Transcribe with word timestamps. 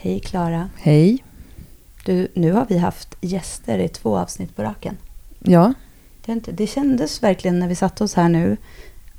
Hej 0.00 0.20
Klara. 0.20 0.68
Hej. 0.76 1.24
Du, 2.04 2.28
nu 2.34 2.52
har 2.52 2.66
vi 2.68 2.78
haft 2.78 3.16
gäster 3.20 3.78
i 3.78 3.88
två 3.88 4.18
avsnitt 4.18 4.56
på 4.56 4.62
raken. 4.62 4.96
Ja, 5.38 5.72
Det, 6.26 6.32
inte- 6.32 6.52
det 6.52 6.66
kändes 6.66 7.22
verkligen 7.22 7.58
när 7.58 7.68
vi 7.68 7.74
satte 7.74 8.04
oss 8.04 8.14
här 8.14 8.28
nu 8.28 8.56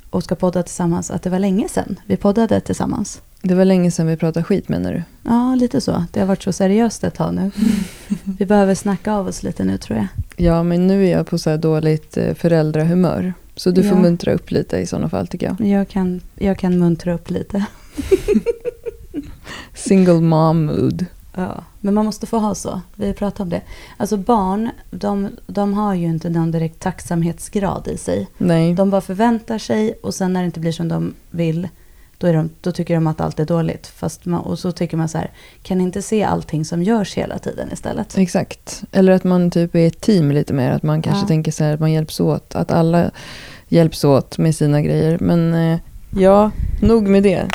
och 0.09 0.23
ska 0.23 0.35
podda 0.35 0.63
tillsammans 0.63 1.11
att 1.11 1.23
det 1.23 1.29
var 1.29 1.39
länge 1.39 1.69
sedan 1.69 1.99
vi 2.05 2.17
poddade 2.17 2.59
tillsammans. 2.61 3.21
det 3.41 3.55
var 3.55 3.65
länge 3.65 3.91
sedan 3.91 4.07
vi 4.07 4.17
pratade 4.17 4.43
skit 4.43 4.69
menar 4.69 4.93
du? 4.93 5.03
Ja, 5.23 5.55
lite 5.55 5.81
så. 5.81 6.05
Det 6.13 6.19
har 6.19 6.27
varit 6.27 6.43
så 6.43 6.51
seriöst 6.53 7.03
ett 7.03 7.13
tag 7.15 7.33
nu. 7.33 7.51
Vi 8.39 8.45
behöver 8.45 8.75
snacka 8.75 9.13
av 9.13 9.27
oss 9.27 9.43
lite 9.43 9.63
nu 9.63 9.77
tror 9.77 9.97
jag. 9.97 10.07
Ja, 10.37 10.63
men 10.63 10.87
nu 10.87 11.05
är 11.07 11.11
jag 11.11 11.27
på 11.27 11.37
så 11.37 11.49
här 11.49 11.57
dåligt 11.57 12.17
eh, 12.17 12.33
föräldrahumör. 12.33 13.33
Så 13.55 13.71
du 13.71 13.83
får 13.83 13.97
Ja. 13.97 14.01
muntra 14.01 14.33
upp 14.33 14.51
lite 14.51 14.77
i 14.77 14.85
sådana 14.85 15.09
fall 15.09 15.27
tycker 15.27 15.47
jag. 15.59 15.67
Jag 15.67 15.87
kan, 15.87 16.21
jag 16.35 16.57
kan 16.57 16.79
muntra 16.79 17.13
upp 17.13 17.29
lite. 17.29 17.65
Single 19.73 20.21
mom 20.21 20.65
mood. 20.65 21.05
Ja, 21.35 21.63
men 21.79 21.93
man 21.93 22.05
måste 22.05 22.27
få 22.27 22.37
ha 22.39 22.55
så. 22.55 22.81
Vi 22.95 23.13
pratar 23.13 23.43
om 23.43 23.49
det. 23.49 23.61
Alltså 23.97 24.17
barn, 24.17 24.69
de, 24.91 25.29
de 25.47 25.73
har 25.73 25.93
ju 25.93 26.05
inte 26.07 26.29
någon 26.29 26.51
direkt 26.51 26.79
tacksamhetsgrad 26.79 27.87
i 27.87 27.97
sig. 27.97 28.27
Nej, 28.37 28.73
De 28.73 28.89
bara 28.89 29.01
förväntar 29.01 29.57
sig 29.57 29.93
och 30.03 30.13
sen 30.15 30.33
när 30.33 30.39
det 30.41 30.45
inte 30.45 30.59
blir 30.59 30.71
som 30.71 30.87
de 30.87 31.13
vill, 31.31 31.67
då, 32.17 32.27
är 32.27 32.33
de, 32.33 32.49
då 32.61 32.71
tycker 32.71 32.93
de 32.93 33.07
att 33.07 33.21
allt 33.21 33.39
är 33.39 33.45
dåligt. 33.45 33.87
Fast 33.87 34.25
man, 34.25 34.39
och 34.39 34.59
så 34.59 34.71
tycker 34.71 34.97
man 34.97 35.09
så 35.09 35.17
här, 35.17 35.31
kan 35.63 35.81
inte 35.81 36.01
se 36.01 36.23
allting 36.23 36.65
som 36.65 36.83
görs 36.83 37.13
hela 37.17 37.39
tiden 37.39 37.69
istället? 37.73 38.17
exakt. 38.17 38.83
Eller 38.91 39.11
att 39.11 39.23
man 39.23 39.51
typ 39.51 39.75
är 39.75 39.87
ett 39.87 40.01
team 40.01 40.31
lite 40.31 40.53
mer. 40.53 40.71
Att 40.71 40.83
man 40.83 41.01
kanske 41.01 41.23
Ja. 41.23 41.27
tänker 41.27 41.51
så 41.51 41.63
här 41.63 41.73
att 41.73 41.79
man 41.79 41.91
hjälps 41.91 42.19
åt. 42.19 42.55
Att 42.55 42.71
alla 42.71 43.11
hjälps 43.67 44.03
åt 44.03 44.37
med 44.37 44.55
sina 44.55 44.81
grejer. 44.81 45.17
Men 45.21 45.53
eh, 45.53 45.79
ja, 46.09 46.51
nog 46.81 47.07
med 47.07 47.23
det. 47.23 47.47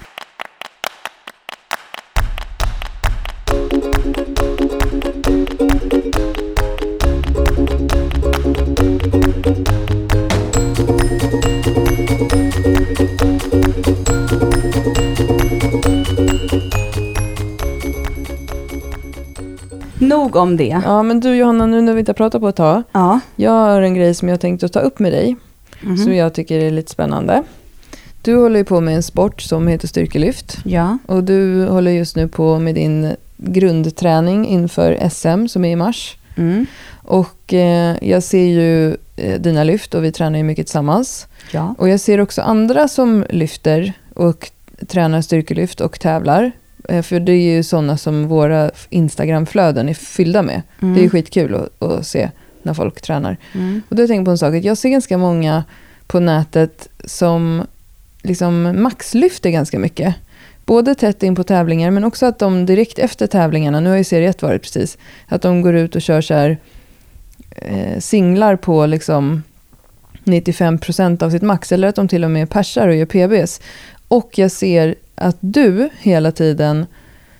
Nog 20.19 20.37
om 20.37 20.57
det. 20.57 20.81
Ja, 20.85 21.03
men 21.03 21.21
du 21.21 21.37
Johanna, 21.37 21.67
nu 21.67 21.81
när 21.81 21.93
vi 21.93 21.99
inte 21.99 22.11
har 22.11 22.15
pratat 22.15 22.41
på 22.41 22.49
ett 22.49 22.57
tag. 22.57 22.83
Ja. 22.93 23.21
Jag 23.37 23.51
har 23.51 23.83
en 23.83 23.95
grej 23.95 24.15
som 24.15 24.29
jag 24.29 24.41
tänkte 24.41 24.69
ta 24.69 24.81
upp 24.81 24.99
med 24.99 25.13
dig. 25.13 25.37
Mhm. 25.81 25.97
som 25.97 26.15
jag 26.15 26.35
tycker 26.35 26.59
är 26.61 26.71
lite 26.71 26.91
spännande. 26.91 27.43
Du 28.23 28.37
håller 28.37 28.59
ju 28.59 28.65
på 28.65 28.81
med 28.81 28.97
en 28.97 29.03
sport 29.03 29.43
som 29.43 29.69
heter 29.69 29.89
styrkelyft. 29.89 30.59
Ja. 30.65 30.99
Och 31.07 31.25
du 31.25 31.67
håller 31.67 31.91
just 31.91 32.17
nu 32.17 32.29
på 32.29 32.59
med 32.59 32.75
din 32.75 33.17
grundträning 33.37 34.47
inför 34.47 35.09
SM 35.11 35.47
som 35.47 35.65
är 35.65 35.71
i 35.71 35.77
mars. 35.77 36.17
Mm. 36.37 36.67
Och 37.03 37.55
eh, 37.55 37.97
jag 38.03 38.23
ser 38.23 38.45
ju 38.45 38.97
eh, 39.17 39.41
dina 39.41 39.65
lyft 39.65 39.95
och 39.95 40.05
vi 40.05 40.13
tränar 40.13 40.39
ju 40.39 40.45
mycket 40.45 40.67
tillsammans. 40.67 41.27
Ja. 41.51 41.75
Och 41.79 41.89
jag 41.89 42.01
ser 42.01 42.21
också 42.21 42.43
andra 42.43 42.89
som 42.89 43.25
lyfter 43.31 43.93
och 44.15 44.51
tränar 44.87 45.21
styrkelyft 45.21 45.81
och 45.81 46.01
tävlar. 46.01 46.53
Eh, 46.89 47.03
för 47.03 47.21
det 47.21 47.33
är 47.33 47.57
ju 47.57 47.63
sådana 47.63 47.97
som 47.97 48.29
våra 48.29 48.71
Instagramflöden 48.91 49.89
är 49.89 49.95
fyllda 49.95 50.43
med. 50.43 50.63
Mm. 50.83 50.95
Det 50.95 51.01
är 51.01 51.03
ju 51.03 51.11
skitkul 51.11 51.55
att, 51.55 51.83
att 51.83 52.07
se 52.07 52.31
när 52.63 52.75
folk 52.75 53.01
tränar. 53.01 53.37
Mm. 53.55 53.83
Och 53.89 53.97
då 53.97 54.03
har 54.03 54.15
jag 54.15 54.25
på 54.25 54.31
en 54.31 54.39
sak, 54.39 54.55
att 54.55 54.65
jag 54.65 54.79
ser 54.79 54.89
ganska 54.89 55.19
många 55.19 55.65
på 56.07 56.21
nätet 56.21 56.89
som 57.05 57.67
liksom 58.23 58.83
maxlyfter 58.83 59.51
ganska 59.51 59.79
mycket. 59.79 60.15
Både 60.65 60.95
tätt 60.95 61.23
in 61.23 61.35
på 61.35 61.45
tävlingar 61.45 61.91
men 61.91 62.05
också 62.05 62.27
att 62.27 62.39
de 62.39 62.67
direkt 62.67 62.99
efter 62.99 63.27
tävlingarna, 63.27 63.81
nu 63.81 63.91
har 63.91 63.97
ju 63.97 64.05
serie 64.05 64.29
1 64.29 64.43
varit 64.43 64.63
precis, 64.63 64.99
att 65.27 65.43
de 65.43 65.63
går 65.63 65.75
ut 65.75 65.97
och 65.97 66.03
kör 66.03 66.21
så 66.21 66.35
här 66.35 66.59
eh, 67.51 67.99
singlar 67.99 68.57
på 68.57 68.87
liksom 68.87 69.43
95% 70.25 71.23
av 71.23 71.31
sitt 71.31 71.43
max 71.43 71.73
eller 71.73 71.89
att 71.89 71.97
de 71.97 72.09
till 72.09 72.25
och 72.25 72.31
med 72.31 72.51
persar 72.51 72.89
och 72.89 72.95
gör 72.95 73.07
PBs. 73.07 73.61
Och 74.09 74.39
jag 74.39 74.51
ser 74.51 74.95
att 75.15 75.37
du 75.41 75.89
hela 75.99 76.33
tiden 76.33 76.87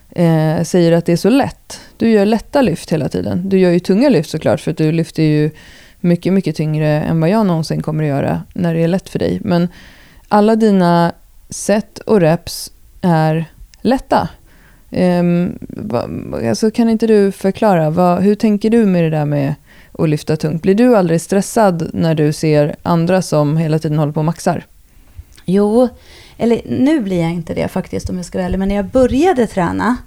eh, 0.09 0.63
säger 0.63 0.91
att 0.91 1.05
det 1.05 1.11
är 1.11 1.17
så 1.17 1.29
lätt. 1.29 1.79
Du 1.97 2.09
gör 2.09 2.25
lätta 2.25 2.61
lyft 2.61 2.91
hela 2.91 3.09
tiden. 3.09 3.49
Du 3.49 3.59
gör 3.59 3.71
ju 3.71 3.79
tunga 3.79 4.09
lyft 4.09 4.29
såklart 4.29 4.59
för 4.59 4.71
att 4.71 4.77
du 4.77 4.91
lyfter 4.91 5.23
ju 5.23 5.51
mycket, 5.99 6.33
mycket 6.33 6.55
tyngre 6.55 6.87
än 6.87 7.19
vad 7.19 7.29
jag 7.29 7.45
någonsin 7.45 7.81
kommer 7.81 8.03
att 8.03 8.09
göra 8.09 8.43
när 8.53 8.73
det 8.73 8.79
är 8.79 8.87
lätt 8.87 9.09
för 9.09 9.19
dig. 9.19 9.39
Men 9.43 9.67
alla 10.27 10.55
dina 10.55 11.11
set 11.49 11.99
och 11.99 12.21
reps 12.21 12.71
är 13.01 13.45
lätta. 13.81 14.29
Um, 14.89 15.59
va, 15.69 16.09
alltså 16.49 16.71
kan 16.71 16.89
inte 16.89 17.07
du 17.07 17.31
förklara, 17.31 17.89
va, 17.89 18.19
hur 18.19 18.35
tänker 18.35 18.69
du 18.69 18.85
med 18.85 19.03
det 19.03 19.09
där 19.09 19.25
med 19.25 19.55
att 19.91 20.09
lyfta 20.09 20.37
tungt? 20.37 20.61
Blir 20.61 20.75
du 20.75 20.97
aldrig 20.97 21.21
stressad 21.21 21.89
när 21.93 22.15
du 22.15 22.33
ser 22.33 22.75
andra 22.83 23.21
som 23.21 23.57
hela 23.57 23.79
tiden 23.79 23.99
håller 23.99 24.13
på 24.13 24.19
och 24.19 24.25
maxar? 24.25 24.65
Jo, 25.45 25.89
eller 26.37 26.61
nu 26.65 26.99
blir 26.99 27.21
jag 27.21 27.31
inte 27.31 27.53
det 27.53 27.67
faktiskt 27.67 28.09
om 28.09 28.17
jag 28.17 28.25
ska 28.25 28.37
vara 28.37 28.45
ärlig. 28.45 28.59
Men 28.59 28.67
när 28.67 28.75
jag 28.75 28.85
började 28.85 29.47
träna 29.47 29.97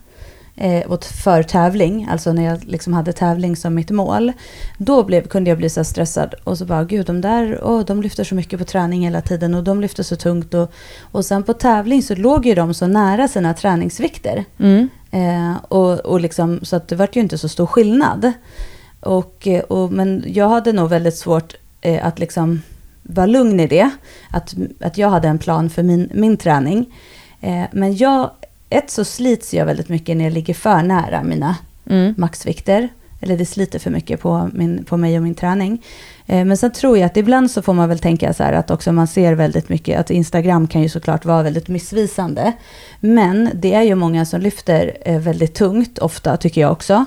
eh, 0.59 0.93
åt 0.93 1.05
för 1.05 1.43
tävling, 1.43 2.09
alltså 2.11 2.33
när 2.33 2.44
jag 2.44 2.65
liksom 2.65 2.93
hade 2.93 3.12
tävling 3.12 3.56
som 3.56 3.75
mitt 3.75 3.91
mål. 3.91 4.33
Då 4.78 5.05
blev, 5.05 5.27
kunde 5.27 5.50
jag 5.50 5.59
bli 5.59 5.71
så 5.71 5.84
stressad 5.84 6.34
och 6.44 6.59
så 6.59 6.65
bara, 6.65 6.84
gud 6.84 7.06
de 7.06 7.21
där, 7.21 7.61
åh, 7.62 7.84
de 7.84 8.03
lyfter 8.03 8.25
så 8.25 8.34
mycket 8.34 8.59
på 8.59 8.65
träning 8.65 9.03
hela 9.03 9.21
tiden 9.21 9.55
och 9.55 9.65
de 9.65 9.81
lyfter 9.81 10.03
så 10.03 10.16
tungt. 10.16 10.55
Och, 10.55 10.72
och 11.00 11.25
sen 11.25 11.43
på 11.43 11.53
tävling 11.53 12.03
så 12.03 12.15
låg 12.15 12.47
ju 12.47 12.55
de 12.55 12.75
så 12.75 12.87
nära 12.87 13.28
sina 13.28 13.55
träningsvikter. 13.55 14.45
Mm. 14.59 14.89
Eh, 15.10 15.56
och, 15.69 15.99
och 15.99 16.21
liksom, 16.21 16.60
så 16.62 16.77
att 16.77 16.89
det 16.89 16.97
var 16.97 17.09
ju 17.12 17.21
inte 17.21 17.39
så 17.39 17.49
stor 17.49 17.66
skillnad. 17.66 18.33
Och, 19.00 19.49
och, 19.69 19.93
men 19.93 20.25
jag 20.27 20.49
hade 20.49 20.72
nog 20.72 20.89
väldigt 20.89 21.16
svårt 21.16 21.55
eh, 21.81 22.06
att 22.06 22.19
liksom 22.19 22.62
vara 23.09 23.27
lugn 23.27 23.61
i 23.61 23.67
det. 23.67 23.91
Att, 24.31 24.55
att 24.81 24.99
jag 24.99 25.11
hade 25.11 25.29
en 25.29 25.39
plan 25.39 25.71
för 25.71 25.83
min, 25.83 26.11
min 26.15 26.37
träning. 26.37 26.95
Eh, 27.41 27.65
men 27.73 27.97
jag, 27.97 28.31
ett 28.71 28.91
så 28.91 29.05
slits 29.05 29.55
jag 29.55 29.67
väldigt 29.67 29.89
mycket 29.89 30.17
när 30.17 30.25
jag 30.25 30.33
ligger 30.33 30.55
för 30.55 30.83
nära 30.83 31.23
mina 31.23 31.57
Mm. 31.91 32.15
maxvikter. 32.17 32.89
Eller 33.21 33.37
det 33.37 33.47
sliter 33.47 33.79
för 33.79 33.91
mycket 33.91 34.21
på, 34.21 34.51
min, 34.53 34.85
på 34.85 34.97
mig 34.97 35.17
och 35.17 35.23
min 35.23 35.35
träning. 35.35 35.83
Eh, 36.27 36.45
men 36.45 36.57
sen 36.57 36.71
tror 36.73 36.99
jag 36.99 37.07
att 37.07 37.17
ibland 37.17 37.51
så 37.51 37.63
får 37.63 37.73
man 37.75 37.89
väl 37.89 37.99
tänka 37.99 38.35
så 38.35 38.43
här 38.43 38.53
att 38.53 38.71
också 38.71 38.93
man 38.93 39.07
ser 39.07 39.33
väldigt 39.33 39.69
mycket, 39.69 40.01
att 40.01 40.11
Instagram 40.11 40.67
kan 40.69 40.83
ju 40.83 40.89
såklart 40.89 41.25
vara 41.25 41.43
väldigt 41.43 41.69
missvisande. 41.69 42.53
Men 43.01 43.51
det 43.55 43.75
är 43.75 43.83
ju 43.83 43.95
många 43.95 44.25
som 44.25 44.41
lyfter 44.41 44.97
eh, 45.05 45.19
väldigt 45.19 45.55
tungt, 45.55 45.99
ofta 45.99 46.37
tycker 46.37 46.61
jag 46.61 46.73
också. 46.73 47.05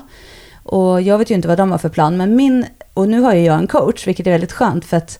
Och 0.62 1.02
jag 1.02 1.18
vet 1.18 1.30
ju 1.30 1.34
inte 1.34 1.48
vad 1.48 1.58
de 1.58 1.70
har 1.70 1.78
för 1.78 1.88
plan, 1.88 2.16
men 2.16 2.36
min, 2.36 2.66
och 2.94 3.08
nu 3.08 3.20
har 3.20 3.34
ju 3.34 3.40
jag 3.44 3.58
en 3.58 3.66
coach, 3.66 4.06
vilket 4.06 4.26
är 4.26 4.30
väldigt 4.30 4.52
skönt 4.52 4.84
för 4.84 4.96
att 4.96 5.18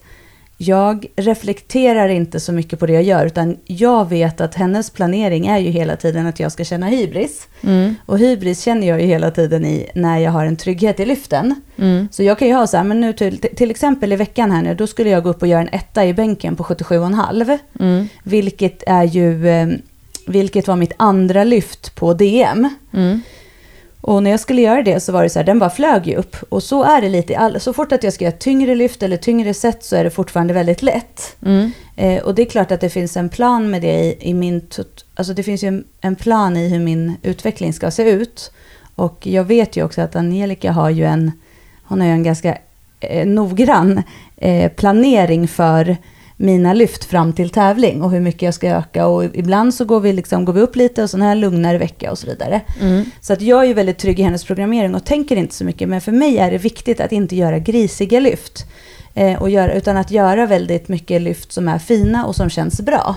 jag 0.57 1.05
reflekterar 1.15 2.09
inte 2.09 2.39
så 2.39 2.51
mycket 2.51 2.79
på 2.79 2.85
det 2.85 2.93
jag 2.93 3.03
gör, 3.03 3.25
utan 3.25 3.57
jag 3.65 4.09
vet 4.09 4.41
att 4.41 4.55
hennes 4.55 4.89
planering 4.89 5.47
är 5.47 5.57
ju 5.57 5.69
hela 5.69 5.95
tiden 5.95 6.25
att 6.25 6.39
jag 6.39 6.51
ska 6.51 6.63
känna 6.63 6.87
hybris. 6.87 7.47
Mm. 7.61 7.95
Och 8.05 8.19
hybris 8.19 8.61
känner 8.61 8.87
jag 8.87 9.01
ju 9.01 9.07
hela 9.07 9.31
tiden 9.31 9.65
i 9.65 9.89
när 9.95 10.17
jag 10.17 10.31
har 10.31 10.45
en 10.45 10.55
trygghet 10.55 10.99
i 10.99 11.05
lyften. 11.05 11.61
Mm. 11.77 12.07
Så 12.11 12.23
jag 12.23 12.39
kan 12.39 12.47
ju 12.47 12.53
ha 12.53 12.67
så 12.67 12.77
här, 12.77 12.83
men 12.83 13.01
nu 13.01 13.13
till, 13.13 13.37
till 13.37 13.71
exempel 13.71 14.13
i 14.13 14.15
veckan 14.15 14.51
här 14.51 14.61
nu, 14.61 14.75
då 14.75 14.87
skulle 14.87 15.09
jag 15.09 15.23
gå 15.23 15.29
upp 15.29 15.41
och 15.41 15.47
göra 15.47 15.61
en 15.61 15.69
etta 15.71 16.05
i 16.05 16.13
bänken 16.13 16.55
på 16.55 16.63
77,5. 16.63 17.57
Mm. 17.79 18.07
Vilket 18.23 18.83
är 18.87 19.03
ju, 19.03 19.49
eh, 19.49 19.67
vilket 20.27 20.67
var 20.67 20.75
mitt 20.75 20.93
andra 20.97 21.43
lyft 21.43 21.95
på 21.95 22.13
DM. 22.13 22.69
Mm. 22.93 23.21
Och 24.03 24.23
när 24.23 24.31
jag 24.31 24.39
skulle 24.39 24.61
göra 24.61 24.83
det 24.83 24.99
så 24.99 25.11
var 25.11 25.23
det 25.23 25.29
så 25.29 25.39
här, 25.39 25.45
den 25.45 25.59
bara 25.59 25.69
flög 25.69 26.07
ju 26.07 26.15
upp. 26.15 26.35
Och 26.49 26.63
så 26.63 26.83
är 26.83 27.01
det 27.01 27.09
lite, 27.09 27.37
all, 27.37 27.59
så 27.59 27.73
fort 27.73 27.91
att 27.91 28.03
jag 28.03 28.13
ska 28.13 28.25
göra 28.25 28.35
tyngre 28.37 28.75
lyft 28.75 29.03
eller 29.03 29.17
tyngre 29.17 29.53
set 29.53 29.83
så 29.83 29.95
är 29.95 30.03
det 30.03 30.09
fortfarande 30.09 30.53
väldigt 30.53 30.81
lätt. 30.81 31.35
Mm. 31.45 31.71
Eh, 31.95 32.23
och 32.23 32.35
det 32.35 32.41
är 32.41 32.45
klart 32.45 32.71
att 32.71 32.81
det 32.81 32.89
finns 32.89 33.17
en 33.17 33.29
plan 33.29 33.69
med 33.69 33.81
det 33.81 33.99
i, 33.99 34.17
i 34.19 34.33
min... 34.33 34.61
Alltså 35.15 35.33
det 35.33 35.43
finns 35.43 35.63
ju 35.63 35.67
en, 35.67 35.83
en 36.01 36.15
plan 36.15 36.57
i 36.57 36.69
hur 36.69 36.79
min 36.79 37.15
utveckling 37.21 37.73
ska 37.73 37.91
se 37.91 38.09
ut. 38.09 38.51
Och 38.95 39.27
jag 39.27 39.43
vet 39.43 39.77
ju 39.77 39.83
också 39.83 40.01
att 40.01 40.15
Angelica 40.15 40.71
har 40.71 40.89
ju 40.89 41.05
en... 41.05 41.31
Hon 41.83 42.01
har 42.01 42.07
ju 42.07 42.13
en 42.13 42.23
ganska 42.23 42.57
eh, 42.99 43.27
noggrann 43.27 44.03
eh, 44.37 44.71
planering 44.71 45.47
för 45.47 45.97
mina 46.43 46.73
lyft 46.73 47.03
fram 47.03 47.33
till 47.33 47.49
tävling 47.49 48.01
och 48.01 48.11
hur 48.11 48.19
mycket 48.19 48.41
jag 48.41 48.53
ska 48.53 48.67
öka. 48.67 49.07
Och 49.07 49.23
ibland 49.23 49.73
så 49.73 49.85
går 49.85 49.99
vi, 49.99 50.13
liksom, 50.13 50.45
går 50.45 50.53
vi 50.53 50.61
upp 50.61 50.75
lite 50.75 51.03
och 51.03 51.09
så 51.09 51.17
har 51.17 51.25
jag 51.25 51.31
en 51.31 51.39
lugnare 51.39 51.77
vecka 51.77 52.11
och 52.11 52.17
så 52.17 52.27
vidare. 52.27 52.61
Mm. 52.81 53.05
Så 53.21 53.33
att 53.33 53.41
jag 53.41 53.61
är 53.61 53.67
ju 53.67 53.73
väldigt 53.73 53.97
trygg 53.97 54.19
i 54.19 54.23
hennes 54.23 54.43
programmering 54.43 54.95
och 54.95 55.05
tänker 55.05 55.35
inte 55.35 55.55
så 55.55 55.65
mycket. 55.65 55.89
Men 55.89 56.01
för 56.01 56.11
mig 56.11 56.37
är 56.37 56.51
det 56.51 56.57
viktigt 56.57 56.99
att 56.99 57.11
inte 57.11 57.35
göra 57.35 57.59
grisiga 57.59 58.19
lyft. 58.19 58.65
Eh, 59.13 59.41
och 59.41 59.49
göra, 59.49 59.73
utan 59.73 59.97
att 59.97 60.11
göra 60.11 60.45
väldigt 60.45 60.87
mycket 60.87 61.21
lyft 61.21 61.51
som 61.51 61.67
är 61.67 61.79
fina 61.79 62.25
och 62.25 62.35
som 62.35 62.49
känns 62.49 62.81
bra. 62.81 63.15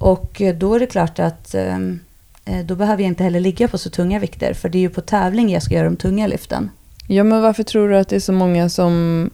Och 0.00 0.42
eh, 0.42 0.54
då 0.54 0.74
är 0.74 0.80
det 0.80 0.86
klart 0.86 1.18
att 1.18 1.54
ehm, 1.54 2.00
eh, 2.44 2.64
då 2.64 2.74
behöver 2.74 3.02
jag 3.02 3.08
inte 3.08 3.24
heller 3.24 3.40
ligga 3.40 3.68
på 3.68 3.78
så 3.78 3.90
tunga 3.90 4.18
vikter. 4.18 4.54
För 4.54 4.68
det 4.68 4.78
är 4.78 4.80
ju 4.80 4.90
på 4.90 5.00
tävling 5.00 5.50
jag 5.50 5.62
ska 5.62 5.74
göra 5.74 5.84
de 5.84 5.96
tunga 5.96 6.26
lyften. 6.26 6.70
Ja, 7.06 7.24
men 7.24 7.42
varför 7.42 7.62
tror 7.62 7.88
du 7.88 7.96
att 7.96 8.08
det 8.08 8.16
är 8.16 8.20
så 8.20 8.32
många 8.32 8.68
som 8.68 9.30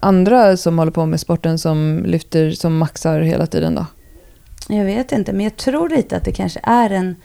andra 0.00 0.56
som 0.56 0.78
håller 0.78 0.92
på 0.92 1.06
med 1.06 1.20
sporten 1.20 1.58
som 1.58 2.02
lyfter 2.06 2.50
som 2.50 2.78
maxar 2.78 3.20
hela 3.20 3.46
tiden 3.46 3.74
då? 3.74 3.86
Jag 4.68 4.84
vet 4.84 5.12
inte, 5.12 5.32
men 5.32 5.44
jag 5.44 5.56
tror 5.56 5.88
lite 5.88 6.16
att 6.16 6.24
det 6.24 6.32
kanske 6.32 6.60
är 6.62 6.90
en... 6.90 7.16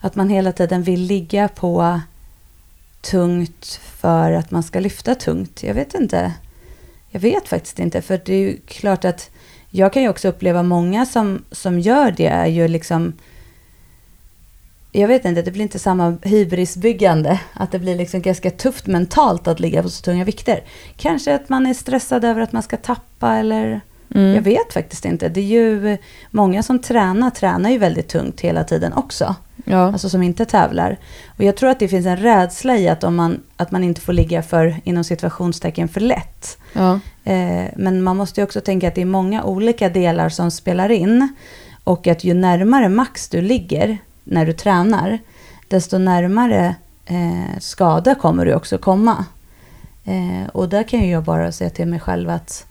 att 0.00 0.14
man 0.14 0.28
hela 0.28 0.52
tiden 0.52 0.82
vill 0.82 1.00
ligga 1.00 1.48
på 1.48 2.00
tungt 3.00 3.80
för 3.84 4.32
att 4.32 4.50
man 4.50 4.62
ska 4.62 4.80
lyfta 4.80 5.14
tungt. 5.14 5.62
Jag 5.62 5.74
vet 5.74 5.94
inte. 5.94 6.32
Jag 7.10 7.20
vet 7.20 7.48
faktiskt 7.48 7.78
inte, 7.78 8.02
för 8.02 8.20
det 8.24 8.34
är 8.34 8.38
ju 8.38 8.56
klart 8.66 9.04
att 9.04 9.30
jag 9.70 9.92
kan 9.92 10.02
ju 10.02 10.08
också 10.08 10.28
uppleva 10.28 10.62
många 10.62 11.06
som, 11.06 11.44
som 11.50 11.80
gör 11.80 12.14
det 12.16 12.26
är 12.26 12.46
ju 12.46 12.68
liksom 12.68 13.12
jag 15.00 15.08
vet 15.08 15.24
inte, 15.24 15.42
det 15.42 15.50
blir 15.50 15.62
inte 15.62 15.78
samma 15.78 16.16
hybrisbyggande. 16.22 17.40
Att 17.52 17.72
det 17.72 17.78
blir 17.78 17.96
liksom 17.96 18.22
ganska 18.22 18.50
tufft 18.50 18.86
mentalt 18.86 19.48
att 19.48 19.60
ligga 19.60 19.82
på 19.82 19.88
så 19.88 20.02
tunga 20.02 20.24
vikter. 20.24 20.62
Kanske 20.96 21.34
att 21.34 21.48
man 21.48 21.66
är 21.66 21.74
stressad 21.74 22.24
över 22.24 22.40
att 22.40 22.52
man 22.52 22.62
ska 22.62 22.76
tappa 22.76 23.34
eller... 23.34 23.80
Mm. 24.14 24.34
Jag 24.34 24.42
vet 24.42 24.72
faktiskt 24.72 25.04
inte. 25.04 25.28
Det 25.28 25.40
är 25.40 25.44
ju 25.44 25.98
många 26.30 26.62
som 26.62 26.78
tränar, 26.78 27.30
tränar 27.30 27.70
ju 27.70 27.78
väldigt 27.78 28.08
tungt 28.08 28.40
hela 28.40 28.64
tiden 28.64 28.92
också. 28.92 29.34
Ja. 29.64 29.86
Alltså 29.86 30.08
som 30.08 30.22
inte 30.22 30.44
tävlar. 30.44 30.98
Och 31.36 31.44
jag 31.44 31.56
tror 31.56 31.70
att 31.70 31.78
det 31.78 31.88
finns 31.88 32.06
en 32.06 32.16
rädsla 32.16 32.76
i 32.76 32.88
att, 32.88 33.04
om 33.04 33.16
man, 33.16 33.40
att 33.56 33.70
man 33.70 33.84
inte 33.84 34.00
får 34.00 34.12
ligga 34.12 34.42
för, 34.42 34.80
inom 34.84 35.04
situationstecken, 35.04 35.88
för 35.88 36.00
lätt. 36.00 36.58
Ja. 36.72 37.00
Eh, 37.24 37.64
men 37.76 38.02
man 38.02 38.16
måste 38.16 38.40
ju 38.40 38.44
också 38.44 38.60
tänka 38.60 38.88
att 38.88 38.94
det 38.94 39.02
är 39.02 39.06
många 39.06 39.44
olika 39.44 39.88
delar 39.88 40.28
som 40.28 40.50
spelar 40.50 40.90
in. 40.90 41.28
Och 41.84 42.06
att 42.06 42.24
ju 42.24 42.34
närmare 42.34 42.88
max 42.88 43.28
du 43.28 43.40
ligger, 43.40 43.98
när 44.24 44.46
du 44.46 44.52
tränar, 44.52 45.18
desto 45.68 45.98
närmare 45.98 46.74
eh, 47.06 47.58
skada 47.60 48.14
kommer 48.14 48.46
du 48.46 48.54
också 48.54 48.78
komma. 48.78 49.24
Eh, 50.04 50.48
och 50.52 50.68
där 50.68 50.82
kan 50.82 51.08
jag 51.08 51.24
bara 51.24 51.52
säga 51.52 51.70
till 51.70 51.86
mig 51.86 52.00
själv 52.00 52.30
att 52.30 52.66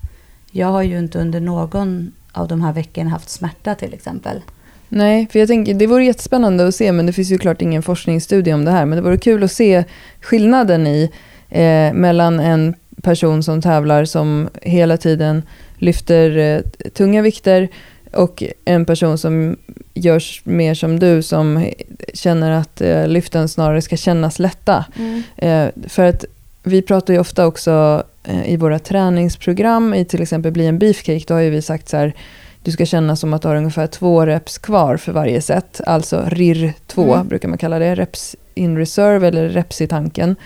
jag 0.50 0.66
har 0.66 0.82
ju 0.82 0.98
inte 0.98 1.18
under 1.18 1.40
någon 1.40 2.12
av 2.32 2.48
de 2.48 2.60
här 2.62 2.72
veckorna 2.72 3.10
haft 3.10 3.28
smärta 3.28 3.74
till 3.74 3.94
exempel. 3.94 4.42
Nej, 4.88 5.28
för 5.32 5.38
jag 5.38 5.48
tänker 5.48 5.74
det 5.74 5.86
vore 5.86 6.04
jättespännande 6.04 6.68
att 6.68 6.74
se, 6.74 6.92
men 6.92 7.06
det 7.06 7.12
finns 7.12 7.30
ju 7.30 7.38
klart 7.38 7.62
ingen 7.62 7.82
forskningsstudie 7.82 8.54
om 8.54 8.64
det 8.64 8.70
här, 8.70 8.84
men 8.84 8.96
det 8.96 9.02
vore 9.02 9.18
kul 9.18 9.44
att 9.44 9.52
se 9.52 9.84
skillnaden 10.20 10.86
i 10.86 11.10
eh, 11.48 11.92
mellan 11.92 12.40
en 12.40 12.74
person 13.02 13.42
som 13.42 13.62
tävlar 13.62 14.04
som 14.04 14.48
hela 14.62 14.96
tiden 14.96 15.42
lyfter 15.76 16.36
eh, 16.38 16.90
tunga 16.90 17.22
vikter 17.22 17.68
och 18.16 18.42
en 18.64 18.84
person 18.84 19.18
som 19.18 19.56
görs 19.94 20.42
mer 20.44 20.74
som 20.74 20.98
du 20.98 21.22
som 21.22 21.70
känner 22.14 22.50
att 22.50 22.80
eh, 22.80 23.08
lyften 23.08 23.48
snarare 23.48 23.82
ska 23.82 23.96
kännas 23.96 24.38
lätta. 24.38 24.84
Mm. 24.96 25.22
Eh, 25.36 25.88
för 25.88 26.04
att 26.04 26.24
vi 26.62 26.82
pratar 26.82 27.14
ju 27.14 27.20
ofta 27.20 27.46
också 27.46 28.02
eh, 28.24 28.52
i 28.52 28.56
våra 28.56 28.78
träningsprogram, 28.78 29.94
i 29.94 30.04
till 30.04 30.22
exempel 30.22 30.52
Bli 30.52 30.66
en 30.66 30.78
beefcake, 30.78 31.24
då 31.26 31.34
har 31.34 31.40
ju 31.40 31.50
vi 31.50 31.62
sagt 31.62 31.88
så 31.88 31.96
här, 31.96 32.14
du 32.62 32.70
ska 32.70 32.86
känna 32.86 33.16
som 33.16 33.34
att 33.34 33.42
du 33.42 33.48
har 33.48 33.56
ungefär 33.56 33.86
två 33.86 34.26
reps 34.26 34.58
kvar 34.58 34.96
för 34.96 35.12
varje 35.12 35.40
set. 35.40 35.80
Alltså 35.86 36.24
RIR 36.28 36.72
2 36.86 37.14
mm. 37.14 37.28
brukar 37.28 37.48
man 37.48 37.58
kalla 37.58 37.78
det, 37.78 37.94
reps 37.94 38.36
in 38.54 38.78
reserve 38.78 39.28
eller 39.28 39.48
reps 39.48 39.80
i 39.80 39.86
tanken. 39.86 40.36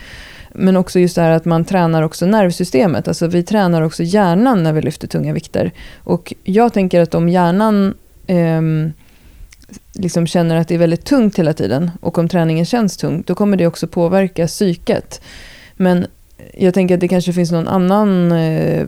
Men 0.55 0.77
också 0.77 1.01
just 1.01 1.15
det 1.15 1.23
här 1.23 1.31
att 1.31 1.45
man 1.45 1.65
tränar 1.65 2.03
också 2.03 2.27
nervsystemet. 2.27 3.09
Alltså 3.09 3.27
vi 3.27 3.43
tränar 3.43 3.83
också 3.83 4.03
hjärnan 4.03 4.63
när 4.63 4.73
vi 4.73 4.83
lyfter 4.83 5.09
tunga 5.09 5.33
vikter. 5.33 5.73
Och 6.05 6.35
jag 6.45 6.73
tänker 6.73 7.01
att 7.01 7.15
om 7.15 7.29
hjärnan 7.29 7.95
eh, 8.27 8.63
liksom 9.93 10.27
känner 10.27 10.57
att 10.57 10.69
det 10.69 10.75
är 10.75 10.79
väldigt 10.79 11.05
tungt 11.05 11.39
hela 11.39 11.53
tiden 11.53 11.91
och 12.01 12.19
om 12.19 12.29
träningen 12.29 12.65
känns 12.65 12.97
tung, 12.97 13.23
då 13.27 13.35
kommer 13.35 13.57
det 13.57 13.67
också 13.67 13.87
påverka 13.87 14.47
psyket. 14.47 15.21
Men 15.77 16.07
jag 16.55 16.75
tänker 16.75 16.95
att 16.95 17.01
det 17.01 17.09
kanske 17.09 17.33
finns 17.33 17.53
någon 17.53 17.69
annan 17.69 18.33
eh, 18.33 18.87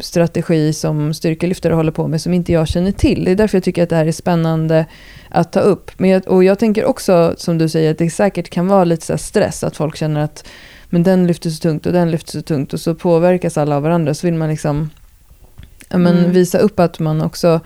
strategi 0.00 0.72
som 0.72 1.14
styrkelyftare 1.14 1.74
håller 1.74 1.92
på 1.92 2.08
med 2.08 2.20
som 2.20 2.34
inte 2.34 2.52
jag 2.52 2.68
känner 2.68 2.92
till. 2.92 3.24
Det 3.24 3.30
är 3.30 3.36
därför 3.36 3.56
jag 3.56 3.64
tycker 3.64 3.82
att 3.82 3.88
det 3.88 3.96
här 3.96 4.06
är 4.06 4.12
spännande 4.12 4.86
att 5.28 5.52
ta 5.52 5.60
upp. 5.60 5.90
Men 5.96 6.10
jag, 6.10 6.28
och 6.28 6.44
jag 6.44 6.58
tänker 6.58 6.84
också, 6.84 7.34
som 7.38 7.58
du 7.58 7.68
säger, 7.68 7.90
att 7.90 7.98
det 7.98 8.10
säkert 8.10 8.50
kan 8.50 8.66
vara 8.66 8.84
lite 8.84 9.06
så 9.06 9.18
stress, 9.18 9.64
att 9.64 9.76
folk 9.76 9.96
känner 9.96 10.20
att 10.20 10.48
men 10.92 11.02
den 11.02 11.26
lyfter 11.26 11.50
så 11.50 11.60
tungt 11.60 11.86
och 11.86 11.92
den 11.92 12.10
lyfter 12.10 12.32
så 12.32 12.42
tungt 12.42 12.72
och 12.72 12.80
så 12.80 12.94
påverkas 12.94 13.58
alla 13.58 13.76
av 13.76 13.82
varandra. 13.82 14.14
Så 14.14 14.26
vill 14.26 14.34
man 14.34 14.48
liksom 14.48 14.90
ja, 15.88 15.98
men 15.98 16.18
mm. 16.18 16.32
visa 16.32 16.58
upp 16.58 16.80
att 16.80 16.98
man 16.98 17.22
också 17.22 17.60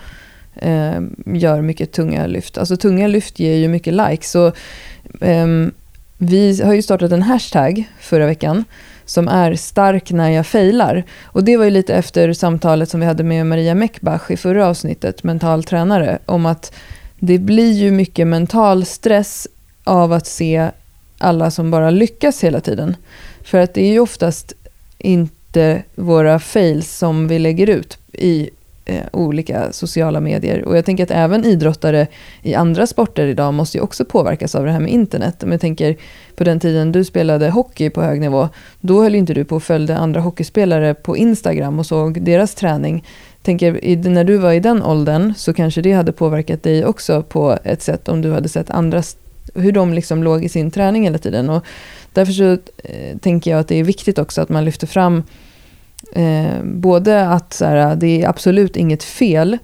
eh, 0.54 1.00
gör 1.26 1.60
mycket 1.60 1.92
tunga 1.92 2.26
lyft. 2.26 2.58
Alltså 2.58 2.76
tunga 2.76 3.06
lyft 3.06 3.38
ger 3.38 3.54
ju 3.56 3.68
mycket 3.68 3.94
likes. 3.94 4.30
Så, 4.30 4.46
eh, 5.20 5.46
vi 6.18 6.62
har 6.62 6.74
ju 6.74 6.82
startat 6.82 7.12
en 7.12 7.22
hashtag 7.22 7.84
förra 8.00 8.26
veckan 8.26 8.64
som 9.04 9.28
är 9.28 9.54
stark 9.54 10.10
när 10.10 10.30
jag 10.30 10.46
failar. 10.46 11.04
Och 11.24 11.44
det 11.44 11.56
var 11.56 11.64
ju 11.64 11.70
lite 11.70 11.94
efter 11.94 12.32
samtalet 12.32 12.88
som 12.88 13.00
vi 13.00 13.06
hade 13.06 13.22
med 13.22 13.46
Maria 13.46 13.74
Meckbach 13.74 14.30
i 14.30 14.36
förra 14.36 14.66
avsnittet, 14.66 15.22
mental 15.22 15.64
tränare, 15.64 16.18
om 16.26 16.46
att 16.46 16.72
det 17.18 17.38
blir 17.38 17.72
ju 17.72 17.90
mycket 17.90 18.26
mental 18.26 18.84
stress 18.84 19.48
av 19.84 20.12
att 20.12 20.26
se 20.26 20.70
alla 21.18 21.50
som 21.50 21.70
bara 21.70 21.90
lyckas 21.90 22.44
hela 22.44 22.60
tiden. 22.60 22.96
För 23.44 23.58
att 23.58 23.74
det 23.74 23.82
är 23.82 23.92
ju 23.92 24.00
oftast 24.00 24.52
inte 24.98 25.82
våra 25.94 26.38
fails 26.38 26.98
som 26.98 27.28
vi 27.28 27.38
lägger 27.38 27.70
ut 27.70 27.98
i 28.12 28.50
eh, 28.84 29.02
olika 29.12 29.72
sociala 29.72 30.20
medier. 30.20 30.64
Och 30.64 30.76
jag 30.76 30.84
tänker 30.84 31.04
att 31.04 31.10
även 31.10 31.44
idrottare 31.44 32.06
i 32.42 32.54
andra 32.54 32.86
sporter 32.86 33.26
idag 33.26 33.54
måste 33.54 33.78
ju 33.78 33.82
också 33.82 34.04
påverkas 34.04 34.54
av 34.54 34.64
det 34.64 34.72
här 34.72 34.80
med 34.80 34.92
internet. 34.92 35.42
Om 35.42 35.52
jag 35.52 35.60
tänker 35.60 35.96
på 36.36 36.44
den 36.44 36.60
tiden 36.60 36.92
du 36.92 37.04
spelade 37.04 37.50
hockey 37.50 37.90
på 37.90 38.02
hög 38.02 38.20
nivå, 38.20 38.48
då 38.80 39.02
höll 39.02 39.14
inte 39.14 39.34
du 39.34 39.44
på 39.44 39.56
och 39.56 39.62
följde 39.62 39.96
andra 39.96 40.20
hockeyspelare 40.20 40.94
på 40.94 41.16
Instagram 41.16 41.78
och 41.78 41.86
såg 41.86 42.22
deras 42.22 42.54
träning. 42.54 43.04
Tänker, 43.42 44.08
när 44.10 44.24
du 44.24 44.36
var 44.36 44.52
i 44.52 44.60
den 44.60 44.82
åldern 44.82 45.34
så 45.36 45.54
kanske 45.54 45.82
det 45.82 45.92
hade 45.92 46.12
påverkat 46.12 46.62
dig 46.62 46.84
också 46.84 47.22
på 47.22 47.58
ett 47.64 47.82
sätt 47.82 48.08
om 48.08 48.22
du 48.22 48.32
hade 48.32 48.48
sett 48.48 48.70
andras 48.70 49.16
hur 49.54 49.72
de 49.72 49.92
liksom 49.92 50.22
låg 50.22 50.44
i 50.44 50.48
sin 50.48 50.70
träning 50.70 51.04
hela 51.04 51.18
tiden. 51.18 51.50
Och 51.50 51.64
därför 52.12 52.32
så 52.32 52.52
eh, 52.84 53.18
tänker 53.18 53.50
jag 53.50 53.60
att 53.60 53.68
det 53.68 53.76
är 53.76 53.84
viktigt 53.84 54.18
också 54.18 54.40
att 54.40 54.48
man 54.48 54.64
lyfter 54.64 54.86
fram 54.86 55.22
eh, 56.12 56.62
både 56.62 57.28
att 57.28 57.52
så 57.52 57.64
här, 57.64 57.96
det 57.96 58.22
är 58.22 58.28
absolut 58.28 58.76
inget 58.76 59.04
fel 59.04 59.58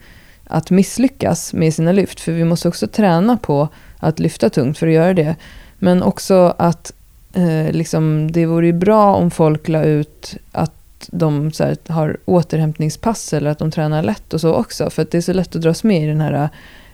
att 0.45 0.71
misslyckas 0.71 1.53
med 1.53 1.75
sina 1.75 1.93
lyft, 1.93 2.21
för 2.21 2.33
vi 2.33 2.45
måste 2.45 2.69
också 2.69 2.87
träna 2.87 3.37
på 3.37 3.69
att 3.97 4.19
lyfta 4.19 4.51
tungt 4.51 4.79
för 4.79 4.87
att 4.87 4.93
göra 4.93 5.15
det. 5.15 5.37
Men 5.79 6.03
också 6.03 6.55
att 6.59 6.93
eh, 7.35 7.73
liksom, 7.73 8.33
det 8.33 8.47
vore 8.47 8.73
bra 8.73 9.15
om 9.15 9.31
folk 9.31 9.69
la 9.69 9.85
ut 9.85 10.37
att 10.53 10.73
de 11.07 11.53
så 11.53 11.65
här, 11.65 11.77
har 11.87 12.17
återhämtningspass 12.25 13.33
eller 13.33 13.51
att 13.51 13.59
de 13.59 13.71
tränar 13.71 14.03
lätt 14.03 14.35
och 14.35 14.41
så 14.41 14.55
också. 14.55 14.91
För 14.91 15.03
att 15.03 15.11
det 15.11 15.19
är 15.19 15.23
så 15.23 15.33
lätt 15.33 15.57
att 15.57 15.63
dras 15.63 15.85
med 15.85 16.03
i 16.03 16.07
den 16.07 16.21
här 16.21 16.33
eh, 16.33 16.49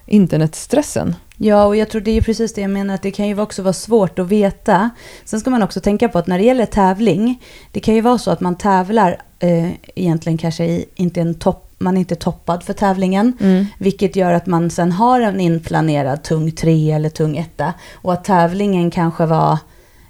internetstressen. 0.07 1.15
Ja, 1.41 1.65
och 1.65 1.77
jag 1.77 1.89
tror 1.89 2.01
det 2.01 2.11
är 2.11 2.21
precis 2.21 2.55
det 2.55 2.61
jag 2.61 2.71
menar, 2.71 2.95
att 2.95 3.03
det 3.03 3.11
kan 3.11 3.29
ju 3.29 3.41
också 3.41 3.63
vara 3.63 3.73
svårt 3.73 4.19
att 4.19 4.29
veta. 4.29 4.91
Sen 5.25 5.41
ska 5.41 5.51
man 5.51 5.63
också 5.63 5.81
tänka 5.81 6.09
på 6.09 6.19
att 6.19 6.27
när 6.27 6.39
det 6.39 6.45
gäller 6.45 6.67
tävling, 6.67 7.43
det 7.73 7.81
kan 7.81 7.95
ju 7.95 8.01
vara 8.01 8.19
så 8.19 8.31
att 8.31 8.41
man 8.41 8.57
tävlar 8.57 9.23
eh, 9.39 9.71
egentligen 9.95 10.39
kanske 10.39 10.65
i, 10.65 10.85
inte 10.95 11.21
en 11.21 11.35
topp 11.35 11.65
man 11.81 11.97
är 11.97 12.01
inte 12.01 12.15
toppad 12.15 12.63
för 12.63 12.73
tävlingen, 12.73 13.33
mm. 13.41 13.67
vilket 13.79 14.17
gör 14.17 14.33
att 14.33 14.47
man 14.47 14.71
sen 14.71 14.93
har 14.93 15.21
en 15.21 15.41
inplanerad 15.41 16.23
tung 16.23 16.53
tre 16.53 16.91
eller 16.91 17.09
tung 17.09 17.37
etta. 17.37 17.75
Och 17.95 18.13
att 18.13 18.25
tävlingen 18.25 18.91
kanske 18.91 19.27
var 19.27 19.59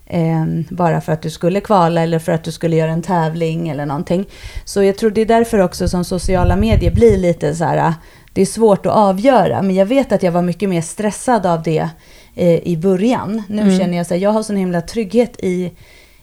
eh, 0.07 0.45
bara 0.71 1.01
för 1.01 1.13
att 1.13 1.23
du 1.23 1.31
skulle 1.31 1.61
kvala 1.61 2.03
eller 2.03 2.19
för 2.19 2.33
att 2.33 2.45
du 2.45 2.53
skulle 2.53 2.77
göra 2.77 2.91
en 2.91 3.03
tävling 3.03 3.69
eller 3.69 3.87
någonting. 3.87 4.29
Så 4.65 4.83
jag 4.83 4.99
tror 4.99 5.11
det 5.11 5.21
är 5.21 5.27
därför 5.27 5.59
också 5.59 5.89
som 5.89 6.05
sociala 6.05 6.57
medier 6.57 6.95
blir 6.95 7.19
lite 7.19 7.55
så 7.55 7.65
här, 7.65 7.95
det 8.33 8.41
är 8.41 8.47
svårt 8.47 8.87
att 8.87 8.93
avgöra. 8.93 9.63
Men 9.63 9.77
jag 9.77 9.87
vet 9.87 10.13
att 10.13 10.23
jag 10.23 10.33
var 10.33 10.43
mycket 10.43 10.69
mer 10.69 10.81
stressad 10.81 11.47
av 11.47 11.63
det 11.63 11.89
eh, 12.35 12.69
i 12.69 12.77
början. 12.77 13.43
Nu 13.49 13.63
mm. 13.63 13.79
känner 13.79 13.97
jag 13.97 14.03
att 14.03 14.21
jag 14.21 14.31
har 14.31 14.43
sån 14.43 14.57
himla 14.57 14.81
trygghet 14.81 15.37
i, 15.39 15.73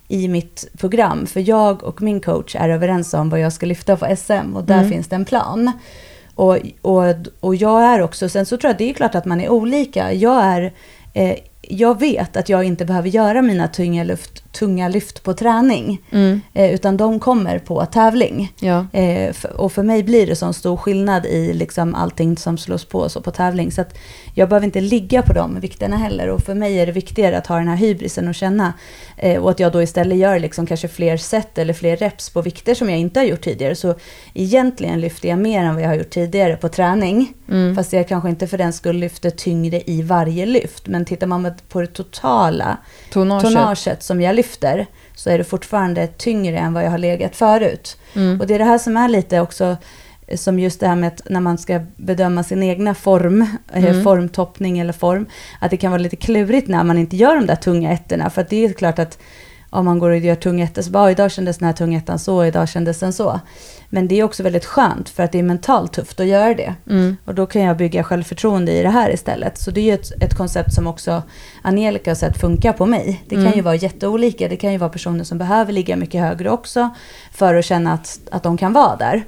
i 0.07 0.27
mitt 0.27 0.67
program. 0.77 1.25
För 1.25 1.49
jag 1.49 1.83
och 1.83 2.01
min 2.01 2.19
coach 2.21 2.55
är 2.55 2.69
överens 2.69 3.13
om 3.13 3.29
vad 3.29 3.39
jag 3.39 3.53
ska 3.53 3.65
lyfta 3.65 3.97
på 3.97 4.15
SM 4.15 4.55
och 4.55 4.63
där 4.63 4.77
mm. 4.77 4.89
finns 4.89 5.07
det 5.07 5.15
en 5.15 5.25
plan. 5.25 5.71
Och, 6.35 6.57
och, 6.81 7.03
och 7.39 7.55
jag 7.55 7.83
är 7.83 8.01
också, 8.01 8.29
sen 8.29 8.45
så 8.45 8.57
tror 8.57 8.69
jag 8.69 8.77
det 8.77 8.89
är 8.89 8.93
klart 8.93 9.15
att 9.15 9.25
man 9.25 9.41
är 9.41 9.49
olika. 9.49 10.13
Jag 10.13 10.43
är 10.43 10.73
eh, 11.13 11.35
jag 11.69 11.99
vet 11.99 12.37
att 12.37 12.49
jag 12.49 12.63
inte 12.63 12.85
behöver 12.85 13.09
göra 13.09 13.41
mina 13.41 13.67
tunga, 13.67 14.03
luft, 14.03 14.43
tunga 14.55 14.87
lyft 14.87 15.23
på 15.23 15.33
träning. 15.33 16.01
Mm. 16.11 16.41
Eh, 16.53 16.73
utan 16.73 16.97
de 16.97 17.19
kommer 17.19 17.59
på 17.59 17.85
tävling. 17.85 18.53
Ja. 18.59 18.87
Eh, 18.93 19.35
och 19.55 19.71
för 19.71 19.83
mig 19.83 20.03
blir 20.03 20.27
det 20.27 20.35
sån 20.35 20.53
stor 20.53 20.77
skillnad 20.77 21.25
i 21.25 21.53
liksom 21.53 21.95
allting 21.95 22.37
som 22.37 22.57
slås 22.57 22.85
på 22.85 23.09
så 23.09 23.21
på 23.21 23.31
tävling. 23.31 23.71
Så 23.71 23.81
att 23.81 23.97
jag 24.33 24.49
behöver 24.49 24.65
inte 24.65 24.81
ligga 24.81 25.21
på 25.21 25.33
de 25.33 25.59
vikterna 25.59 25.97
heller. 25.97 26.29
Och 26.29 26.41
för 26.41 26.53
mig 26.53 26.79
är 26.79 26.85
det 26.85 26.91
viktigare 26.91 27.37
att 27.37 27.47
ha 27.47 27.57
den 27.57 27.67
här 27.67 27.75
hybrisen 27.75 28.27
och 28.27 28.35
känna. 28.35 28.73
Eh, 29.17 29.41
och 29.43 29.51
att 29.51 29.59
jag 29.59 29.71
då 29.71 29.81
istället 29.81 30.17
gör 30.17 30.39
liksom 30.39 30.65
kanske 30.65 30.87
fler 30.87 31.17
set 31.17 31.57
eller 31.57 31.73
fler 31.73 31.97
reps 31.97 32.29
på 32.29 32.41
vikter 32.41 32.75
som 32.75 32.89
jag 32.89 32.99
inte 32.99 33.19
har 33.19 33.25
gjort 33.25 33.41
tidigare. 33.41 33.75
Så 33.75 33.95
egentligen 34.33 35.01
lyfter 35.01 35.29
jag 35.29 35.39
mer 35.39 35.63
än 35.63 35.73
vad 35.73 35.83
jag 35.83 35.89
har 35.89 35.95
gjort 35.95 36.09
tidigare 36.09 36.55
på 36.55 36.69
träning. 36.69 37.33
Mm. 37.49 37.75
Fast 37.75 37.93
jag 37.93 38.07
kanske 38.07 38.29
inte 38.29 38.47
för 38.47 38.57
den 38.57 38.73
skull 38.73 38.95
lyfter 38.95 39.29
tyngre 39.29 39.81
i 39.85 40.01
varje 40.01 40.45
lyft. 40.45 40.87
Men 40.87 41.05
tittar 41.05 41.27
man 41.27 41.51
på 41.69 41.81
det 41.81 41.87
totala 41.87 42.77
tonnaget, 43.11 43.53
tonnaget 43.53 44.03
som 44.03 44.21
jag 44.21 44.35
lyfter 44.35 44.44
så 45.15 45.29
är 45.29 45.37
det 45.37 45.43
fortfarande 45.43 46.07
tyngre 46.07 46.57
än 46.57 46.73
vad 46.73 46.83
jag 46.83 46.91
har 46.91 46.97
legat 46.97 47.35
förut. 47.35 47.97
Mm. 48.15 48.41
Och 48.41 48.47
det 48.47 48.55
är 48.55 48.59
det 48.59 48.65
här 48.65 48.77
som 48.77 48.97
är 48.97 49.07
lite 49.07 49.39
också 49.39 49.77
som 50.35 50.59
just 50.59 50.79
det 50.79 50.87
här 50.87 50.95
med 50.95 51.07
att 51.07 51.21
när 51.29 51.39
man 51.39 51.57
ska 51.57 51.79
bedöma 51.95 52.43
sin 52.43 52.63
egna 52.63 52.95
form, 52.95 53.41
eh, 53.73 53.85
Mm. 53.85 54.03
formtoppning 54.03 54.79
eller 54.79 54.93
form, 54.93 55.25
att 55.61 55.71
det 55.71 55.77
kan 55.77 55.91
vara 55.91 56.01
lite 56.01 56.15
klurigt 56.15 56.67
när 56.67 56.83
man 56.83 56.97
inte 56.97 57.15
gör 57.15 57.35
de 57.35 57.45
där 57.45 57.55
tunga 57.55 57.91
ettorna. 57.91 58.29
För 58.29 58.41
att 58.41 58.49
det 58.49 58.65
är 58.65 58.73
klart 58.73 58.99
att 58.99 59.17
om 59.75 59.85
man 59.85 59.99
går 59.99 60.09
och 60.09 60.17
gör 60.17 60.35
tunga 60.35 60.63
ettor 60.63 60.81
så 60.81 60.89
bara, 60.91 61.03
"Ah, 61.03 61.11
idag 61.11 61.31
kändes 61.31 61.57
den 61.57 61.65
här 61.65 61.73
tunga 61.73 61.97
ettan 61.97 62.19
så, 62.19 62.45
idag 62.45 62.69
kändes 62.69 62.99
den 62.99 63.13
så. 63.13 63.39
Men 63.89 64.07
det 64.07 64.19
är 64.19 64.23
också 64.23 64.43
väldigt 64.43 64.65
skönt 64.65 65.09
för 65.09 65.23
att 65.23 65.31
det 65.31 65.39
är 65.39 65.43
mentalt 65.43 65.93
tufft 65.93 66.19
att 66.19 66.25
göra 66.25 66.53
det. 66.53 66.73
Mm. 66.89 67.17
Och 67.25 67.35
då 67.35 67.45
kan 67.45 67.61
jag 67.61 67.77
bygga 67.77 68.03
självförtroende 68.03 68.71
i 68.71 68.83
det 68.83 68.89
här 68.89 69.13
istället. 69.13 69.57
Så 69.57 69.71
det 69.71 69.81
är 69.81 69.83
ju 69.85 69.93
ett, 69.93 70.23
ett 70.23 70.37
koncept 70.37 70.73
som 70.73 70.87
också 70.87 71.23
Angelica 71.61 72.09
har 72.11 72.15
sett 72.15 72.37
funka 72.41 72.73
på 72.73 72.85
mig. 72.85 73.23
Det 73.29 73.35
kan 73.35 73.43
Mm. 73.45 73.55
ju 73.55 73.61
vara 73.61 73.75
jätteolika. 73.75 74.47
Det 74.47 74.55
kan 74.57 74.71
ju 74.71 74.77
vara 74.77 74.89
personer 74.89 75.23
som 75.23 75.37
behöver 75.37 75.73
ligga 75.73 75.95
mycket 75.95 76.21
högre 76.21 76.49
också 76.49 76.89
för 77.31 77.55
att 77.55 77.65
känna 77.65 77.93
att, 77.93 78.19
att 78.31 78.43
de 78.43 78.57
kan 78.57 78.73
vara 78.73 78.95
där. 78.95 79.23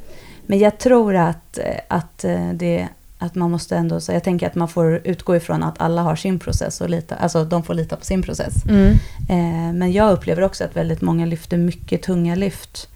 Men 0.46 0.60
jag 0.60 0.78
tror 0.78 1.16
att, 1.16 1.58
eh, 1.58 1.66
att, 1.88 2.24
eh, 2.24 2.50
det, 2.54 2.88
att 3.18 3.36
man 3.36 3.52
måste 3.52 3.78
ändå, 3.78 4.00
så 4.00 4.12
jag 4.12 4.24
tänker 4.24 4.48
att 4.48 4.56
man 4.56 4.68
får 4.68 5.02
utgå 5.04 5.36
ifrån 5.36 5.64
att 5.64 5.82
alla 5.82 6.02
har 6.02 6.16
sin 6.16 6.40
process 6.40 6.82
och 6.82 6.90
lita, 6.90 7.16
alltså 7.16 7.46
de 7.46 7.64
får 7.64 7.74
lita 7.74 7.96
på 7.96 8.06
sin 8.06 8.22
process. 8.22 8.54
Mm. 8.70 8.92
Eh, 9.30 9.74
men 9.74 9.92
jag 9.92 10.12
upplever 10.12 10.42
också 10.42 10.64
att 10.64 10.76
väldigt 10.76 11.02
många 11.02 11.26
lyfter 11.26 11.58
mycket 11.58 12.02
tunga 12.02 12.36
lyft 12.36 12.90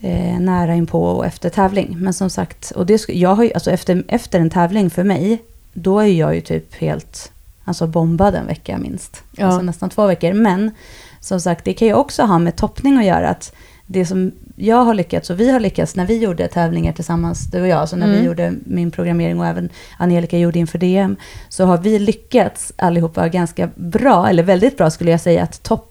eh, 0.00 0.40
nära 0.40 0.74
inpå 0.74 1.04
och 1.04 1.26
efter 1.26 1.50
tävling. 1.50 1.96
Men 1.98 2.14
som 2.14 2.30
sagt, 2.30 2.70
och 2.70 2.86
det, 2.86 3.08
jag 3.08 3.34
har 3.34 3.44
ju, 3.44 3.52
alltså 3.52 3.70
efter, 3.70 4.04
efter 4.08 4.40
en 4.40 4.50
tävling 4.50 4.90
för 4.90 5.04
mig, 5.04 5.42
då 5.72 5.98
är 5.98 6.06
jag 6.06 6.34
ju 6.34 6.40
typ 6.40 6.74
helt 6.74 7.32
alltså 7.64 7.86
bombad 7.86 8.34
en 8.34 8.46
vecka 8.46 8.78
minst. 8.78 9.22
Ja. 9.36 9.46
Alltså 9.46 9.62
nästan 9.62 9.90
två 9.90 10.06
veckor. 10.06 10.32
Men 10.32 10.70
som 11.20 11.40
sagt, 11.40 11.64
det 11.64 11.72
kan 11.72 11.88
ju 11.88 11.94
också 11.94 12.22
ha 12.22 12.38
med 12.38 12.56
toppning 12.56 12.98
att 12.98 13.04
göra. 13.04 13.28
Att 13.28 13.54
det 13.86 14.06
som 14.06 14.32
jag 14.60 14.84
har 14.84 14.94
lyckats 14.94 15.30
och 15.30 15.40
vi 15.40 15.50
har 15.50 15.60
lyckats 15.60 15.96
när 15.96 16.06
vi 16.06 16.18
gjorde 16.18 16.48
tävlingar 16.48 16.92
tillsammans, 16.92 17.50
du 17.50 17.60
och 17.60 17.68
jag, 17.68 17.78
alltså 17.78 17.96
när 17.96 18.06
vi 18.06 18.12
Mm. 18.12 18.26
gjorde 18.26 18.54
min 18.66 18.90
programmering 18.90 19.40
och 19.40 19.46
även 19.46 19.70
Angelica 19.98 20.38
gjorde 20.38 20.58
inför 20.58 20.78
DM, 20.78 21.16
så 21.48 21.64
har 21.64 21.78
vi 21.78 21.98
lyckats 21.98 22.72
allihopa 22.76 23.28
ganska 23.28 23.70
bra, 23.74 24.28
eller 24.28 24.42
väldigt 24.42 24.76
bra 24.76 24.90
skulle 24.90 25.10
jag 25.10 25.20
säga, 25.20 25.42
att 25.42 25.62
toppa 25.62 25.89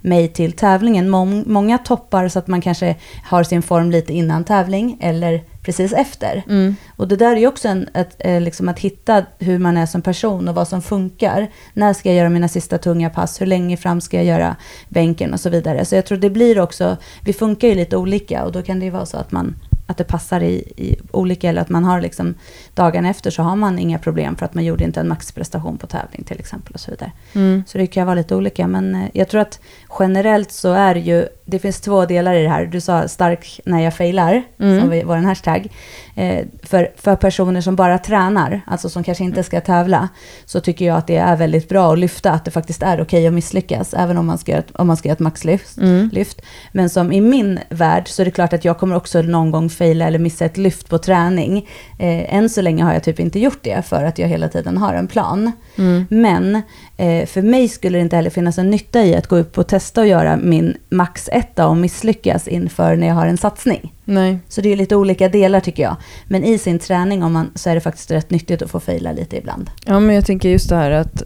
mig 0.00 0.28
till 0.28 0.52
tävlingen. 0.52 1.08
Mång, 1.08 1.44
många 1.46 1.78
toppar 1.78 2.28
så 2.28 2.38
att 2.38 2.46
man 2.46 2.60
kanske 2.60 2.96
har 3.24 3.44
sin 3.44 3.62
form 3.62 3.90
lite 3.90 4.12
innan 4.12 4.44
tävling 4.44 4.98
eller 5.00 5.44
precis 5.62 5.92
efter. 5.92 6.44
Mm. 6.48 6.76
Och 6.96 7.08
det 7.08 7.16
där 7.16 7.32
är 7.32 7.40
ju 7.40 7.46
också 7.46 7.68
en, 7.68 7.88
ett, 7.94 8.16
eh, 8.18 8.40
liksom 8.40 8.68
att 8.68 8.78
hitta 8.78 9.24
hur 9.38 9.58
man 9.58 9.76
är 9.76 9.86
som 9.86 10.02
person 10.02 10.48
och 10.48 10.54
vad 10.54 10.68
som 10.68 10.82
funkar. 10.82 11.50
När 11.72 11.92
ska 11.92 12.08
jag 12.08 12.16
göra 12.18 12.28
mina 12.28 12.48
sista 12.48 12.78
tunga 12.78 13.10
pass? 13.10 13.40
Hur 13.40 13.46
länge 13.46 13.76
fram 13.76 14.00
ska 14.00 14.16
jag 14.16 14.26
göra 14.26 14.56
bänken 14.88 15.32
och 15.32 15.40
så 15.40 15.50
vidare. 15.50 15.84
Så 15.84 15.94
jag 15.94 16.06
tror 16.06 16.18
det 16.18 16.30
blir 16.30 16.60
också, 16.60 16.96
vi 17.20 17.32
funkar 17.32 17.68
ju 17.68 17.74
lite 17.74 17.96
olika 17.96 18.44
och 18.44 18.52
då 18.52 18.62
kan 18.62 18.78
det 18.78 18.84
ju 18.84 18.90
vara 18.90 19.06
så 19.06 19.16
att 19.16 19.32
man 19.32 19.54
att 19.88 19.96
det 19.96 20.04
passar 20.04 20.40
i, 20.40 20.54
i 20.76 20.96
olika 21.10 21.48
eller 21.48 21.60
att 21.60 21.68
man 21.68 21.84
har 21.84 22.00
liksom 22.00 22.34
dagarna 22.74 23.08
efter 23.10 23.30
så 23.30 23.42
har 23.42 23.56
man 23.56 23.78
inga 23.78 23.98
problem 23.98 24.36
för 24.36 24.44
att 24.44 24.54
man 24.54 24.64
gjorde 24.64 24.84
inte 24.84 25.00
en 25.00 25.08
maxprestation 25.08 25.78
på 25.78 25.86
tävling 25.86 26.24
till 26.24 26.38
exempel 26.38 26.74
och 26.74 26.80
så 26.80 26.90
vidare. 26.90 27.12
Mm. 27.34 27.64
Så 27.66 27.78
det 27.78 27.86
kan 27.86 28.06
vara 28.06 28.14
lite 28.14 28.36
olika. 28.36 28.66
Men 28.66 28.94
eh, 28.94 29.08
jag 29.12 29.28
tror 29.28 29.40
att 29.40 29.60
generellt 29.98 30.52
så 30.52 30.72
är 30.72 30.94
ju, 30.94 31.28
det 31.50 31.58
finns 31.58 31.80
två 31.80 32.06
delar 32.06 32.34
i 32.34 32.42
det 32.42 32.48
här. 32.48 32.66
Du 32.66 32.80
sa 32.80 33.08
stark 33.08 33.60
när 33.64 33.80
jag 33.80 33.94
failar, 33.96 34.42
Mm. 34.60 34.80
som 34.80 35.08
var 35.08 35.16
en 35.16 35.24
hashtag. 35.24 35.68
Eh, 36.16 36.44
för, 36.62 36.90
för 36.96 37.16
personer 37.16 37.60
som 37.60 37.76
bara 37.76 37.98
tränar, 37.98 38.60
alltså 38.66 38.88
som 38.88 39.04
kanske 39.04 39.24
inte 39.24 39.42
ska 39.42 39.60
tävla, 39.60 40.08
så 40.44 40.60
tycker 40.60 40.84
jag 40.84 40.96
att 40.96 41.06
det 41.06 41.16
är 41.16 41.36
väldigt 41.36 41.68
bra 41.68 41.92
att 41.92 41.98
lyfta 41.98 42.30
att 42.30 42.44
det 42.44 42.50
faktiskt 42.50 42.82
är 42.82 43.00
okej 43.02 43.26
att 43.26 43.32
misslyckas, 43.32 43.94
även 43.94 44.18
om 44.18 44.26
man 44.26 44.38
ska 44.38 44.52
göra 44.52 44.60
ett, 44.60 44.70
om 44.74 44.86
man 44.86 44.96
ska 44.96 45.08
göra 45.08 45.14
ett 45.14 45.20
maxlyft. 45.20 45.78
Mm. 45.78 46.10
Lyft. 46.12 46.40
Men 46.72 46.90
som 46.90 47.12
i 47.12 47.20
min 47.20 47.58
värld 47.68 48.08
så 48.08 48.22
är 48.22 48.24
det 48.24 48.30
klart 48.30 48.52
att 48.52 48.64
jag 48.64 48.78
kommer 48.78 48.96
också 48.96 49.22
någon 49.22 49.50
gång 49.50 49.70
faila 49.70 50.06
eller 50.06 50.18
missa 50.18 50.44
ett 50.44 50.56
lyft 50.56 50.88
på 50.88 50.98
träning. 50.98 51.68
Eh, 51.98 52.34
än 52.34 52.48
så 52.48 52.60
länge 52.62 52.84
har 52.84 52.92
jag 52.92 53.02
typ 53.02 53.20
inte 53.20 53.38
gjort 53.38 53.58
det 53.62 53.82
för 53.86 54.04
att 54.04 54.18
jag 54.18 54.28
hela 54.28 54.48
tiden 54.48 54.76
har 54.76 54.94
en 54.94 55.06
plan. 55.08 55.52
Mm. 55.78 56.06
Men 56.10 56.62
eh, 56.96 57.26
för 57.26 57.42
mig 57.42 57.68
skulle 57.68 57.98
det 57.98 58.02
inte 58.02 58.16
heller 58.16 58.30
finnas 58.30 58.58
en 58.58 58.70
nytta 58.70 59.02
i 59.04 59.16
att 59.16 59.26
gå 59.26 59.36
upp 59.36 59.58
och 59.58 59.66
testa 59.66 60.00
och 60.00 60.06
göra 60.06 60.36
min 60.36 60.76
max 60.90 61.28
etta 61.38 61.66
och 61.66 61.76
misslyckas 61.76 62.48
inför 62.48 62.96
när 62.96 63.06
jag 63.06 63.14
har 63.14 63.26
en 63.26 63.38
satsning. 63.38 63.92
Nej. 64.04 64.38
Så 64.48 64.60
det 64.60 64.72
är 64.72 64.76
lite 64.76 64.96
olika 64.96 65.28
delar 65.28 65.60
tycker 65.60 65.82
jag. 65.82 65.96
Men 66.26 66.44
i 66.44 66.58
sin 66.58 66.78
träning 66.78 67.22
om 67.22 67.32
man, 67.32 67.50
så 67.54 67.70
är 67.70 67.74
det 67.74 67.80
faktiskt 67.80 68.10
rätt 68.10 68.30
nyttigt 68.30 68.62
att 68.62 68.70
få 68.70 68.80
faila 68.80 69.12
lite 69.12 69.36
ibland. 69.36 69.70
Ja, 69.84 70.00
men 70.00 70.14
jag 70.14 70.26
tänker 70.26 70.48
just 70.48 70.68
det 70.68 70.76
här 70.76 70.90
att 70.90 71.22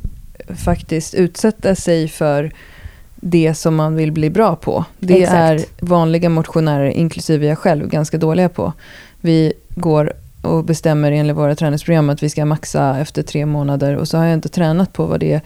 faktiskt 0.64 1.14
utsätta 1.14 1.74
sig 1.74 2.08
för 2.08 2.52
det 3.16 3.54
som 3.54 3.74
man 3.74 3.96
vill 3.96 4.12
bli 4.12 4.30
bra 4.30 4.56
på. 4.56 4.84
Det 4.98 5.22
Exakt. 5.22 5.36
är 5.36 5.86
vanliga 5.86 6.28
motionärer, 6.28 6.90
inklusive 6.90 7.46
jag 7.46 7.58
själv, 7.58 7.88
ganska 7.88 8.18
dåliga 8.18 8.48
på. 8.48 8.72
Vi 9.20 9.52
går 9.68 10.12
och 10.42 10.64
bestämmer 10.64 11.12
enligt 11.12 11.36
våra 11.36 11.54
träningsprogram 11.54 12.10
att 12.10 12.22
vi 12.22 12.30
ska 12.30 12.44
maxa 12.44 12.98
efter 13.00 13.22
tre 13.22 13.46
månader 13.46 13.96
och 13.96 14.08
så 14.08 14.18
har 14.18 14.24
jag 14.24 14.34
inte 14.34 14.48
tränat 14.48 14.92
på 14.92 15.06
vad 15.06 15.20
det 15.20 15.40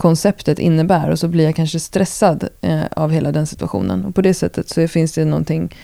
konceptet 0.00 0.58
innebär 0.58 1.10
och 1.10 1.18
så 1.18 1.28
blir 1.28 1.44
jag 1.44 1.56
kanske 1.56 1.80
stressad 1.80 2.48
eh, 2.60 2.80
av 2.90 3.10
hela 3.10 3.32
den 3.32 3.46
situationen. 3.46 4.04
Och 4.04 4.14
på 4.14 4.22
det 4.22 4.34
sättet 4.34 4.68
så 4.68 4.88
finns 4.88 5.12
det 5.12 5.24
någonting 5.24 5.74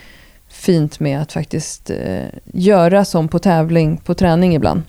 fint 0.47 0.99
med 0.99 1.21
att 1.21 1.31
faktiskt 1.31 1.89
eh, 1.89 2.25
göra 2.45 3.05
som 3.05 3.27
på 3.27 3.39
tävling, 3.39 3.97
på 3.97 4.13
träning 4.13 4.55
ibland. 4.55 4.81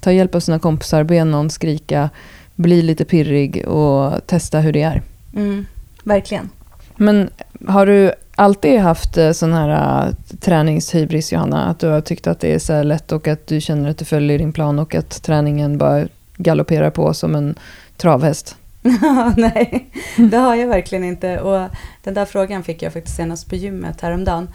Ta 0.00 0.12
hjälp 0.12 0.34
av 0.34 0.40
sina 0.40 0.58
kompisar, 0.58 1.04
be 1.04 1.24
någon 1.24 1.50
skrika, 1.50 2.10
bli 2.54 2.82
lite 2.82 3.04
pirrig 3.04 3.68
och 3.68 4.26
testa 4.26 4.60
hur 4.60 4.72
det 4.72 4.82
är. 4.82 5.02
Mm. 5.34 5.66
Verkligen. 6.04 6.50
Men 6.96 7.30
har 7.68 7.86
du 7.86 8.12
alltid 8.34 8.80
haft 8.80 9.16
eh, 9.16 9.32
sån 9.32 9.52
här 9.52 10.06
uh, 10.06 10.14
träningshybris, 10.40 11.32
Johanna? 11.32 11.64
Att 11.64 11.78
du 11.78 11.88
har 11.88 12.00
tyckt 12.00 12.26
att 12.26 12.40
det 12.40 12.54
är 12.54 12.58
så 12.58 12.72
här 12.72 12.84
lätt 12.84 13.12
och 13.12 13.28
att 13.28 13.46
du 13.46 13.60
känner 13.60 13.90
att 13.90 13.98
du 13.98 14.04
följer 14.04 14.38
din 14.38 14.52
plan 14.52 14.78
och 14.78 14.94
att 14.94 15.22
träningen 15.22 15.78
bara 15.78 16.06
galopperar 16.36 16.90
på 16.90 17.14
som 17.14 17.34
en 17.34 17.54
travhäst? 17.98 18.56
Nej, 19.36 19.86
det 20.16 20.36
har 20.36 20.54
jag 20.54 20.66
verkligen 20.68 21.04
inte. 21.04 21.40
Och 21.40 21.68
den 22.02 22.14
där 22.14 22.24
frågan 22.24 22.64
fick 22.64 22.82
jag 22.82 22.92
faktiskt 22.92 23.16
senast 23.16 23.48
på 23.48 23.56
gymmet 23.56 24.00
häromdagen. 24.00 24.48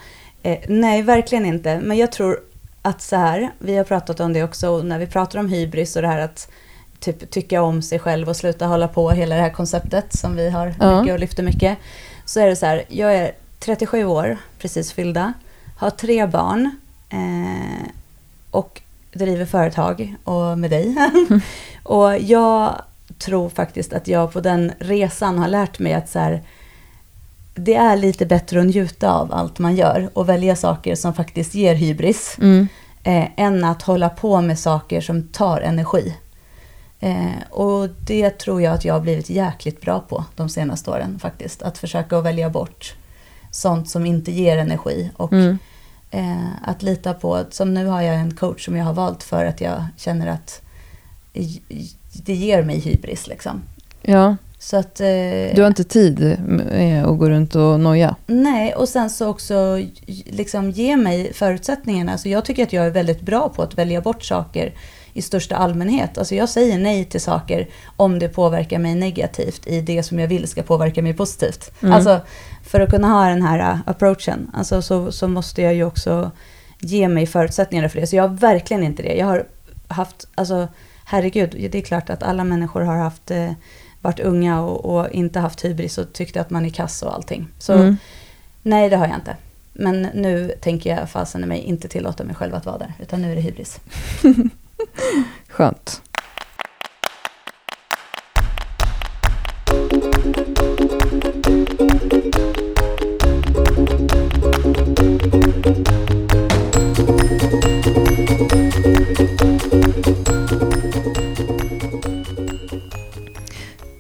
Eh, 0.44 0.58
nej, 0.68 1.02
verkligen 1.02 1.46
inte. 1.46 1.80
Men 1.84 1.98
jag 1.98 2.12
tror 2.12 2.40
att 2.82 3.02
så 3.02 3.16
här, 3.16 3.52
vi 3.60 3.78
har 3.78 3.84
pratat 3.84 4.20
om 4.20 4.34
det 4.34 4.44
också, 4.44 4.70
och 4.70 4.86
när 4.86 5.00
vi 5.00 5.08
pratar 5.08 5.40
om 5.40 5.50
hybris 5.50 5.96
och 5.96 6.02
det 6.02 6.08
här 6.08 6.20
att 6.20 6.50
typ 7.00 7.32
tycka 7.32 7.62
om 7.62 7.82
sig 7.82 8.00
själv 8.00 8.30
och 8.30 8.36
sluta 8.36 8.66
hålla 8.66 8.88
på, 8.88 9.10
hela 9.12 9.36
det 9.36 9.42
här 9.42 9.50
konceptet 9.50 10.18
som 10.18 10.36
vi 10.36 10.50
har 10.50 10.74
Ja. 10.80 11.00
mycket 11.00 11.14
och 11.14 11.20
lyfter 11.20 11.44
mycket. 11.44 11.78
Så 12.26 12.40
är 12.40 12.48
det 12.48 12.56
så 12.56 12.66
här, 12.66 12.84
jag 12.88 13.16
är 13.16 13.32
37 13.60 14.06
år, 14.06 14.38
precis 14.60 14.92
fyllda, 14.94 15.34
har 15.78 15.90
tre 15.90 16.26
barn 16.28 16.72
eh, 17.10 17.88
och 18.52 18.82
driver 19.14 19.46
företag 19.46 20.16
och 20.24 20.58
med 20.58 20.70
dig. 20.70 20.96
och 21.84 22.18
jag 22.20 22.82
tror 23.20 23.50
faktiskt 23.50 23.94
att 23.94 24.08
jag 24.08 24.34
på 24.34 24.42
den 24.42 24.72
resan 24.80 25.38
har 25.40 25.48
lärt 25.48 25.80
mig 25.80 25.94
att 25.94 26.10
så 26.10 26.20
här, 26.20 26.42
det 27.56 27.76
är 27.76 27.98
lite 27.98 28.26
bättre 28.26 28.60
att 28.60 28.66
njuta 28.66 29.12
av 29.12 29.34
allt 29.34 29.60
man 29.60 29.76
gör 29.76 30.10
och 30.14 30.30
välja 30.30 30.56
saker 30.56 30.96
som 30.96 31.14
faktiskt 31.14 31.54
ger 31.56 31.76
hybris 31.76 32.36
Mm. 32.42 32.68
eh, 33.04 33.26
än 33.38 33.64
att 33.64 33.82
hålla 33.82 34.10
på 34.10 34.42
med 34.42 34.60
saker 34.60 35.02
som 35.02 35.28
tar 35.28 35.62
energi. 35.62 36.16
Eh, 37.00 37.44
och 37.52 37.90
det 38.08 38.30
tror 38.30 38.62
jag 38.62 38.74
att 38.74 38.86
jag 38.86 38.94
har 38.94 39.02
blivit 39.02 39.30
jäkligt 39.30 39.82
bra 39.82 40.00
på 40.00 40.26
de 40.36 40.50
senaste 40.50 40.92
åren 40.92 41.20
faktiskt. 41.20 41.62
Att 41.62 41.78
försöka 41.78 42.18
att 42.18 42.24
välja 42.24 42.50
bort 42.50 42.94
sånt 43.52 43.90
som 43.90 44.06
inte 44.06 44.32
ger 44.32 44.58
energi 44.58 45.10
och 45.18 45.34
Mm. 45.34 45.58
eh, 46.12 46.48
att 46.66 46.82
lita 46.84 47.14
på, 47.14 47.44
som 47.52 47.74
nu 47.74 47.86
har 47.86 48.02
jag 48.02 48.16
en 48.16 48.36
coach 48.36 48.66
som 48.66 48.76
jag 48.78 48.86
har 48.86 48.94
valt 48.94 49.24
för 49.24 49.46
att 49.46 49.62
jag 49.62 49.86
känner 49.98 50.28
att 50.28 50.62
det 52.14 52.34
ger 52.34 52.64
mig 52.64 52.80
hybris 52.80 53.28
liksom. 53.28 53.62
Ja, 54.02 54.36
Så 54.60 54.78
att... 54.78 55.00
Eh, 55.00 55.08
du 55.56 55.62
har 55.62 55.68
inte 55.68 55.84
tid 55.84 56.38
med 56.48 57.06
att 57.06 57.18
gå 57.20 57.30
runt 57.30 57.56
och 57.56 57.80
noja. 57.80 58.16
Nej, 58.28 58.74
och 58.76 58.90
sen 58.90 59.10
så 59.10 59.28
också 59.28 59.80
liksom 60.26 60.72
ge 60.72 60.98
mig 60.98 61.34
förutsättningarna. 61.34 62.12
Alltså 62.12 62.30
jag 62.30 62.46
tycker 62.46 62.64
att 62.64 62.74
jag 62.74 62.86
är 62.86 62.92
väldigt 62.92 63.22
bra 63.22 63.50
på 63.50 63.62
att 63.64 63.78
välja 63.78 64.02
bort 64.02 64.24
saker 64.24 64.74
i 65.14 65.22
största 65.22 65.56
allmänhet. 65.56 66.18
Alltså 66.18 66.36
jag 66.36 66.50
säger 66.50 66.78
nej 66.78 67.06
till 67.06 67.22
saker 67.22 67.68
om 67.98 68.20
det 68.20 68.30
påverkar 68.30 68.80
mig 68.80 68.96
negativt 68.96 69.68
i 69.68 69.82
det 69.82 70.04
som 70.04 70.20
jag 70.20 70.28
vill 70.28 70.48
ska 70.48 70.64
påverka 70.64 71.02
mig 71.02 71.14
positivt. 71.14 71.72
Mm. 71.82 71.94
Alltså 71.94 72.20
för 72.64 72.80
att 72.80 72.90
kunna 72.90 73.08
ha 73.08 73.30
den 73.30 73.42
här 73.42 73.74
uh, 73.74 73.80
approachen 73.86 74.52
alltså 74.54 74.82
så, 74.82 75.12
så 75.12 75.28
måste 75.28 75.62
jag 75.62 75.74
ju 75.74 75.84
också 75.84 76.32
ge 76.80 77.08
mig 77.08 77.26
förutsättningarna 77.26 77.90
för 77.90 78.02
det. 78.02 78.08
Så 78.08 78.16
jag 78.16 78.28
har 78.28 78.36
verkligen 78.36 78.84
inte 78.84 79.04
det. 79.04 79.16
Jag 79.16 79.26
har 79.26 79.46
haft, 79.88 80.28
alltså 80.36 80.68
herregud, 81.06 81.70
det 81.72 81.78
är 81.78 81.82
klart 81.82 82.10
att 82.10 82.24
alla 82.24 82.44
människor 82.44 82.82
har 82.82 82.96
haft 82.96 83.32
eh, 83.32 83.52
varit 84.02 84.20
unga 84.20 84.62
och, 84.62 84.86
och 84.86 85.10
inte 85.10 85.40
haft 85.40 85.66
hybris 85.66 85.98
och 85.98 86.14
tyckte 86.14 86.42
att 86.42 86.50
man 86.50 86.66
är 86.66 86.70
kass 86.70 87.04
och 87.04 87.14
allting. 87.14 87.48
Så 87.60 87.74
Mm. 87.74 87.98
Nej, 88.66 88.90
det 88.90 88.96
har 88.96 89.08
jag 89.08 89.16
inte. 89.16 89.36
Men 89.74 90.02
nu 90.02 90.54
tänker 90.62 90.96
jag 90.96 91.10
fasen 91.10 91.44
i 91.44 91.48
mig 91.48 91.60
inte 91.60 91.88
tillåta 91.88 92.24
mig 92.24 92.36
själv 92.36 92.56
att 92.56 92.66
vara 92.66 92.78
där. 92.78 92.94
Utan 93.00 93.22
nu 93.22 93.32
är 93.32 93.36
det 93.36 93.42
hybris. 93.42 93.80
Skönt. 95.48 96.02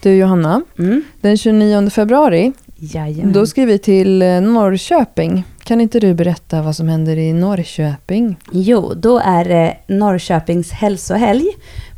Du 0.03 0.15
Johanna, 0.15 0.61
Mm. 0.79 1.01
den 1.21 1.37
29 1.37 1.89
februari 1.89 2.53
Jajamän. 2.75 3.33
då 3.33 3.45
ska 3.47 3.65
vi 3.65 3.77
till 3.79 4.21
eh, 4.21 4.41
Norrköping. 4.41 5.43
Kan 5.63 5.81
inte 5.81 5.99
du 5.99 6.13
berätta 6.13 6.61
vad 6.61 6.75
som 6.75 6.87
händer 6.87 7.17
i 7.17 7.33
Norrköping? 7.33 8.37
Jo, 8.51 8.93
då 8.95 9.19
är 9.19 9.45
det 9.45 9.77
Norrköpings 9.87 10.71
hälsohelg 10.71 11.45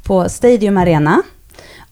på 0.04 0.30
Stadium 0.30 0.78
Arena. 0.78 1.22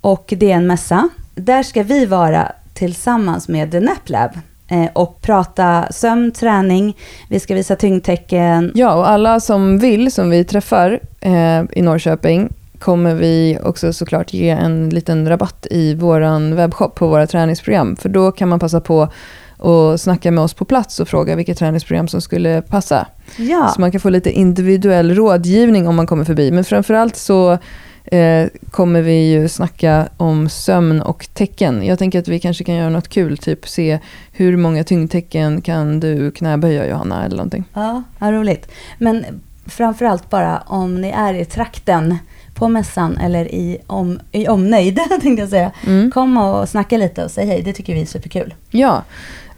Och 0.02 0.34
det 0.38 0.52
är 0.52 0.56
en 0.56 0.68
mässa. 0.68 1.10
Där 1.36 1.64
ska 1.64 1.84
vi 1.84 2.06
vara 2.06 2.52
tillsammans 2.74 3.48
med 3.48 3.72
The 3.72 3.80
Nap 3.80 4.10
Lab 4.10 4.32
eh, 4.68 4.86
och 4.94 5.22
prata 5.22 5.88
sömn, 5.92 6.32
träning, 6.32 6.98
vi 7.30 7.40
ska 7.40 7.56
visa 7.56 7.76
tyngdtecken. 7.76 8.72
Ja, 8.76 8.94
och 8.96 9.10
alla 9.10 9.40
som 9.40 9.80
vill, 9.80 10.12
som 10.12 10.30
vi 10.30 10.44
träffar 10.44 11.00
eh, 11.22 11.62
i 11.72 11.82
Norrköping, 11.82 12.50
kommer 12.80 13.16
vi 13.16 13.58
också 13.64 13.94
såklart 13.94 14.34
ge 14.34 14.50
en 14.50 14.90
liten 14.90 15.30
rabatt 15.30 15.68
i 15.72 15.96
vår 15.96 16.56
webbshop 16.56 16.96
på 16.96 17.08
våra 17.08 17.28
träningsprogram. 17.28 17.96
För 17.96 18.10
då 18.10 18.32
kan 18.32 18.50
man 18.50 18.60
passa 18.60 18.82
på 18.82 19.10
och 19.58 20.00
snacka 20.00 20.32
med 20.32 20.44
oss 20.44 20.54
på 20.54 20.66
plats 20.66 21.00
och 21.00 21.08
fråga 21.08 21.36
vilket 21.36 21.58
träningsprogram 21.58 22.08
som 22.08 22.22
skulle 22.22 22.62
passa. 22.62 23.08
Ja, 23.38 23.72
Så 23.76 23.82
man 23.82 23.92
kan 23.92 24.02
få 24.02 24.10
lite 24.10 24.32
individuell 24.32 25.16
rådgivning 25.16 25.88
om 25.88 25.96
man 25.96 26.08
kommer 26.08 26.24
förbi. 26.24 26.52
Men 26.52 26.64
framförallt 26.64 27.16
så 27.16 27.58
eh, 28.06 28.48
kommer 28.72 29.02
vi 29.02 29.32
ju 29.32 29.48
snacka 29.48 30.08
om 30.18 30.50
sömn 30.50 31.02
och 31.02 31.28
tecken. 31.34 31.86
Jag 31.86 32.00
tänker 32.00 32.20
att 32.20 32.28
vi 32.28 32.40
kanske 32.40 32.64
kan 32.64 32.76
göra 32.76 32.90
något 32.90 33.08
kul, 33.10 33.38
typ 33.38 33.68
se 33.68 34.00
hur 34.32 34.58
många 34.58 34.84
tyngdtecken 34.84 35.62
kan 35.62 36.00
du 36.00 36.32
knäböja 36.32 36.88
Johanna 36.90 37.26
eller 37.26 37.38
någonting. 37.38 37.64
ja, 37.74 38.04
vad 38.20 38.34
roligt. 38.34 38.72
Men 38.98 39.26
framförallt 39.66 40.30
bara 40.30 40.64
om 40.68 41.02
ni 41.02 41.10
är 41.10 41.34
i 41.34 41.46
trakten 41.46 42.18
på 42.54 42.68
mässan 42.68 43.18
eller 43.18 43.46
i, 43.46 43.78
om, 43.88 44.20
i 44.32 44.48
omnejd, 44.48 45.00
tänkte 45.22 45.42
jag 45.42 45.50
säga. 45.50 45.72
Mm. 45.86 46.12
Kom 46.12 46.38
och 46.38 46.70
snacka 46.70 46.98
lite 46.98 47.24
och 47.24 47.32
säg 47.32 47.46
hej, 47.46 47.62
det 47.62 47.74
tycker 47.74 47.94
vi 47.94 48.02
är 48.02 48.06
superkul. 48.06 48.54
Ja, 48.72 49.04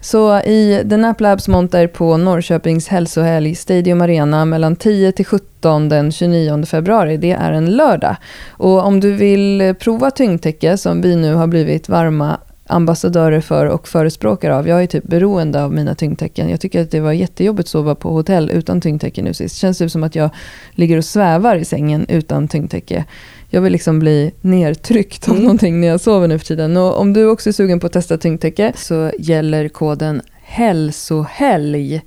så 0.05 0.39
i 0.39 0.85
The 0.89 0.97
Nap 0.97 1.21
Labs 1.21 1.47
monter 1.47 1.87
på 1.87 2.17
Norrköpings 2.17 2.87
hälsohelg 2.87 3.55
Stadium 3.55 4.01
Arena 4.01 4.45
mellan 4.45 4.75
10 4.75 5.11
till 5.11 5.25
17 5.25 5.89
den 5.89 6.11
29 6.11 6.65
februari. 6.65 7.17
Det 7.17 7.31
är 7.31 7.51
en 7.51 7.71
lördag. 7.71 8.15
Och 8.49 8.85
om 8.85 8.99
du 8.99 9.13
vill 9.13 9.75
prova 9.79 10.11
tyngdtäcke 10.11 10.77
som 10.77 11.01
vi 11.01 11.15
nu 11.15 11.33
har 11.33 11.47
blivit 11.47 11.89
varma 11.89 12.39
ambassadörer 12.67 13.41
för 13.41 13.65
och 13.65 13.88
förespråkare 13.88 14.55
av. 14.55 14.67
Jag 14.67 14.84
är 14.84 14.88
typ 14.88 15.03
beroende 15.03 15.63
av 15.63 15.74
mina 15.74 15.95
tyngdtäcken. 15.95 16.50
Jag 16.50 16.60
tycker 16.62 16.81
att 16.81 16.91
det 16.91 17.00
var 17.00 17.12
jättejobbigt 17.12 17.67
att 17.67 17.72
sova 17.72 17.95
på 17.95 18.10
hotell 18.10 18.51
utan 18.51 18.81
tyngdtäcke 18.81 19.22
nu 19.22 19.34
sist. 19.34 19.55
Känns 19.55 19.77
det 19.77 19.89
som 19.89 20.03
att 20.03 20.15
jag 20.15 20.29
ligger 20.72 20.98
och 20.98 21.05
svävar 21.05 21.55
i 21.55 21.65
sängen 21.65 22.05
utan 22.10 22.48
tyngdtäcke. 22.48 23.05
Jag 23.50 23.62
vill 23.62 23.72
liksom 23.72 24.00
bli 24.00 24.31
nertryckt 24.41 25.27
av 25.27 25.34
Mm. 25.34 25.43
någonting 25.43 25.81
när 25.81 25.88
jag 25.88 26.01
sover 26.01 26.27
nu 26.27 26.39
för 26.39 26.45
tiden. 26.45 26.77
Och 26.77 27.00
om 27.00 27.13
du 27.13 27.25
också 27.25 27.50
är 27.50 27.53
sugen 27.53 27.79
på 27.79 27.88
att 27.88 27.93
testa 27.93 28.17
tyngdtäcke 28.17 28.74
så 28.75 29.12
gäller 29.19 29.69
koden 29.69 30.22
HÄLSOHELG. 30.43 32.01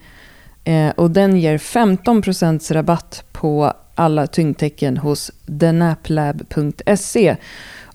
Eh, 0.64 0.88
och 0.96 1.10
den 1.10 1.36
ger 1.36 1.58
15% 1.58 2.72
rabatt 2.72 3.24
på 3.32 3.72
alla 3.94 4.26
tyngdtecken 4.26 4.96
hos 4.96 5.30
thenaplab.se. 5.60 7.36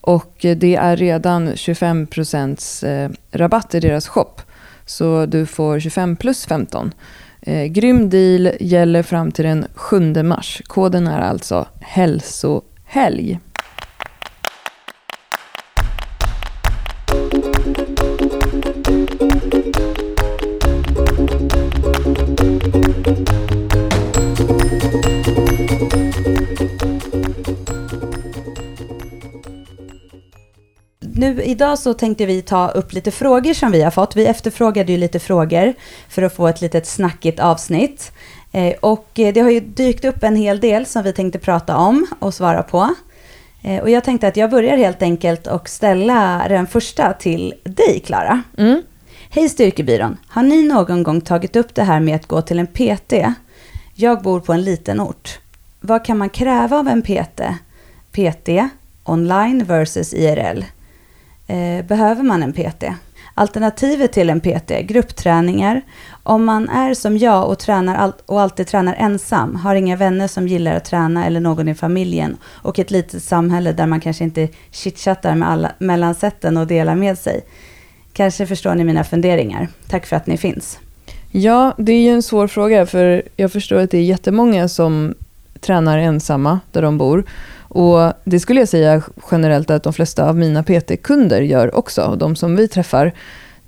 Och 0.06 0.36
det 0.42 0.76
är 0.76 0.96
redan 0.96 1.54
25% 1.54 2.86
eh, 2.86 3.12
rabatt 3.32 3.76
i 3.76 3.80
deras 3.80 4.08
shop. 4.08 4.36
Så 4.86 5.26
du 5.26 5.46
får 5.46 5.80
25 5.80 6.16
plus 6.16 6.46
15. 6.46 6.94
Eh, 7.42 7.66
grym 7.66 8.10
deal 8.10 8.52
gäller 8.60 9.04
fram 9.04 9.32
till 9.32 9.46
den 9.46 9.66
7 9.74 10.24
mars. 10.24 10.62
Koden 10.68 11.08
är 11.08 11.20
alltså 11.20 11.68
hälsohelg. 11.80 13.40
Nu 31.16 31.44
idag 31.44 31.80
så 31.80 31.94
tänkte 31.94 32.26
vi 32.26 32.42
ta 32.42 32.70
upp 32.70 32.94
lite 32.94 33.12
frågor 33.12 33.54
som 33.54 33.72
vi 33.72 33.82
har 33.82 33.92
fått. 33.92 34.16
Vi 34.16 34.26
efterfrågade 34.26 34.92
ju 34.92 34.98
lite 34.98 35.20
frågor 35.20 35.74
för 36.10 36.22
att 36.22 36.36
få 36.36 36.48
ett 36.48 36.62
litet 36.62 36.88
snackigt 36.88 37.40
avsnitt. 37.40 38.12
Eh, 38.52 38.74
och 38.80 39.20
eh, 39.20 39.34
det 39.34 39.40
har 39.40 39.50
ju 39.50 39.60
dykt 39.60 40.06
upp 40.06 40.24
en 40.24 40.36
hel 40.36 40.60
del 40.60 40.86
som 40.86 41.04
vi 41.04 41.14
tänkte 41.14 41.40
prata 41.40 41.78
om 41.78 42.08
och 42.20 42.34
svara 42.34 42.64
på. 42.64 42.96
Eh, 43.64 43.82
och 43.82 43.90
jag 43.90 44.04
tänkte 44.04 44.28
att 44.28 44.38
jag 44.38 44.50
börjar 44.50 44.78
helt 44.78 45.02
enkelt 45.02 45.48
och 45.48 45.70
ställa 45.70 46.46
den 46.50 46.68
första 46.68 47.14
till 47.14 47.54
dig, 47.64 48.00
Klara. 48.06 48.42
Mm. 48.58 48.82
Hej 49.30 49.50
Styrkebyrån! 49.50 50.18
Har 50.28 50.44
ni 50.44 50.64
någon 50.64 51.04
gång 51.04 51.22
tagit 51.22 51.56
upp 51.56 51.76
det 51.76 51.84
här 51.84 52.00
med 52.00 52.16
att 52.16 52.28
gå 52.28 52.42
till 52.42 52.60
en 52.60 52.68
PT? 52.68 53.14
Jag 53.96 54.22
bor 54.22 54.40
på 54.40 54.54
en 54.54 54.64
liten 54.64 55.02
ort. 55.02 55.40
Vad 55.80 56.06
kan 56.06 56.18
man 56.18 56.30
kräva 56.30 56.78
av 56.80 56.88
en 56.88 57.02
PT? 57.02 57.42
PT, 58.12 58.50
online 59.04 59.64
versus 59.64 60.14
IRL. 60.14 60.64
Eh, 61.54 61.86
behöver 61.86 62.24
man 62.24 62.44
en 62.44 62.54
PT? 62.54 62.84
Alternativet 63.34 64.12
till 64.12 64.30
en 64.30 64.42
PT, 64.42 64.82
gruppträningar. 64.82 65.82
Om 66.24 66.46
man 66.46 66.70
är 66.70 66.94
som 66.94 67.18
jag 67.18 67.50
och, 67.50 67.60
tränar 67.60 67.96
all- 67.96 68.14
och 68.26 68.42
alltid 68.42 68.68
tränar 68.68 68.96
ensam, 69.00 69.56
har 69.56 69.76
inga 69.76 69.96
vänner 69.96 70.28
som 70.28 70.48
gillar 70.48 70.76
att 70.76 70.86
träna 70.86 71.26
eller 71.26 71.40
någon 71.40 71.68
i 71.68 71.76
familjen 71.76 72.38
och 72.46 72.80
ett 72.80 72.92
litet 72.92 73.24
samhälle 73.24 73.72
där 73.72 73.86
man 73.86 74.02
kanske 74.02 74.24
inte 74.24 74.48
chitchattar 74.72 75.36
med 75.36 75.50
alla 75.50 75.72
mellansätten 75.80 76.58
och 76.58 76.68
delar 76.68 76.96
med 76.96 77.18
sig. 77.18 77.42
Kanske 78.14 78.48
förstår 78.48 78.76
ni 78.76 78.84
mina 78.84 79.04
funderingar. 79.04 79.68
Tack 79.90 80.06
för 80.06 80.16
att 80.16 80.28
ni 80.28 80.38
finns. 80.38 80.80
Ja, 81.32 81.74
det 81.78 81.92
är 81.92 82.02
ju 82.02 82.10
en 82.10 82.24
svår 82.24 82.48
fråga 82.48 82.86
för 82.86 83.24
jag 83.36 83.52
förstår 83.52 83.78
att 83.78 83.92
det 83.92 83.98
är 83.98 84.04
jättemånga 84.04 84.68
som 84.68 85.14
tränar 85.60 85.98
ensamma 85.98 86.60
där 86.72 86.82
de 86.82 86.98
bor. 86.98 87.24
Och 87.74 88.14
det 88.24 88.40
skulle 88.40 88.60
jag 88.60 88.70
säga 88.70 89.02
generellt 89.32 89.70
att 89.70 89.84
de 89.84 89.94
flesta 89.94 90.30
av 90.30 90.38
mina 90.38 90.64
PT-kunder 90.64 91.42
gör 91.42 91.76
också. 91.76 92.02
Och 92.02 92.18
de 92.18 92.36
som 92.36 92.56
vi 92.56 92.68
träffar 92.68 93.14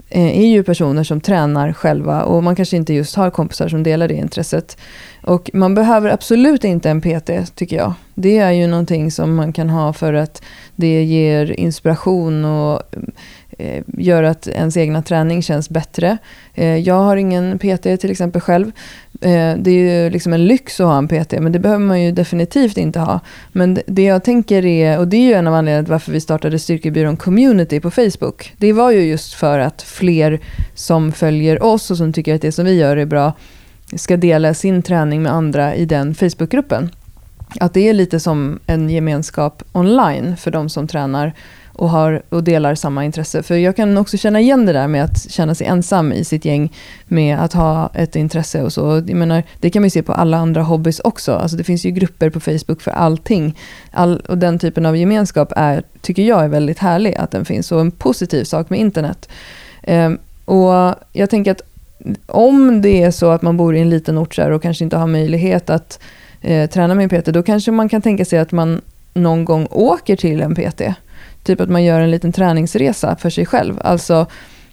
eh, 0.09 0.39
är 0.39 0.47
ju 0.47 0.63
personer 0.63 1.03
som 1.03 1.21
tränar 1.21 1.73
själva 1.73 2.23
och 2.23 2.43
man 2.43 2.55
kanske 2.55 2.77
inte 2.77 2.93
just 2.93 3.15
har 3.15 3.29
kompisar 3.29 3.67
som 3.67 3.83
delar 3.83 4.07
det 4.07 4.13
intresset. 4.13 4.77
Och 5.23 5.49
man 5.53 5.75
behöver 5.75 6.09
absolut 6.09 6.63
inte 6.63 6.89
en 6.89 7.01
PT 7.01 7.55
tycker 7.55 7.75
jag. 7.75 7.93
Det 8.15 8.37
är 8.37 8.51
ju 8.51 8.67
någonting 8.67 9.11
som 9.11 9.35
man 9.35 9.53
kan 9.53 9.69
ha 9.69 9.93
för 9.93 10.13
att 10.13 10.43
det 10.75 11.03
ger 11.03 11.59
inspiration 11.59 12.45
och 12.45 12.81
Eh, 13.57 13.83
gör 13.97 14.23
att 14.23 14.47
ens 14.47 14.77
egna 14.77 15.01
träning 15.01 15.41
känns 15.41 15.69
bättre. 15.69 16.17
Eh, 16.53 16.75
jag 16.77 16.95
har 16.95 17.17
ingen 17.17 17.59
PT 17.59 17.97
till 17.97 18.11
exempel 18.11 18.41
själv. 18.41 18.71
Eh, 19.21 19.53
det 19.57 19.71
är 19.71 20.03
ju 20.03 20.09
liksom 20.09 20.33
en 20.33 20.45
lyx 20.45 20.79
att 20.79 20.87
ha 20.87 20.97
en 20.97 21.07
PT, 21.07 21.33
men 21.39 21.51
det 21.51 21.59
behöver 21.59 21.85
man 21.85 22.01
ju 22.03 22.11
definitivt 22.11 22.77
inte 22.77 22.99
ha. 22.99 23.19
Men 23.51 23.73
det- 23.73 23.83
det 23.87 24.03
jag 24.03 24.23
tänker 24.23 24.65
är, 24.65 24.99
och 24.99 25.07
det 25.07 25.17
är 25.17 25.21
ju 25.21 25.33
en 25.33 25.47
av 25.47 25.53
anledningarna 25.53 25.83
till 25.85 25.91
varför 25.91 26.11
vi 26.11 26.19
startade 26.21 26.59
Styrkebyrån 26.59 27.17
Community 27.17 27.79
på 27.79 27.91
Facebook. 27.91 28.53
Det 28.57 28.73
var 28.73 28.91
ju 28.91 28.99
just 29.01 29.33
för 29.33 29.59
att 29.59 29.81
fler 29.81 30.39
som 30.73 31.11
följer 31.11 31.63
oss 31.63 31.91
och 31.91 31.97
som 31.97 32.13
tycker 32.13 32.35
att 32.35 32.41
det 32.41 32.51
som 32.51 32.65
vi 32.65 32.73
gör 32.79 32.97
är 32.97 33.05
bra 33.05 33.33
ska 33.95 34.17
dela 34.17 34.53
sin 34.53 34.81
träning 34.81 35.21
med 35.23 35.31
andra 35.33 35.75
i 35.75 35.85
den 35.85 36.15
Facebookgruppen. 36.15 36.89
Att 37.59 37.73
det 37.73 37.89
är 37.89 37.93
lite 37.93 38.19
som 38.19 38.59
en 38.67 38.89
gemenskap 38.89 39.63
online 39.71 40.37
för 40.37 40.51
de 40.51 40.69
som 40.69 40.87
tränar 40.87 41.33
och, 41.75 41.89
har, 41.89 42.21
och 42.29 42.43
delar 42.43 42.75
samma 42.75 43.05
intresse. 43.05 43.43
För 43.43 43.55
jag 43.55 43.75
kan 43.75 43.97
också 43.97 44.17
känna 44.17 44.39
igen 44.39 44.65
det 44.65 44.73
där 44.73 44.87
med 44.87 45.03
att 45.03 45.31
känna 45.31 45.55
sig 45.55 45.67
ensam 45.67 46.13
i 46.13 46.23
sitt 46.23 46.45
gäng 46.45 46.73
med 47.05 47.39
att 47.39 47.53
ha 47.53 47.89
ett 47.93 48.15
intresse 48.15 48.63
och 48.63 48.73
så. 48.73 49.03
Jag 49.07 49.13
menar, 49.13 49.43
det 49.59 49.69
kan 49.69 49.81
man 49.81 49.85
ju 49.85 49.89
se 49.89 50.03
på 50.03 50.13
alla 50.13 50.37
andra 50.37 50.61
hobbys 50.61 50.99
också. 50.99 51.33
Alltså 51.33 51.57
det 51.57 51.63
finns 51.63 51.85
ju 51.85 51.91
grupper 51.91 52.29
på 52.29 52.39
Facebook 52.39 52.81
för 52.81 52.91
allting. 52.91 53.57
All, 53.91 54.19
och 54.19 54.37
den 54.37 54.59
typen 54.59 54.85
av 54.85 54.97
gemenskap 54.97 55.53
är, 55.55 55.83
tycker 56.01 56.23
jag 56.23 56.43
är 56.43 56.47
väldigt 56.47 56.79
härlig 56.79 57.15
att 57.15 57.31
den 57.31 57.45
finns 57.45 57.71
och 57.71 57.81
en 57.81 57.91
positiv 57.91 58.43
sak 58.43 58.69
med 58.69 58.79
internet. 58.79 59.29
Ehm, 59.83 60.17
och 60.45 60.95
jag 61.13 61.29
tänker 61.29 61.51
att 61.51 61.61
om 62.25 62.81
det 62.81 63.03
är 63.03 63.11
så 63.11 63.31
att 63.31 63.41
man 63.41 63.57
bor 63.57 63.75
i 63.75 63.79
en 63.79 63.89
liten 63.89 64.17
ort 64.17 64.35
så 64.35 64.41
här 64.41 64.51
och 64.51 64.61
kanske 64.61 64.83
inte 64.83 64.97
har 64.97 65.07
möjlighet 65.07 65.69
att 65.69 65.99
eh, 66.41 66.69
träna 66.69 66.95
med 66.95 67.13
en 67.13 67.21
PT, 67.21 67.25
då 67.25 67.43
kanske 67.43 67.71
man 67.71 67.89
kan 67.89 68.01
tänka 68.01 68.25
sig 68.25 68.39
att 68.39 68.51
man 68.51 68.81
någon 69.13 69.45
gång 69.45 69.67
åker 69.71 70.15
till 70.15 70.41
en 70.41 70.55
PT. 70.55 70.81
Typ 71.45 71.61
att 71.61 71.69
man 71.69 71.83
gör 71.83 72.01
en 72.01 72.11
liten 72.11 72.31
träningsresa 72.31 73.15
för 73.15 73.29
sig 73.29 73.45
själv. 73.45 73.79
Alltså 73.81 74.25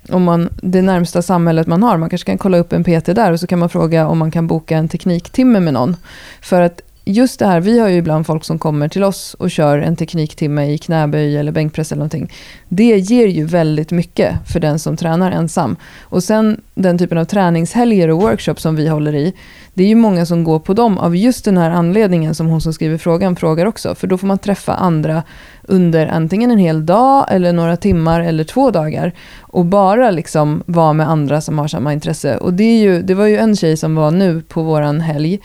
om 0.08 0.22
man, 0.22 0.48
det 0.62 0.82
närmsta 0.82 1.22
samhället 1.22 1.66
man 1.66 1.82
har, 1.82 1.96
man 1.96 2.10
kanske 2.10 2.26
kan 2.26 2.38
kolla 2.38 2.58
upp 2.58 2.72
en 2.72 2.84
PT 2.84 3.06
där 3.06 3.32
och 3.32 3.40
så 3.40 3.46
kan 3.46 3.58
man 3.58 3.68
fråga 3.68 4.06
om 4.06 4.18
man 4.18 4.30
kan 4.30 4.46
boka 4.46 4.76
en 4.76 4.88
tekniktimme 4.88 5.60
med 5.60 5.74
någon. 5.74 5.96
För 6.40 6.60
att 6.60 6.80
just 7.04 7.38
det 7.38 7.46
här, 7.46 7.60
vi 7.60 7.78
har 7.78 7.88
ju 7.88 7.96
ibland 7.96 8.26
folk 8.26 8.44
som 8.44 8.58
kommer 8.58 8.88
till 8.88 9.04
oss 9.04 9.34
och 9.34 9.50
kör 9.50 9.78
en 9.78 9.96
tekniktimme 9.96 10.66
i 10.72 10.78
knäböj 10.78 11.36
eller 11.36 11.52
bänkpress 11.52 11.92
eller 11.92 11.98
någonting. 11.98 12.32
Det 12.68 12.98
ger 12.98 13.26
ju 13.26 13.44
väldigt 13.44 13.90
mycket 13.90 14.34
för 14.52 14.60
den 14.60 14.78
som 14.78 14.96
tränar 14.96 15.30
ensam. 15.30 15.76
Och 16.02 16.24
sen 16.24 16.60
den 16.74 16.98
typen 16.98 17.18
av 17.18 17.24
träningshelger 17.24 18.08
och 18.08 18.20
workshops 18.20 18.62
som 18.62 18.76
vi 18.76 18.88
håller 18.88 19.14
i, 19.14 19.34
det 19.74 19.84
är 19.84 19.88
ju 19.88 19.94
många 19.94 20.26
som 20.26 20.44
går 20.44 20.58
på 20.58 20.74
dem 20.74 20.98
av 20.98 21.16
just 21.16 21.44
den 21.44 21.58
här 21.58 21.70
anledningen 21.70 22.34
som 22.34 22.46
hon 22.46 22.60
som 22.60 22.72
skriver 22.72 22.98
frågan 22.98 23.36
frågar 23.36 23.66
också. 23.66 23.94
För 23.94 24.06
då 24.06 24.18
får 24.18 24.26
man 24.26 24.38
träffa 24.38 24.74
andra 24.74 25.22
under 25.62 26.06
antingen 26.06 26.50
en 26.50 26.58
hel 26.58 26.86
dag 26.86 27.26
eller 27.30 27.52
några 27.52 27.76
timmar 27.76 28.20
eller 28.20 28.44
två 28.44 28.70
dagar. 28.70 29.12
Och 29.40 29.64
bara 29.64 30.10
liksom 30.10 30.62
vara 30.66 30.92
med 30.92 31.08
andra 31.08 31.40
som 31.40 31.58
har 31.58 31.68
samma 31.68 31.92
intresse. 31.92 32.36
Och 32.36 32.54
det, 32.54 32.64
är 32.64 32.78
ju, 32.78 33.02
det 33.02 33.14
var 33.14 33.26
ju 33.26 33.36
en 33.36 33.56
tjej 33.56 33.76
som 33.76 33.94
var 33.94 34.10
nu 34.10 34.42
på 34.42 34.62
våran 34.62 35.00
helg 35.00 35.40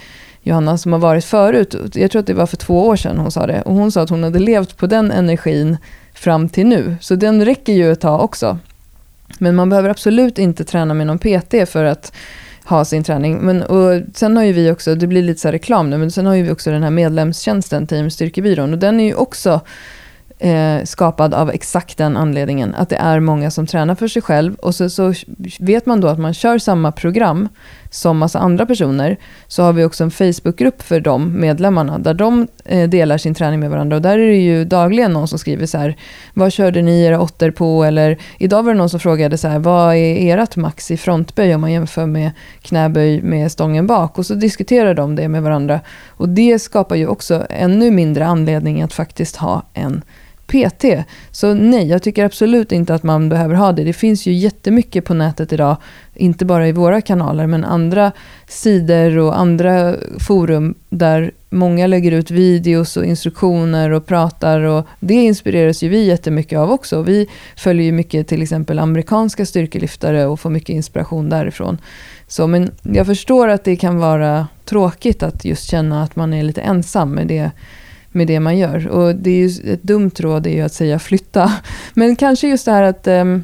Johanna 0.48 0.78
som 0.78 0.92
har 0.92 1.00
varit 1.00 1.26
förut. 1.26 1.76
Jag 1.94 2.12
tror 2.12 2.20
att 2.20 2.28
det 2.28 2.34
var 2.34 2.46
för 2.46 2.58
två 2.58 2.88
år 2.88 2.96
sedan 2.96 3.18
hon 3.18 3.32
sa 3.32 3.48
det. 3.48 3.62
Och 3.62 3.76
hon 3.76 3.92
sa 3.92 4.02
att 4.02 4.10
hon 4.10 4.24
hade 4.24 4.40
levt 4.40 4.78
på 4.78 4.88
den 4.88 5.12
energin 5.12 5.78
fram 6.14 6.50
till 6.50 6.68
nu. 6.68 6.96
Så 7.02 7.16
den 7.16 7.46
räcker 7.46 7.74
ju 7.74 7.92
ett 7.92 8.02
tag 8.02 8.22
också. 8.24 8.58
Men 9.40 9.56
man 9.56 9.70
behöver 9.70 9.90
absolut 9.90 10.40
inte 10.40 10.64
träna 10.64 10.94
med 10.94 11.08
någon 11.08 11.20
PT 11.20 11.70
för 11.70 11.84
att 11.84 12.12
ha 12.66 12.86
sin 12.86 13.04
träning. 13.04 13.38
Men, 13.38 13.64
och 13.64 14.02
sen 14.14 14.38
har 14.38 14.44
ju 14.44 14.54
vi 14.54 14.72
också, 14.72 14.96
det 14.96 15.08
blir 15.08 15.22
lite 15.22 15.42
så 15.42 15.52
reklam 15.52 15.90
nu, 15.90 15.98
men 15.98 16.12
sen 16.12 16.26
har 16.26 16.36
ju 16.36 16.44
vi 16.44 16.52
också 16.52 16.72
den 16.72 16.84
här 16.84 16.92
medlemstjänsten, 16.92 17.88
Team 17.88 18.10
Styrkebyrån. 18.10 18.74
Och 18.74 18.80
den 18.80 19.00
är 19.00 19.06
ju 19.06 19.14
också 19.14 19.62
eh, 20.40 20.84
skapad 20.84 21.34
av 21.34 21.50
exakt 21.50 21.98
den 21.98 22.18
anledningen. 22.18 22.76
Att 22.76 22.90
det 22.90 22.96
är 22.96 23.20
många 23.20 23.52
som 23.52 23.68
tränar 23.68 23.96
för 23.96 24.08
sig 24.08 24.22
själv 24.22 24.56
och 24.56 24.76
så, 24.76 24.90
så 24.90 25.14
vet 25.60 25.86
man 25.86 26.02
då 26.02 26.08
att 26.08 26.20
man 26.20 26.34
kör 26.34 26.58
samma 26.58 26.92
program 26.92 27.50
som 27.98 28.18
massa 28.18 28.40
andra 28.40 28.66
personer. 28.66 29.18
Så 29.48 29.64
har 29.64 29.74
vi 29.74 29.84
också 29.84 30.04
en 30.04 30.12
Facebookgrupp 30.12 30.82
för 30.82 31.00
de 31.00 31.40
medlemmarna 31.40 32.00
där 32.00 32.14
de 32.14 32.48
eh, 32.66 32.90
delar 32.90 33.18
sin 33.18 33.34
träning 33.34 33.60
med 33.60 33.70
varandra. 33.70 33.96
Och 33.96 34.02
där 34.02 34.20
är 34.20 34.28
det 34.28 34.36
ju 34.36 34.66
dagligen 34.66 35.14
någon 35.14 35.28
som 35.28 35.40
skriver 35.40 35.66
så 35.66 35.78
här, 35.78 35.98
vad 36.34 36.52
körde 36.52 36.82
ni 36.82 37.04
era 37.04 37.22
åttor 37.22 37.52
på? 37.52 37.84
Eller 37.84 38.18
idag 38.38 38.64
var 38.64 38.74
det 38.74 38.78
någon 38.78 38.90
som 38.90 39.00
frågade 39.00 39.38
så 39.38 39.48
här, 39.48 39.60
vad 39.60 39.96
är 39.96 40.38
ert 40.38 40.56
max 40.56 40.92
i 40.92 40.98
frontböj 40.98 41.56
om 41.56 41.62
man 41.62 41.72
jämför 41.72 42.06
med 42.06 42.32
knäböj 42.62 43.22
med 43.22 43.52
stången 43.52 43.88
bak? 43.88 44.18
Och 44.18 44.26
så 44.26 44.34
diskuterar 44.34 44.94
de 44.94 45.16
det 45.16 45.28
med 45.28 45.44
varandra. 45.44 45.80
Och 46.08 46.30
det 46.30 46.60
skapar 46.60 46.96
ju 46.96 47.08
också 47.08 47.46
ännu 47.50 47.92
mindre 47.92 48.26
anledning 48.26 48.82
att 48.82 48.94
faktiskt 48.94 49.36
ha 49.36 49.64
en 49.74 50.02
PT. 50.48 50.86
Så 51.32 51.54
nej, 51.54 51.88
jag 51.88 52.04
tycker 52.04 52.26
absolut 52.26 52.72
inte 52.72 52.94
att 52.94 53.04
man 53.04 53.30
behöver 53.30 53.56
ha 53.56 53.72
det. 53.72 53.84
Det 53.84 53.94
finns 53.94 54.26
ju 54.26 54.34
jättemycket 54.34 55.06
på 55.06 55.14
nätet 55.14 55.54
idag, 55.54 55.78
inte 56.14 56.46
bara 56.46 56.68
i 56.68 56.72
våra 56.72 57.02
kanaler, 57.02 57.48
men 57.48 57.66
andra 57.66 58.12
sidor 58.48 59.18
och 59.18 59.40
andra 59.40 59.96
forum 60.20 60.76
där 60.90 61.32
många 61.50 61.88
lägger 61.88 62.12
ut 62.12 62.32
videos 62.32 62.98
och 62.98 63.06
instruktioner 63.06 63.90
och 63.90 64.06
pratar 64.06 64.60
och 64.62 64.88
det 65.00 65.14
inspireras 65.14 65.84
ju 65.84 65.90
vi 65.90 66.06
jättemycket 66.06 66.60
av 66.60 66.72
också. 66.72 67.02
Vi 67.02 67.28
följer 67.56 67.86
ju 67.86 67.92
mycket 67.92 68.28
till 68.28 68.42
exempel 68.42 68.80
amerikanska 68.80 69.46
styrkelyftare 69.46 70.26
och 70.26 70.40
får 70.40 70.50
mycket 70.50 70.70
inspiration 70.70 71.30
därifrån. 71.30 71.78
Så, 72.28 72.48
men 72.48 72.72
jag 72.82 73.06
förstår 73.06 73.48
att 73.48 73.64
det 73.64 73.76
kan 73.76 73.98
vara 73.98 74.48
tråkigt 74.66 75.24
att 75.24 75.46
just 75.46 75.70
känna 75.70 76.04
att 76.04 76.16
man 76.16 76.34
är 76.34 76.44
lite 76.44 76.62
ensam 76.62 77.12
med 77.12 77.28
det 77.28 77.52
med 78.18 78.28
det 78.28 78.40
man 78.40 78.58
gör. 78.58 78.88
Och 78.88 79.16
det 79.16 79.30
är 79.30 79.48
ju 79.48 79.74
ett 79.74 79.84
dumt 79.84 80.12
råd 80.20 80.48
är 80.48 80.52
ju 80.52 80.62
att 80.62 80.74
säga 80.74 81.00
flytta. 81.00 81.52
Men 81.94 82.16
kanske 82.16 82.48
just 82.48 82.66
det 82.66 82.72
här 82.72 82.84
att 82.84 83.08
um, 83.08 83.44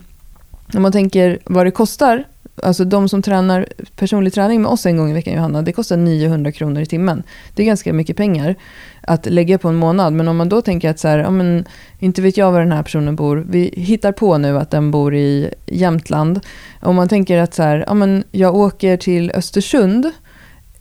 om 0.74 0.82
man 0.82 0.92
tänker 0.92 1.40
vad 1.44 1.66
det 1.66 1.72
kostar. 1.72 2.24
Alltså 2.64 2.86
de 2.86 3.10
som 3.10 3.22
tränar 3.22 3.68
personlig 3.96 4.34
träning 4.34 4.62
med 4.62 4.72
oss 4.72 4.86
en 4.86 4.98
gång 4.98 5.10
i 5.10 5.14
veckan, 5.14 5.34
Johanna, 5.34 5.62
det 5.62 5.72
kostar 5.72 5.98
900 5.98 6.52
kronor 6.52 6.82
i 6.82 6.86
timmen. 6.86 7.24
Det 7.56 7.64
är 7.64 7.66
ganska 7.66 7.94
mycket 7.94 8.18
pengar 8.18 8.56
att 9.02 9.26
lägga 9.26 9.58
på 9.58 9.68
en 9.70 9.76
månad. 9.76 10.14
Men 10.14 10.28
om 10.28 10.38
man 10.38 10.50
då 10.50 10.62
tänker 10.62 10.90
att 10.90 11.00
så 11.00 11.08
här, 11.08 11.18
ja, 11.18 11.30
men, 11.30 11.66
inte 12.00 12.22
vet 12.22 12.38
jag 12.38 12.52
var 12.52 12.60
den 12.60 12.72
här 12.72 12.84
personen 12.84 13.16
bor. 13.16 13.46
Vi 13.50 13.74
hittar 13.78 14.12
på 14.12 14.38
nu 14.38 14.58
att 14.58 14.72
den 14.72 14.92
bor 14.92 15.16
i 15.16 15.54
Jämtland. 15.66 16.40
Om 16.82 16.96
man 16.96 17.08
tänker 17.08 17.38
att 17.38 17.54
så 17.54 17.64
här, 17.64 17.84
ja, 17.88 17.94
men, 17.94 18.24
jag 18.32 18.56
åker 18.56 18.98
till 18.98 19.32
Östersund 19.32 20.12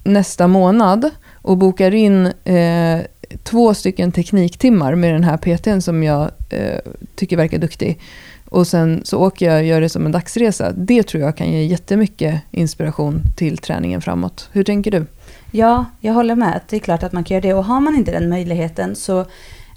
nästa 0.04 0.46
månad 0.46 1.10
och 1.32 1.56
bokar 1.56 1.94
in 1.94 2.26
eh, 2.44 3.00
två 3.42 3.74
stycken 3.74 4.12
tekniktimmar 4.12 4.94
med 4.94 5.14
den 5.14 5.24
här 5.24 5.36
PTn 5.36 5.80
som 5.80 6.02
jag 6.02 6.30
eh, 6.50 6.78
tycker 7.14 7.36
verkar 7.36 7.58
duktig. 7.58 8.00
Och 8.48 8.66
sen 8.66 9.00
så 9.04 9.18
åker 9.18 9.46
jag 9.46 9.58
och 9.58 9.64
gör 9.64 9.80
det 9.80 9.88
som 9.88 10.06
en 10.06 10.12
dagsresa. 10.12 10.72
Det 10.72 11.02
tror 11.02 11.22
jag 11.22 11.36
kan 11.36 11.52
ge 11.52 11.64
jättemycket 11.64 12.42
inspiration 12.50 13.22
till 13.36 13.58
träningen 13.58 14.00
framåt. 14.00 14.48
Hur 14.52 14.64
tänker 14.64 14.90
du? 14.90 15.06
Ja, 15.50 15.84
jag 16.00 16.12
håller 16.12 16.36
med. 16.36 16.60
Det 16.68 16.76
är 16.76 16.80
klart 16.80 17.02
att 17.02 17.12
man 17.12 17.24
kan 17.24 17.34
göra 17.34 17.42
det. 17.42 17.54
Och 17.54 17.64
har 17.64 17.80
man 17.80 17.94
inte 17.94 18.12
den 18.12 18.28
möjligheten 18.28 18.96
så 18.96 19.26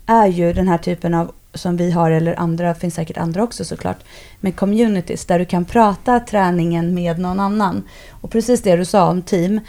är 0.05 0.27
ju 0.27 0.53
den 0.53 0.67
här 0.67 0.77
typen 0.77 1.13
av 1.13 1.31
som 1.53 1.77
vi 1.77 1.91
har, 1.91 2.11
eller 2.11 2.39
andra, 2.39 2.75
finns 2.75 2.95
säkert 2.95 3.17
andra 3.17 3.43
också 3.43 3.65
såklart, 3.65 3.97
med 4.39 4.55
communities 4.55 5.25
där 5.25 5.39
du 5.39 5.45
kan 5.45 5.65
prata 5.65 6.19
träningen 6.19 6.93
med 6.93 7.19
någon 7.19 7.39
annan. 7.39 7.83
Och 8.09 8.31
precis 8.31 8.61
det 8.61 8.75
du 8.75 8.85
sa 8.85 9.09
om 9.09 9.21
team, 9.21 9.59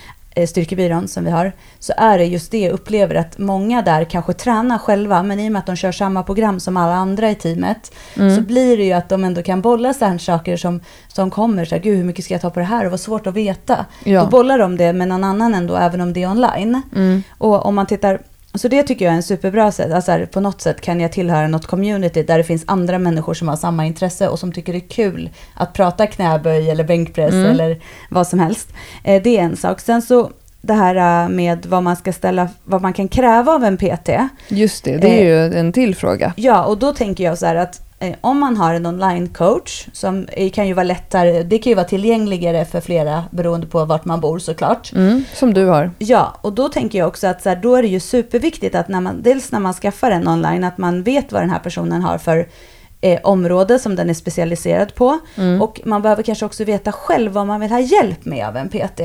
styrkebyrån 0.46 1.08
som 1.08 1.24
vi 1.24 1.30
har, 1.30 1.52
så 1.78 1.92
är 1.96 2.18
det 2.18 2.24
just 2.24 2.50
det 2.50 2.58
jag 2.58 2.72
upplever 2.72 3.14
att 3.14 3.38
många 3.38 3.82
där 3.82 4.04
kanske 4.04 4.32
tränar 4.32 4.78
själva, 4.78 5.22
men 5.22 5.40
i 5.40 5.48
och 5.48 5.52
med 5.52 5.60
att 5.60 5.66
de 5.66 5.76
kör 5.76 5.92
samma 5.92 6.22
program 6.22 6.60
som 6.60 6.76
alla 6.76 6.94
andra 6.94 7.30
i 7.30 7.34
teamet, 7.34 7.94
mm. 8.16 8.36
så 8.36 8.42
blir 8.42 8.76
det 8.76 8.84
ju 8.84 8.92
att 8.92 9.08
de 9.08 9.24
ändå 9.24 9.42
kan 9.42 9.60
bolla 9.60 9.94
sådana 9.94 10.18
saker 10.18 10.56
som, 10.56 10.80
som 11.08 11.30
kommer, 11.30 11.64
så 11.64 11.74
här, 11.74 11.82
gud 11.82 11.96
hur 11.96 12.04
mycket 12.04 12.24
ska 12.24 12.34
jag 12.34 12.40
ta 12.40 12.50
på 12.50 12.60
det 12.60 12.66
här 12.66 12.84
och 12.84 12.90
vad 12.90 13.00
svårt 13.00 13.26
att 13.26 13.34
veta. 13.34 13.86
Ja. 14.04 14.22
Då 14.24 14.30
bollar 14.30 14.58
de 14.58 14.76
det 14.76 14.92
med 14.92 15.08
någon 15.08 15.24
annan 15.24 15.54
ändå, 15.54 15.76
även 15.76 16.00
om 16.00 16.12
det 16.12 16.22
är 16.22 16.30
online. 16.30 16.82
Mm. 16.94 17.22
Och 17.38 17.66
om 17.66 17.74
man 17.74 17.86
tittar 17.86 18.20
så 18.58 18.68
det 18.68 18.82
tycker 18.82 19.04
jag 19.04 19.12
är 19.12 19.16
en 19.16 19.22
superbra 19.22 19.72
sätt. 19.72 19.92
Alltså 19.92 20.10
här, 20.10 20.26
på 20.26 20.40
något 20.40 20.60
sätt 20.60 20.80
kan 20.80 21.00
jag 21.00 21.12
tillhöra 21.12 21.48
något 21.48 21.66
community 21.66 22.22
där 22.22 22.38
det 22.38 22.44
finns 22.44 22.64
andra 22.66 22.98
människor 22.98 23.34
som 23.34 23.48
har 23.48 23.56
samma 23.56 23.86
intresse 23.86 24.28
och 24.28 24.38
som 24.38 24.52
tycker 24.52 24.72
det 24.72 24.78
är 24.78 24.88
kul 24.88 25.30
att 25.54 25.72
prata 25.72 26.06
knäböj 26.06 26.70
eller 26.70 26.84
bänkpress 26.84 27.32
mm. 27.32 27.50
eller 27.50 27.80
vad 28.10 28.26
som 28.26 28.38
helst. 28.38 28.68
Eh, 29.04 29.22
det 29.22 29.38
är 29.38 29.42
en 29.42 29.56
sak. 29.56 29.80
Sen 29.80 30.02
så 30.02 30.30
det 30.60 30.74
här 30.74 31.24
eh, 31.24 31.28
med 31.28 31.66
vad 31.66 31.82
man 31.82 31.96
ska 31.96 32.12
ställa, 32.12 32.48
vad 32.64 32.82
man 32.82 32.92
kan 32.92 33.08
kräva 33.08 33.52
av 33.52 33.64
en 33.64 33.76
PT. 33.76 34.10
Just 34.48 34.84
det, 34.84 34.96
det 34.96 35.08
är 35.08 35.44
eh, 35.46 35.52
ju 35.52 35.58
en 35.58 35.72
till 35.72 35.94
fråga. 35.94 36.32
Ja, 36.36 36.64
och 36.64 36.78
då 36.78 36.92
tänker 36.92 37.24
jag 37.24 37.38
så 37.38 37.46
här 37.46 37.56
att 37.56 37.85
om 38.20 38.38
man 38.38 38.56
har 38.56 38.74
en 38.74 38.86
online-coach, 38.86 39.88
som 39.92 40.26
kan 40.52 40.66
ju 40.66 40.72
vara 40.72 40.84
lättare, 40.84 41.42
det 41.42 41.58
kan 41.58 41.70
ju 41.70 41.74
vara 41.74 41.86
tillgängligare 41.86 42.64
för 42.64 42.80
flera 42.80 43.24
beroende 43.30 43.66
på 43.66 43.84
vart 43.84 44.04
man 44.04 44.20
bor 44.20 44.38
såklart. 44.38 44.92
Mm, 44.92 45.24
som 45.34 45.54
du 45.54 45.66
har. 45.66 45.90
Ja, 45.98 46.36
och 46.40 46.52
då 46.52 46.68
tänker 46.68 46.98
jag 46.98 47.08
också 47.08 47.26
att 47.26 47.42
så 47.42 47.48
här, 47.48 47.56
då 47.56 47.76
är 47.76 47.82
det 47.82 47.88
ju 47.88 48.00
superviktigt 48.00 48.74
att 48.74 48.88
när 48.88 49.00
man, 49.00 49.22
dels 49.22 49.52
när 49.52 49.60
man 49.60 49.74
skaffar 49.74 50.10
en 50.10 50.28
online, 50.28 50.64
att 50.64 50.78
man 50.78 51.02
vet 51.02 51.32
vad 51.32 51.42
den 51.42 51.50
här 51.50 51.58
personen 51.58 52.02
har 52.02 52.18
för 52.18 52.48
eh, 53.00 53.20
område 53.22 53.78
som 53.78 53.96
den 53.96 54.10
är 54.10 54.14
specialiserad 54.14 54.94
på. 54.94 55.18
Mm. 55.36 55.62
Och 55.62 55.80
man 55.84 56.02
behöver 56.02 56.22
kanske 56.22 56.46
också 56.46 56.64
veta 56.64 56.92
själv 56.92 57.32
vad 57.32 57.46
man 57.46 57.60
vill 57.60 57.70
ha 57.70 57.80
hjälp 57.80 58.24
med 58.24 58.46
av 58.46 58.56
en 58.56 58.68
PT. 58.68 59.00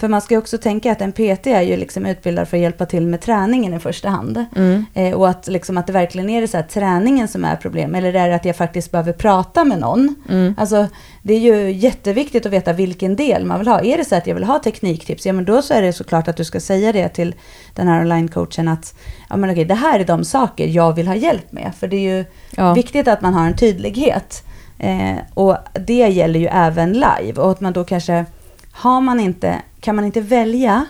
För 0.00 0.08
man 0.08 0.20
ska 0.20 0.38
också 0.38 0.58
tänka 0.58 0.92
att 0.92 1.00
en 1.00 1.12
PT 1.12 1.46
är 1.46 1.62
ju 1.62 1.76
liksom 1.76 2.06
utbildad 2.06 2.48
för 2.48 2.56
att 2.56 2.62
hjälpa 2.62 2.86
till 2.86 3.06
med 3.06 3.20
träningen 3.20 3.74
i 3.74 3.78
första 3.78 4.08
hand. 4.08 4.44
Mm. 4.56 4.84
Eh, 4.94 5.14
och 5.14 5.28
att, 5.28 5.48
liksom, 5.48 5.78
att 5.78 5.86
det 5.86 5.92
verkligen 5.92 6.30
är 6.30 6.40
det 6.40 6.48
så 6.48 6.56
här, 6.56 6.64
träningen 6.64 7.28
som 7.28 7.44
är 7.44 7.56
problem. 7.56 7.94
Eller 7.94 8.14
är 8.14 8.28
det 8.28 8.34
att 8.34 8.44
jag 8.44 8.56
faktiskt 8.56 8.90
behöver 8.90 9.12
prata 9.12 9.64
med 9.64 9.78
någon? 9.78 10.14
Mm. 10.28 10.54
Alltså, 10.58 10.86
det 11.22 11.34
är 11.34 11.38
ju 11.38 11.72
jätteviktigt 11.72 12.46
att 12.46 12.52
veta 12.52 12.72
vilken 12.72 13.16
del 13.16 13.44
man 13.44 13.58
vill 13.58 13.68
ha. 13.68 13.80
Är 13.80 13.96
det 13.96 14.04
så 14.04 14.14
att 14.14 14.26
jag 14.26 14.34
vill 14.34 14.44
ha 14.44 14.58
tekniktips, 14.58 15.26
ja 15.26 15.32
men 15.32 15.44
då 15.44 15.62
så 15.62 15.74
är 15.74 15.82
det 15.82 15.92
såklart 15.92 16.28
att 16.28 16.36
du 16.36 16.44
ska 16.44 16.60
säga 16.60 16.92
det 16.92 17.08
till 17.08 17.34
den 17.74 17.88
här 17.88 18.04
online-coachen 18.04 18.72
att 18.72 18.94
ja 19.28 19.36
men 19.36 19.50
okej, 19.50 19.64
det 19.64 19.74
här 19.74 20.00
är 20.00 20.04
de 20.04 20.24
saker 20.24 20.66
jag 20.66 20.92
vill 20.92 21.08
ha 21.08 21.14
hjälp 21.14 21.52
med. 21.52 21.72
För 21.80 21.88
det 21.88 21.96
är 21.96 22.16
ju 22.16 22.24
ja. 22.56 22.74
viktigt 22.74 23.08
att 23.08 23.20
man 23.20 23.34
har 23.34 23.46
en 23.46 23.56
tydlighet. 23.56 24.44
Eh, 24.78 25.16
och 25.34 25.56
det 25.86 26.08
gäller 26.08 26.40
ju 26.40 26.46
även 26.46 26.92
live. 26.92 27.40
Och 27.40 27.50
att 27.50 27.60
man 27.60 27.72
då 27.72 27.84
kanske, 27.84 28.24
har 28.72 29.00
man 29.00 29.20
inte 29.20 29.56
kan 29.80 29.96
man 29.96 30.04
inte 30.04 30.20
välja, 30.20 30.86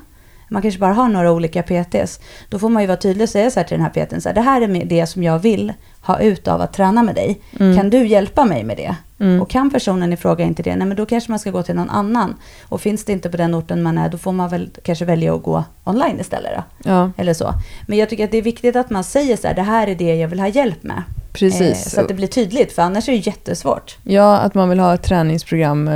man 0.49 0.63
kanske 0.63 0.81
bara 0.81 0.93
har 0.93 1.09
några 1.09 1.33
olika 1.33 1.63
PTs, 1.63 2.21
då 2.49 2.59
får 2.59 2.69
man 2.69 2.83
ju 2.83 2.87
vara 2.87 2.97
tydlig 2.97 3.23
och 3.23 3.29
säga 3.29 3.51
så 3.51 3.61
här 3.61 3.67
till 3.67 3.79
den 3.79 3.87
här 3.95 4.07
PTn, 4.07 4.21
så 4.21 4.29
här, 4.29 4.35
det 4.35 4.41
här 4.41 4.61
är 4.61 4.85
det 4.85 5.07
som 5.07 5.23
jag 5.23 5.39
vill 5.39 5.73
ha 6.01 6.21
ut 6.21 6.49
av 6.49 6.61
att 6.61 6.73
träna 6.73 7.03
med 7.03 7.15
dig. 7.15 7.41
Mm. 7.61 7.77
Kan 7.77 7.91
du 7.91 8.07
hjälpa 8.07 8.45
mig 8.45 8.65
med 8.65 8.77
det? 8.77 8.97
Mm. 9.21 9.43
Och 9.43 9.51
kan 9.51 9.71
personen 9.71 10.13
i 10.13 10.17
fråga 10.17 10.45
inte 10.45 10.63
det, 10.63 10.77
nej 10.77 10.87
men 10.87 10.97
då 10.97 11.07
kanske 11.07 11.33
man 11.33 11.39
ska 11.39 11.51
gå 11.51 11.63
till 11.63 11.75
någon 11.75 11.91
annan. 11.91 12.35
Och 12.69 12.81
finns 12.81 13.05
det 13.05 13.13
inte 13.13 13.31
på 13.31 13.37
den 13.37 13.55
orten 13.55 13.83
man 13.83 13.99
är, 13.99 14.09
då 14.09 14.19
får 14.19 14.33
man 14.33 14.49
väl 14.49 14.71
kanske 14.83 15.05
välja 15.05 15.35
att 15.35 15.43
gå 15.43 15.65
online 15.85 16.21
istället 16.21 16.53
då. 16.57 16.91
Ja. 16.91 17.11
Eller 17.17 17.35
så. 17.35 17.55
Men 17.87 17.99
jag 17.99 18.09
tycker 18.09 18.25
att 18.25 18.31
det 18.31 18.39
är 18.39 18.43
viktigt 18.43 18.77
att 18.77 18.91
man 18.91 19.05
säger 19.05 19.37
så 19.37 19.49
här, 19.49 19.55
det 19.55 19.63
här 19.63 19.87
är 19.87 19.95
det 19.95 20.15
jag 20.15 20.29
vill 20.29 20.41
ha 20.41 20.49
hjälp 20.49 20.83
med. 20.83 21.03
Precis. 21.33 21.87
Eh, 21.87 21.91
så 21.91 22.01
att 22.01 22.09
det 22.09 22.15
blir 22.15 22.27
tydligt, 22.27 22.73
för 22.73 22.83
annars 22.83 23.09
är 23.09 23.13
det 23.13 23.19
jättesvårt. 23.19 23.99
Ja, 24.03 24.39
att 24.39 24.55
man 24.55 24.69
vill 24.69 24.79
ha 24.79 24.95
ett 24.95 25.03
träningsprogram 25.03 25.91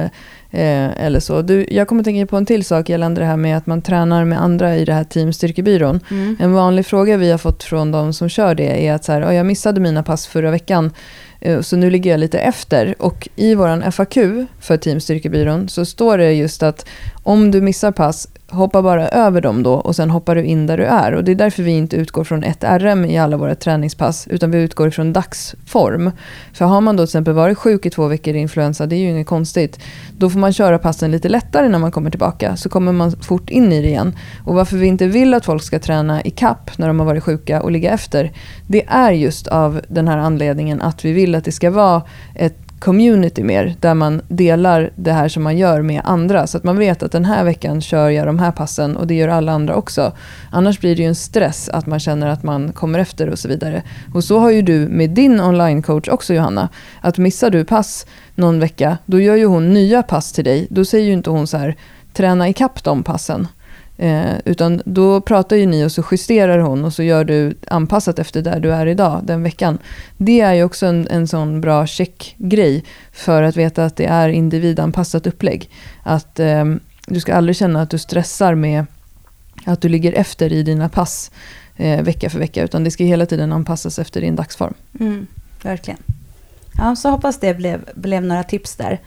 eh, 0.54 1.04
eller 1.04 1.20
så. 1.20 1.42
Du, 1.42 1.66
jag 1.70 1.88
kommer 1.88 2.00
att 2.00 2.04
tänka 2.04 2.26
på 2.26 2.36
en 2.36 2.46
till 2.46 2.64
sak 2.64 2.88
gällande 2.88 3.20
det 3.20 3.26
här 3.26 3.36
med 3.36 3.56
att 3.56 3.66
man 3.66 3.82
tränar 3.82 4.24
med 4.24 4.42
andra 4.42 4.76
i 4.76 4.84
det 4.84 4.92
här 4.92 5.04
Team 5.04 5.32
Styrkebyrån. 5.32 6.00
Mm. 6.10 6.36
En 6.40 6.52
vanlig 6.52 6.86
fråga 6.86 7.16
vi 7.16 7.30
har 7.30 7.38
fått 7.38 7.62
från 7.62 7.92
de 7.92 8.12
som 8.12 8.28
kör 8.28 8.54
det 8.54 8.86
är 8.86 8.94
att 8.94 9.04
så 9.04 9.12
här, 9.12 9.32
jag 9.32 9.46
missade 9.46 9.80
mina 9.80 10.02
pass 10.02 10.26
förra 10.26 10.50
veckan 10.50 10.90
eh, 11.40 11.60
så 11.60 11.76
nu 11.76 11.90
ligger 11.90 12.10
jag 12.10 12.20
lite 12.20 12.38
efter. 12.38 12.94
Och 12.98 13.28
i 13.36 13.54
vår 13.54 13.90
FAQ 13.90 14.14
för 14.60 14.76
Team 14.76 15.00
Styrkebyrån 15.00 15.68
så 15.68 15.84
står 15.84 16.18
det 16.18 16.32
just 16.32 16.62
att 16.62 16.86
om 17.22 17.50
du 17.50 17.60
missar 17.60 17.92
pass 17.92 18.28
hoppa 18.54 18.82
bara 18.82 19.08
över 19.08 19.40
dem 19.40 19.62
då 19.62 19.72
och 19.72 19.96
sen 19.96 20.10
hoppar 20.10 20.34
du 20.34 20.44
in 20.44 20.66
där 20.66 20.76
du 20.76 20.84
är. 20.84 21.12
Och 21.14 21.24
det 21.24 21.32
är 21.32 21.36
därför 21.36 21.62
vi 21.62 21.70
inte 21.70 21.96
utgår 21.96 22.24
från 22.24 22.44
ett 22.44 22.64
RM 22.64 23.04
i 23.04 23.18
alla 23.18 23.36
våra 23.36 23.54
träningspass, 23.54 24.26
utan 24.30 24.50
vi 24.50 24.58
utgår 24.58 24.90
från 24.90 25.12
dagsform. 25.12 26.10
För 26.52 26.64
har 26.64 26.80
man 26.80 26.96
då 26.96 27.02
till 27.02 27.10
exempel 27.10 27.34
varit 27.34 27.58
sjuk 27.58 27.86
i 27.86 27.90
två 27.90 28.06
veckor 28.06 28.34
i 28.34 28.38
influensa, 28.38 28.86
det 28.86 28.96
är 28.96 28.98
ju 28.98 29.10
inget 29.10 29.26
konstigt, 29.26 29.80
då 30.18 30.30
får 30.30 30.38
man 30.38 30.52
köra 30.52 30.78
passen 30.78 31.10
lite 31.10 31.28
lättare 31.28 31.68
när 31.68 31.78
man 31.78 31.90
kommer 31.90 32.10
tillbaka, 32.10 32.56
så 32.56 32.68
kommer 32.68 32.92
man 32.92 33.12
fort 33.12 33.50
in 33.50 33.72
i 33.72 33.82
det 33.82 33.88
igen. 33.88 34.16
Och 34.44 34.54
varför 34.54 34.76
vi 34.76 34.86
inte 34.86 35.06
vill 35.06 35.34
att 35.34 35.44
folk 35.44 35.62
ska 35.62 35.78
träna 35.78 36.22
i 36.22 36.30
kapp 36.30 36.78
när 36.78 36.86
de 36.86 36.98
har 36.98 37.06
varit 37.06 37.24
sjuka 37.24 37.62
och 37.62 37.70
ligga 37.70 37.90
efter, 37.90 38.32
det 38.66 38.84
är 38.86 39.12
just 39.12 39.46
av 39.46 39.80
den 39.88 40.08
här 40.08 40.18
anledningen 40.18 40.80
att 40.80 41.04
vi 41.04 41.12
vill 41.12 41.34
att 41.34 41.44
det 41.44 41.52
ska 41.52 41.70
vara 41.70 42.02
ett 42.34 42.63
community 42.78 43.42
mer, 43.42 43.74
där 43.80 43.94
man 43.94 44.22
delar 44.28 44.90
det 44.96 45.12
här 45.12 45.28
som 45.28 45.42
man 45.42 45.58
gör 45.58 45.82
med 45.82 46.00
andra. 46.04 46.46
Så 46.46 46.56
att 46.56 46.64
man 46.64 46.78
vet 46.78 47.02
att 47.02 47.12
den 47.12 47.24
här 47.24 47.44
veckan 47.44 47.80
kör 47.80 48.08
jag 48.08 48.26
de 48.26 48.38
här 48.38 48.52
passen 48.52 48.96
och 48.96 49.06
det 49.06 49.14
gör 49.14 49.28
alla 49.28 49.52
andra 49.52 49.74
också. 49.74 50.12
Annars 50.50 50.80
blir 50.80 50.96
det 50.96 51.02
ju 51.02 51.08
en 51.08 51.14
stress 51.14 51.68
att 51.68 51.86
man 51.86 52.00
känner 52.00 52.26
att 52.26 52.42
man 52.42 52.72
kommer 52.72 52.98
efter 52.98 53.28
och 53.28 53.38
så 53.38 53.48
vidare. 53.48 53.82
Och 54.14 54.24
så 54.24 54.38
har 54.38 54.50
ju 54.50 54.62
du 54.62 54.78
med 54.88 55.10
din 55.10 55.40
online-coach 55.40 56.08
också 56.08 56.34
Johanna. 56.34 56.68
Att 57.00 57.18
missar 57.18 57.50
du 57.50 57.64
pass 57.64 58.06
någon 58.34 58.60
vecka, 58.60 58.98
då 59.06 59.20
gör 59.20 59.36
ju 59.36 59.46
hon 59.46 59.74
nya 59.74 60.02
pass 60.02 60.32
till 60.32 60.44
dig. 60.44 60.66
Då 60.70 60.84
säger 60.84 61.06
ju 61.06 61.12
inte 61.12 61.30
hon 61.30 61.46
så 61.46 61.56
här, 61.56 61.76
träna 62.12 62.48
ikapp 62.48 62.84
de 62.84 63.02
passen. 63.02 63.48
Eh, 63.96 64.34
utan 64.44 64.82
då 64.84 65.20
pratar 65.20 65.56
ju 65.56 65.66
ni 65.66 65.84
och 65.84 65.92
så 65.92 66.04
justerar 66.12 66.58
hon 66.58 66.84
och 66.84 66.92
så 66.92 67.02
gör 67.02 67.24
du 67.24 67.54
anpassat 67.68 68.18
efter 68.18 68.42
där 68.42 68.60
du 68.60 68.72
är 68.72 68.86
idag, 68.86 69.20
den 69.24 69.42
veckan. 69.42 69.78
Det 70.16 70.40
är 70.40 70.52
ju 70.52 70.64
också 70.64 70.86
en, 70.86 71.08
en 71.10 71.28
sån 71.28 71.60
bra 71.60 71.86
checkgrej 71.86 72.84
för 73.12 73.42
att 73.42 73.56
veta 73.56 73.84
att 73.84 73.96
det 73.96 74.06
är 74.06 74.28
individanpassat 74.28 75.26
upplägg. 75.26 75.70
Att 76.02 76.40
eh, 76.40 76.64
du 77.06 77.20
ska 77.20 77.34
aldrig 77.34 77.56
känna 77.56 77.82
att 77.82 77.90
du 77.90 77.98
stressar 77.98 78.54
med 78.54 78.86
att 79.64 79.80
du 79.80 79.88
ligger 79.88 80.12
efter 80.12 80.52
i 80.52 80.62
dina 80.62 80.88
pass 80.88 81.30
eh, 81.76 82.02
vecka 82.02 82.30
för 82.30 82.38
vecka, 82.38 82.62
utan 82.62 82.84
det 82.84 82.90
ska 82.90 83.04
hela 83.04 83.26
tiden 83.26 83.52
anpassas 83.52 83.98
efter 83.98 84.20
din 84.20 84.36
dagsform. 84.36 84.74
Mm, 85.00 85.26
verkligen. 85.62 86.00
Ja, 86.78 86.96
så 86.96 87.10
hoppas 87.10 87.40
det 87.40 87.54
blev, 87.54 87.84
blev 87.94 88.24
några 88.24 88.42
tips 88.42 88.76
där. 88.76 89.00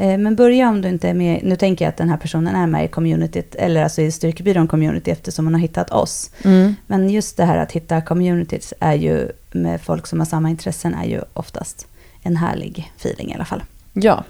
Eh, 0.00 0.18
men 0.18 0.36
börja 0.36 0.68
om 0.68 0.82
du 0.82 0.88
inte 0.88 1.08
är 1.08 1.14
med, 1.14 1.40
nu 1.44 1.56
tänker 1.56 1.84
jag 1.84 1.90
att 1.90 1.96
den 1.96 2.08
här 2.08 2.16
personen 2.16 2.56
är 2.56 2.66
med 2.66 2.84
i 2.84 2.88
communityt, 2.88 3.54
eller 3.54 3.82
alltså 3.82 4.02
i 4.02 4.10
Styrkebyrån 4.10 4.68
community 4.68 5.10
eftersom 5.10 5.46
hon 5.46 5.54
har 5.54 5.60
hittat 5.60 5.90
oss. 5.90 6.30
Mm. 6.44 6.74
Men 6.86 7.10
just 7.10 7.36
det 7.36 7.44
här 7.44 7.58
att 7.58 7.72
hitta 7.72 8.00
communities 8.00 8.74
är 8.80 8.94
ju, 8.94 9.28
med 9.52 9.80
folk 9.80 10.06
som 10.06 10.18
har 10.18 10.26
samma 10.26 10.50
intressen, 10.50 10.94
är 10.94 11.04
ju 11.04 11.20
oftast 11.32 11.86
en 12.22 12.36
härlig 12.36 12.92
feeling 12.96 13.30
i 13.30 13.34
alla 13.34 13.44
fall. 13.44 13.62
Ja. 13.92 14.24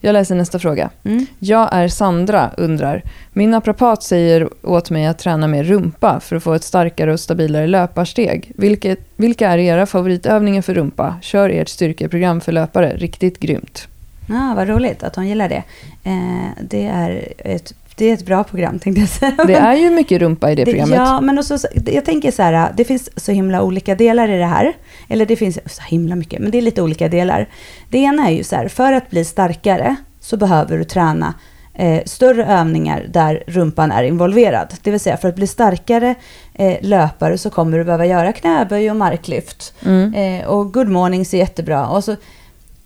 Jag 0.00 0.12
läser 0.12 0.34
nästa 0.34 0.58
fråga. 0.58 0.90
Mm. 1.04 1.26
Jag 1.38 1.68
är 1.72 1.88
Sandra, 1.88 2.50
undrar. 2.56 3.02
Min 3.32 3.50
naprapat 3.50 4.02
säger 4.02 4.48
åt 4.62 4.90
mig 4.90 5.06
att 5.06 5.18
träna 5.18 5.46
mer 5.46 5.64
rumpa 5.64 6.20
för 6.20 6.36
att 6.36 6.42
få 6.42 6.54
ett 6.54 6.64
starkare 6.64 7.12
och 7.12 7.20
stabilare 7.20 7.66
löparsteg. 7.66 8.52
Vilket, 8.54 8.98
vilka 9.16 9.50
är 9.50 9.58
era 9.58 9.86
favoritövningar 9.86 10.62
för 10.62 10.74
rumpa? 10.74 11.16
Kör 11.22 11.50
ert 11.50 11.68
styrkeprogram 11.68 12.40
för 12.40 12.52
löpare. 12.52 12.96
Riktigt 12.96 13.40
grymt. 13.40 13.88
Ja, 14.26 14.52
vad 14.56 14.68
roligt 14.68 15.02
att 15.02 15.16
hon 15.16 15.28
gillar 15.28 15.48
det. 15.48 15.62
Eh, 16.04 16.48
det, 16.60 16.86
är 16.86 17.32
ett, 17.38 17.72
det 17.96 18.10
är 18.10 18.14
ett 18.14 18.26
bra 18.26 18.44
program 18.44 18.78
tänkte 18.78 19.00
jag 19.00 19.08
säga. 19.08 19.44
Det 19.46 19.54
är 19.54 19.74
ju 19.74 19.90
mycket 19.96 20.20
rumpa 20.20 20.52
i 20.52 20.54
det, 20.54 20.64
det 20.64 20.70
programmet. 20.70 20.96
Ja, 20.98 21.20
men 21.20 21.38
också, 21.38 21.58
jag 21.86 22.04
tänker 22.04 22.30
så 22.30 22.42
här, 22.42 22.72
det 22.76 22.84
finns 22.84 23.24
så 23.24 23.32
himla 23.32 23.62
olika 23.62 23.94
delar 23.94 24.28
i 24.28 24.38
det 24.38 24.46
här. 24.46 24.76
Eller 25.08 25.26
det 25.26 25.36
finns 25.36 25.58
så 25.66 25.82
himla 25.82 26.16
mycket, 26.16 26.40
men 26.40 26.50
det 26.50 26.58
är 26.58 26.62
lite 26.62 26.82
olika 26.82 27.08
delar. 27.08 27.48
Det 27.90 27.98
ena 27.98 28.28
är 28.28 28.32
ju 28.32 28.44
så 28.44 28.56
här, 28.56 28.68
för 28.68 28.92
att 28.92 29.10
bli 29.10 29.24
starkare 29.24 29.96
så 30.20 30.36
behöver 30.36 30.78
du 30.78 30.84
träna 30.84 31.34
eh, 31.74 32.02
större 32.04 32.46
övningar 32.46 33.06
där 33.08 33.44
rumpan 33.46 33.92
är 33.92 34.02
involverad. 34.02 34.74
Det 34.82 34.90
vill 34.90 35.00
säga 35.00 35.16
för 35.16 35.28
att 35.28 35.36
bli 35.36 35.46
starkare 35.46 36.14
eh, 36.54 36.76
löpare 36.80 37.38
så 37.38 37.50
kommer 37.50 37.78
du 37.78 37.84
behöva 37.84 38.06
göra 38.06 38.32
knäböj 38.32 38.90
och 38.90 38.96
marklyft. 38.96 39.74
Mm. 39.84 40.14
Eh, 40.14 40.46
och 40.46 40.74
good 40.74 40.88
morning 40.88 41.20
är 41.20 41.34
jättebra. 41.34 41.86
Och 41.86 42.04
så 42.04 42.16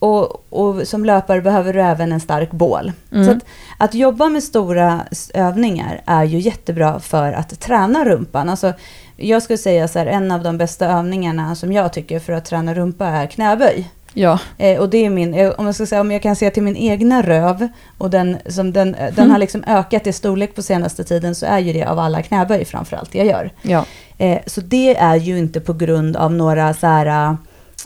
och, 0.01 0.53
och, 0.53 0.89
som 0.89 1.05
löpare 1.05 1.41
behöver 1.41 1.73
du 1.73 1.83
även 1.83 2.13
en 2.13 2.21
stark 2.21 2.51
bål. 2.51 2.93
Mm. 3.13 3.25
Så 3.25 3.31
att, 3.31 3.45
att, 3.79 3.95
jobba 3.95 4.29
med 4.29 4.43
stora 4.43 5.01
övningar 5.35 6.03
är 6.07 6.25
ju 6.25 6.39
jättebra 6.39 7.01
för 7.01 7.33
att 7.33 7.61
träna 7.61 8.05
rumpan. 8.05 8.49
Alltså, 8.49 8.73
jag 9.17 9.43
skulle 9.43 9.59
säga 9.59 9.89
så 9.89 9.99
här, 9.99 10.07
en 10.07 10.31
av 10.31 10.43
de 10.43 10.59
bästa 10.59 10.87
övningarna 10.87 11.55
som 11.55 11.73
jag 11.73 11.93
tycker 11.93 12.19
för 12.19 12.33
att 12.33 12.45
träna 12.45 12.75
rumpa 12.75 13.07
är 13.07 13.27
knäböj. 13.27 13.91
Ja. 14.15 14.39
Eh, 14.59 14.81
och 14.81 14.91
det 14.91 15.07
är 15.07 15.11
min, 15.11 15.35
eh, 15.35 15.51
om 15.51 15.67
jag 15.67 15.75
ska 15.75 15.87
säga, 15.87 16.01
om 16.01 16.11
jag 16.11 16.23
kan 16.23 16.37
se 16.37 16.51
till 16.51 16.63
min 16.63 16.77
egna 16.77 17.23
röv, 17.23 17.69
och 17.99 18.11
den, 18.11 18.39
som 18.47 18.73
den, 18.73 18.93
den 18.93 19.19
mm. 19.19 19.31
har 19.31 19.39
liksom 19.39 19.65
ökat 19.67 20.07
i 20.07 20.13
storlek 20.13 20.55
på 20.55 20.63
senaste 20.63 21.05
tiden, 21.05 21.35
så 21.35 21.47
är 21.47 21.59
ju 21.59 21.73
det 21.73 21.85
av 21.85 21.99
alla 21.99 22.23
knäböj 22.23 22.65
framförallt 22.65 23.15
jag 23.15 23.27
gör. 23.27 23.51
Ja. 23.63 23.85
Eh, 24.19 24.39
så 24.47 24.61
det 24.61 24.97
är 24.97 25.17
ju 25.17 25.39
inte 25.39 25.61
på 25.61 25.73
grund 25.73 26.17
av 26.17 26.33
några 26.33 26.75
så 26.75 26.87
här 26.87 27.37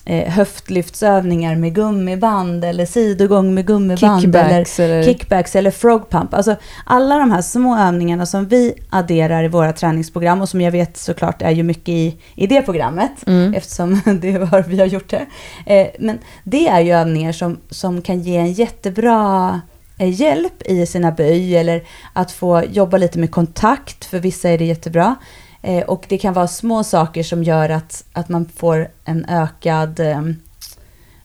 eh, 0.04 0.32
höftlyftsövningar 0.32 1.56
med 1.56 1.74
gummiband 1.74 2.64
eller 2.64 2.86
sidogång 2.86 3.54
med 3.54 3.66
gummiband 3.66 4.22
kickbacks 4.22 4.80
eller, 4.80 4.94
eller 4.94 5.02
kickbacks 5.02 5.56
eller 5.56 5.70
frog 5.70 6.10
pump. 6.10 6.34
Alltså 6.34 6.56
alla 6.86 7.18
de 7.18 7.30
här 7.30 7.42
små 7.42 7.78
övningarna 7.78 8.26
som 8.26 8.48
vi 8.48 8.74
adderar 8.90 9.44
i 9.44 9.48
våra 9.48 9.72
träningsprogram 9.72 10.40
och 10.40 10.48
som 10.48 10.60
jag 10.60 10.72
vet 10.72 10.96
såklart 10.96 11.42
är 11.42 11.50
ju 11.50 11.62
mycket 11.62 11.88
i, 11.88 12.16
i 12.34 12.46
det 12.46 12.62
programmet 12.62 13.26
mm. 13.26 13.54
eftersom 13.54 14.00
det 14.20 14.28
är 14.28 14.68
vi 14.68 14.78
har 14.78 14.86
gjort 14.86 15.10
det. 15.10 15.26
Eh, 15.66 15.86
men 15.98 16.18
det 16.44 16.68
är 16.68 16.80
ju 16.80 16.92
övningar 16.92 17.32
som, 17.32 17.58
som 17.70 18.02
kan 18.02 18.20
ge 18.20 18.36
en 18.36 18.52
jättebra 18.52 19.60
eh, 19.98 20.20
hjälp 20.20 20.62
i 20.62 20.86
sina 20.86 21.12
böj 21.12 21.56
eller 21.56 21.82
att 22.12 22.32
få 22.32 22.62
jobba 22.70 22.96
lite 22.96 23.18
med 23.18 23.30
kontakt, 23.30 24.04
för 24.04 24.18
vissa 24.18 24.48
är 24.48 24.58
det 24.58 24.64
jättebra. 24.64 25.16
Eh, 25.64 25.82
och 25.82 26.06
det 26.08 26.18
kan 26.18 26.34
vara 26.34 26.46
små 26.46 26.84
saker 26.84 27.22
som 27.22 27.44
gör 27.44 27.68
att, 27.68 28.04
att 28.12 28.28
man 28.28 28.46
får 28.56 28.88
en 29.04 29.24
ökad, 29.24 30.00
eh, 30.00 30.22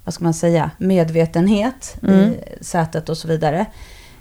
vad 0.04 0.14
ska 0.14 0.24
man 0.24 0.34
säga, 0.34 0.72
medvetenhet 0.78 1.98
mm. 2.04 2.20
i 2.20 2.38
sätet 2.62 3.10
och 3.10 3.18
så 3.18 3.28
vidare. 3.28 3.66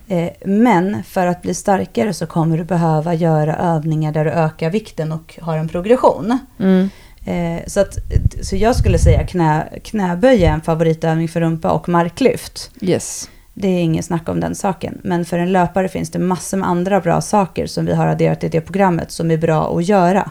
Eh, 0.09 0.31
men 0.44 1.02
för 1.02 1.26
att 1.26 1.42
bli 1.42 1.54
starkare 1.54 2.14
så 2.14 2.26
kommer 2.26 2.59
du 2.59 2.64
behöva 2.64 3.14
göra 3.14 3.57
övningar 3.57 4.12
där 4.12 4.24
du 4.24 4.31
ökar 4.31 4.70
vikten 4.70 5.12
och 5.12 5.38
har 5.42 5.57
en 5.57 5.68
progression. 5.68 6.38
Mm. 6.59 6.90
Eh, 7.24 7.62
så, 7.66 7.81
att, 7.81 7.98
så 8.42 8.57
jag 8.57 8.76
skulle 8.76 8.98
säga 8.98 9.26
knä, 9.26 9.68
knäböj 9.85 10.44
är 10.44 10.52
en 10.52 10.61
favoritövning 10.61 11.28
för 11.28 11.40
rumpa 11.40 11.70
och 11.70 11.88
marklyft. 11.88 12.70
Yes. 12.81 13.31
Det 13.60 13.68
är 13.68 13.80
ingen 13.80 14.02
snack 14.02 14.28
om 14.28 14.40
den 14.40 14.54
saken. 14.54 15.00
Men 15.02 15.24
för 15.24 15.38
en 15.38 15.52
löpare 15.52 15.88
finns 15.88 16.10
det 16.10 16.18
massor 16.18 16.56
med 16.56 16.68
andra 16.68 17.00
bra 17.00 17.20
saker 17.20 17.66
som 17.66 17.86
vi 17.86 17.94
har 17.94 18.06
adderat 18.06 18.44
i 18.44 18.48
det 18.48 18.60
programmet 18.60 19.10
som 19.10 19.30
är 19.30 19.36
bra 19.36 19.76
att 19.76 19.88
göra. 19.88 20.30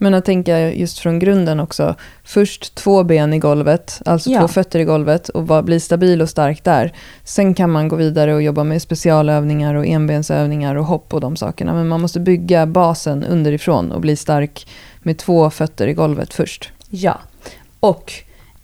Men 0.00 0.14
att 0.14 0.24
tänka 0.24 0.72
just 0.72 0.98
från 0.98 1.18
grunden 1.18 1.60
också. 1.60 1.94
Först 2.24 2.74
två 2.74 3.04
ben 3.04 3.32
i 3.32 3.38
golvet, 3.38 4.02
alltså 4.04 4.30
ja. 4.30 4.40
två 4.40 4.48
fötter 4.48 4.78
i 4.78 4.84
golvet 4.84 5.28
och 5.28 5.64
bli 5.64 5.80
stabil 5.80 6.22
och 6.22 6.28
stark 6.28 6.64
där. 6.64 6.92
Sen 7.24 7.54
kan 7.54 7.70
man 7.70 7.88
gå 7.88 7.96
vidare 7.96 8.34
och 8.34 8.42
jobba 8.42 8.64
med 8.64 8.82
specialövningar 8.82 9.74
och 9.74 9.86
enbensövningar 9.86 10.74
och 10.74 10.84
hopp 10.84 11.14
och 11.14 11.20
de 11.20 11.36
sakerna. 11.36 11.74
Men 11.74 11.88
man 11.88 12.00
måste 12.00 12.20
bygga 12.20 12.66
basen 12.66 13.24
underifrån 13.24 13.92
och 13.92 14.00
bli 14.00 14.16
stark 14.16 14.66
med 15.02 15.18
två 15.18 15.50
fötter 15.50 15.86
i 15.86 15.92
golvet 15.92 16.34
först. 16.34 16.72
Ja, 16.90 17.18
och 17.80 18.12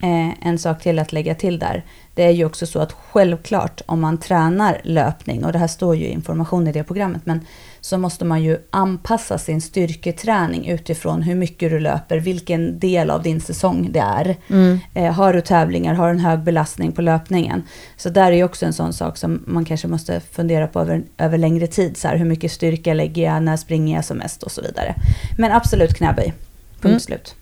eh, 0.03 0.49
en 0.49 0.59
sak 0.59 0.83
till 0.83 0.99
att 0.99 1.13
lägga 1.13 1.35
till 1.35 1.59
där 1.59 1.85
det 2.15 2.23
är 2.23 2.31
ju 2.31 2.45
också 2.45 2.67
så 2.67 2.81
att 2.81 2.93
självklart 2.93 3.81
om 3.87 4.01
man 4.01 4.19
tränar 4.19 4.81
löpning, 4.85 5.45
och 5.45 5.53
det 5.53 5.59
här 5.59 5.67
står 5.67 5.97
ju 5.97 6.07
information 6.07 6.67
i 6.69 6.73
det 6.73 6.85
programmet, 6.85 7.23
men 7.25 7.41
så 7.81 7.99
måste 7.99 8.25
man 8.25 8.43
ju 8.43 8.59
anpassa 8.71 9.39
sin 9.39 9.61
styrketräning 9.61 10.69
utifrån 10.69 11.23
hur 11.23 11.35
mycket 11.35 11.71
du 11.71 11.81
löper, 11.81 12.19
vilken 12.19 12.79
del 12.79 13.11
av 13.11 13.23
din 13.23 13.41
säsong 13.41 13.89
det 13.93 13.99
är. 13.99 14.37
Mm. 14.51 14.79
Eh, 14.95 15.13
har 15.13 15.33
du 15.33 15.41
tävlingar, 15.41 15.95
har 15.95 16.07
du 16.07 16.11
en 16.11 16.25
hög 16.25 16.41
belastning 16.41 16.93
på 16.93 17.03
löpningen? 17.03 17.63
Så 17.97 18.11
där 18.11 18.33
är 18.33 18.37
ju 18.37 18.45
också 18.45 18.67
en 18.67 18.73
sån 18.73 18.93
sak 18.93 19.17
som 19.17 19.43
man 19.47 19.65
kanske 19.65 19.89
måste 19.89 20.21
fundera 20.21 20.67
på 20.67 20.81
över, 20.81 21.03
över 21.19 21.39
längre 21.39 21.67
tid. 21.67 21.97
Så 21.97 22.09
här, 22.09 22.17
hur 22.17 22.25
mycket 22.25 22.53
styrka 22.53 22.95
lägger 22.95 23.23
jag, 23.23 23.43
när 23.43 23.57
springer 23.57 23.97
jag 23.97 24.05
som 24.05 24.19
mest 24.19 24.43
och 24.43 24.53
så 24.53 24.63
vidare. 24.63 24.95
Men 25.39 25.53
absolut 25.53 25.95
knäböj, 25.95 26.33
punkt 26.81 26.85
mm. 26.85 27.01
slut. 27.01 27.35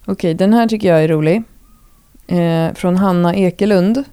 Okej, 0.00 0.12
okay, 0.12 0.34
den 0.34 0.52
här 0.52 0.68
tycker 0.68 0.88
jag 0.88 1.04
är 1.04 1.08
rolig 1.08 1.42
eh, 2.28 2.74
från 2.74 2.96
Hanna 2.96 3.34
Ekelund. 3.34 4.04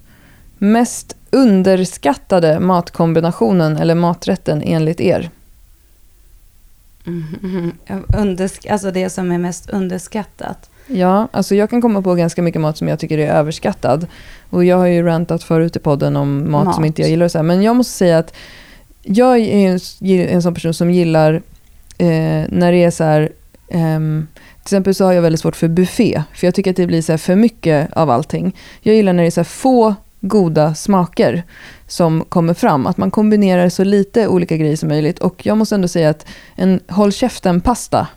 Mest 0.57 1.15
underskattade 1.31 2.59
matkombinationen 2.59 3.77
eller 3.77 3.95
maträtten 3.95 4.61
enligt 4.61 5.01
er? 5.01 5.29
Mm, 7.05 7.71
undersk 8.17 8.65
alltså 8.65 8.91
det 8.91 9.09
som 9.09 9.31
är 9.31 9.37
mest 9.37 9.69
underskattat? 9.69 10.69
Ja, 10.87 11.27
alltså 11.31 11.55
jag 11.55 11.69
kan 11.69 11.81
komma 11.81 12.01
på 12.01 12.15
ganska 12.15 12.41
mycket 12.41 12.61
mat 12.61 12.77
som 12.77 12.87
jag 12.87 12.99
tycker 12.99 13.17
är 13.17 13.27
överskattad. 13.27 14.07
Och 14.49 14.65
jag 14.65 14.77
har 14.77 14.85
ju 14.85 15.03
rantat 15.03 15.43
förut 15.43 15.75
i 15.75 15.79
podden 15.79 16.15
om 16.15 16.51
mat, 16.51 16.65
mat. 16.65 16.75
som 16.75 16.85
inte 16.85 17.01
jag 17.01 17.09
gillar. 17.09 17.25
Och 17.25 17.31
så 17.31 17.37
här. 17.37 17.43
Men 17.43 17.61
jag 17.61 17.75
måste 17.75 17.93
säga 17.93 18.17
att 18.17 18.33
jag 19.01 19.39
är 19.39 19.69
en, 19.69 19.79
en 20.19 20.41
sån 20.41 20.53
person 20.53 20.73
som 20.73 20.91
gillar 20.91 21.33
eh, 21.97 22.43
när 22.49 22.71
det 22.71 22.83
är 22.83 22.91
så 22.91 23.03
här... 23.03 23.29
Um, 23.67 24.27
till 24.65 24.75
exempel 24.75 24.95
så 24.95 25.05
har 25.05 25.13
jag 25.13 25.21
väldigt 25.21 25.41
svårt 25.41 25.55
för 25.55 25.67
buffé, 25.67 26.23
för 26.33 26.47
jag 26.47 26.55
tycker 26.55 26.71
att 26.71 26.77
det 26.77 26.87
blir 26.87 27.01
så 27.01 27.17
för 27.17 27.35
mycket 27.35 27.93
av 27.93 28.09
allting. 28.09 28.55
Jag 28.81 28.95
gillar 28.95 29.13
när 29.13 29.23
det 29.23 29.29
är 29.29 29.31
så 29.31 29.43
få 29.43 29.95
goda 30.21 30.75
smaker 30.75 31.43
som 31.87 32.23
kommer 32.29 32.53
fram. 32.53 32.87
Att 32.87 32.97
man 32.97 33.11
kombinerar 33.11 33.69
så 33.69 33.83
lite 33.83 34.27
olika 34.27 34.57
grejer 34.57 34.75
som 34.75 34.89
möjligt. 34.89 35.19
Och 35.19 35.45
jag 35.45 35.57
måste 35.57 35.75
ändå 35.75 35.87
säga 35.87 36.09
att 36.09 36.25
en 36.55 36.79
håll 36.87 37.11
käften-pasta, 37.11 38.07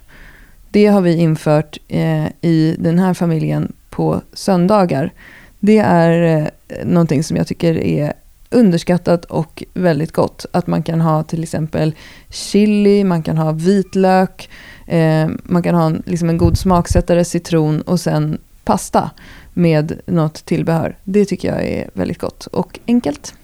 det 0.70 0.86
har 0.86 1.00
vi 1.00 1.16
infört 1.16 1.78
eh, 1.88 2.26
i 2.40 2.76
den 2.78 2.98
här 2.98 3.14
familjen 3.14 3.72
på 3.90 4.20
söndagar. 4.32 5.12
Det 5.60 5.78
är 5.78 6.36
eh, 6.36 6.84
någonting 6.84 7.24
som 7.24 7.36
jag 7.36 7.46
tycker 7.46 7.78
är 7.78 8.12
underskattat 8.50 9.24
och 9.24 9.64
väldigt 9.74 10.12
gott. 10.12 10.46
Att 10.52 10.66
man 10.66 10.82
kan 10.82 11.00
ha 11.00 11.22
till 11.22 11.42
exempel 11.42 11.94
chili, 12.30 13.04
man 13.04 13.22
kan 13.22 13.38
ha 13.38 13.52
vitlök, 13.52 14.50
eh, 14.88 15.28
man 15.42 15.62
kan 15.62 15.74
ha 15.74 15.86
en, 15.86 16.02
liksom 16.06 16.28
en 16.28 16.38
god 16.38 16.58
smaksättare, 16.58 17.24
citron 17.24 17.80
och 17.80 18.00
sen 18.00 18.38
pasta 18.64 19.10
med 19.54 20.00
något 20.06 20.44
tillbehör. 20.44 20.96
Det 21.04 21.24
tycker 21.24 21.48
jag 21.48 21.66
är 21.66 21.90
väldigt 21.92 22.18
gott 22.18 22.46
och 22.46 22.78
enkelt. 22.86 23.34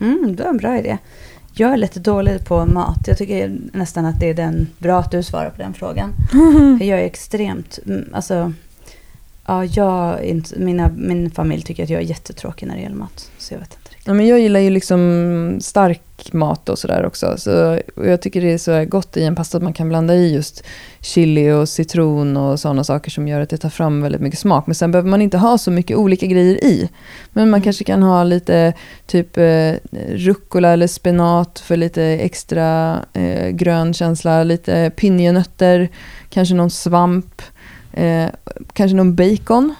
Mm, 0.00 0.36
det 0.36 0.42
var 0.42 0.50
en 0.50 0.56
bra 0.56 0.78
idé. 0.78 0.98
Jag 1.56 1.72
är 1.72 1.76
lite 1.76 2.00
dålig 2.00 2.44
på 2.44 2.66
mat. 2.66 2.98
Jag 3.06 3.18
tycker 3.18 3.56
nästan 3.72 4.06
att 4.06 4.20
det 4.20 4.28
är 4.28 4.34
den, 4.34 4.66
bra 4.78 4.98
att 4.98 5.10
du 5.10 5.22
svarar 5.22 5.50
på 5.50 5.62
den 5.62 5.74
frågan. 5.74 6.12
För 6.78 6.84
jag 6.84 7.00
är 7.00 7.04
extremt, 7.04 7.78
mm, 7.86 8.08
alltså, 8.12 8.52
ja, 9.46 9.64
jag, 9.64 10.18
mina, 10.56 10.90
min 10.96 11.30
familj 11.30 11.62
tycker 11.62 11.82
att 11.82 11.90
jag 11.90 12.00
är 12.00 12.06
jättetråkig 12.06 12.66
när 12.66 12.74
det 12.74 12.82
gäller 12.82 12.96
mat. 12.96 13.30
Så 13.38 13.54
jag 13.54 13.58
vet 13.58 13.72
inte. 13.72 13.83
Ja, 14.06 14.14
men 14.14 14.26
jag 14.26 14.40
gillar 14.40 14.60
ju 14.60 14.70
liksom 14.70 15.58
stark 15.60 16.32
mat 16.32 16.68
och 16.68 16.78
sådär 16.78 17.06
också. 17.06 17.34
Så, 17.38 17.80
och 17.96 18.06
jag 18.06 18.22
tycker 18.22 18.40
det 18.40 18.52
är 18.52 18.58
så 18.58 18.84
gott 18.84 19.16
i 19.16 19.24
en 19.24 19.36
pasta 19.36 19.56
att 19.56 19.62
man 19.62 19.72
kan 19.72 19.88
blanda 19.88 20.14
i 20.14 20.34
just 20.34 20.64
chili 21.00 21.52
och 21.52 21.68
citron 21.68 22.36
och 22.36 22.60
sådana 22.60 22.84
saker 22.84 23.10
som 23.10 23.28
gör 23.28 23.40
att 23.40 23.50
det 23.50 23.56
tar 23.56 23.68
fram 23.68 24.02
väldigt 24.02 24.20
mycket 24.20 24.38
smak. 24.38 24.66
Men 24.66 24.74
sen 24.74 24.90
behöver 24.90 25.10
man 25.10 25.22
inte 25.22 25.38
ha 25.38 25.58
så 25.58 25.70
mycket 25.70 25.96
olika 25.96 26.26
grejer 26.26 26.64
i. 26.64 26.88
Men 27.32 27.50
man 27.50 27.58
mm. 27.58 27.62
kanske 27.62 27.84
kan 27.84 28.02
ha 28.02 28.24
lite 28.24 28.72
typ 29.06 29.36
eh, 29.36 29.72
rucola 30.08 30.68
eller 30.68 30.86
spenat 30.86 31.58
för 31.58 31.76
lite 31.76 32.02
extra 32.02 32.98
eh, 33.12 33.50
grön 33.50 33.94
känsla. 33.94 34.44
Lite 34.44 34.92
pinjenötter, 34.96 35.88
kanske 36.28 36.54
någon 36.54 36.70
svamp, 36.70 37.42
eh, 37.92 38.26
kanske 38.72 38.96
någon 38.96 39.14
bacon. 39.14 39.74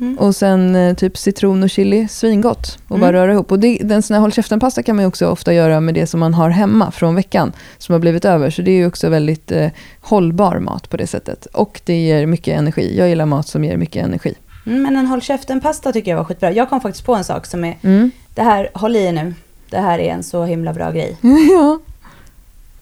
Mm. 0.00 0.18
Och 0.18 0.36
sen 0.36 0.76
eh, 0.76 0.94
typ 0.94 1.18
citron 1.18 1.62
och 1.62 1.70
chili, 1.70 2.08
svingott. 2.08 2.78
Och 2.88 2.96
mm. 2.96 3.00
bara 3.00 3.12
röra 3.12 3.32
ihop. 3.32 3.52
Och 3.52 3.58
det, 3.58 3.78
den 3.82 4.02
sån 4.02 4.14
här 4.14 4.20
håll 4.20 4.32
käften-pasta 4.32 4.82
kan 4.82 4.96
man 4.96 5.02
ju 5.02 5.08
också 5.08 5.26
ofta 5.28 5.52
göra 5.52 5.80
med 5.80 5.94
det 5.94 6.06
som 6.06 6.20
man 6.20 6.34
har 6.34 6.50
hemma 6.50 6.90
från 6.90 7.14
veckan. 7.14 7.52
Som 7.78 7.92
har 7.92 8.00
blivit 8.00 8.24
över. 8.24 8.50
Så 8.50 8.62
det 8.62 8.70
är 8.70 8.76
ju 8.76 8.86
också 8.86 9.08
väldigt 9.08 9.52
eh, 9.52 9.70
hållbar 10.00 10.58
mat 10.58 10.90
på 10.90 10.96
det 10.96 11.06
sättet. 11.06 11.46
Och 11.46 11.80
det 11.84 11.96
ger 11.96 12.26
mycket 12.26 12.58
energi. 12.58 12.98
Jag 12.98 13.08
gillar 13.08 13.26
mat 13.26 13.48
som 13.48 13.64
ger 13.64 13.76
mycket 13.76 14.04
energi. 14.04 14.34
Mm, 14.66 14.82
men 14.82 14.96
en 14.96 15.06
håll 15.06 15.22
käften-pasta 15.22 15.92
tycker 15.92 16.10
jag 16.10 16.18
var 16.18 16.24
skitbra. 16.24 16.52
Jag 16.52 16.68
kom 16.68 16.80
faktiskt 16.80 17.06
på 17.06 17.14
en 17.14 17.24
sak 17.24 17.46
som 17.46 17.64
är, 17.64 17.78
mm. 17.82 18.10
det 18.34 18.42
här, 18.42 18.70
håll 18.74 18.96
i 18.96 19.12
nu. 19.12 19.34
Det 19.70 19.78
här 19.78 19.98
är 19.98 20.12
en 20.12 20.22
så 20.22 20.44
himla 20.44 20.72
bra 20.72 20.90
grej. 20.90 21.16
ja. 21.50 21.78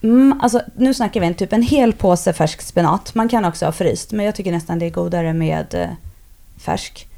Mm, 0.01 0.39
alltså, 0.41 0.61
nu 0.75 0.93
snackar 0.93 1.19
vi 1.19 1.27
en 1.27 1.33
typ 1.33 1.53
en 1.53 1.61
hel 1.61 1.93
påse 1.93 2.33
färsk 2.33 2.61
spenat. 2.61 3.15
Man 3.15 3.29
kan 3.29 3.45
också 3.45 3.65
ha 3.65 3.71
fryst, 3.71 4.11
men 4.11 4.25
jag 4.25 4.35
tycker 4.35 4.51
nästan 4.51 4.79
det 4.79 4.85
är 4.85 4.89
godare 4.89 5.33
med 5.33 5.73
eh, 5.73 5.89
färsk. 6.57 7.08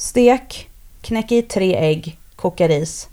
Stek, 0.00 0.68
knäck 1.00 1.32
i 1.32 1.42
tre 1.42 1.76
ägg, 1.76 2.18
koka 2.36 2.68
ris. 2.68 3.08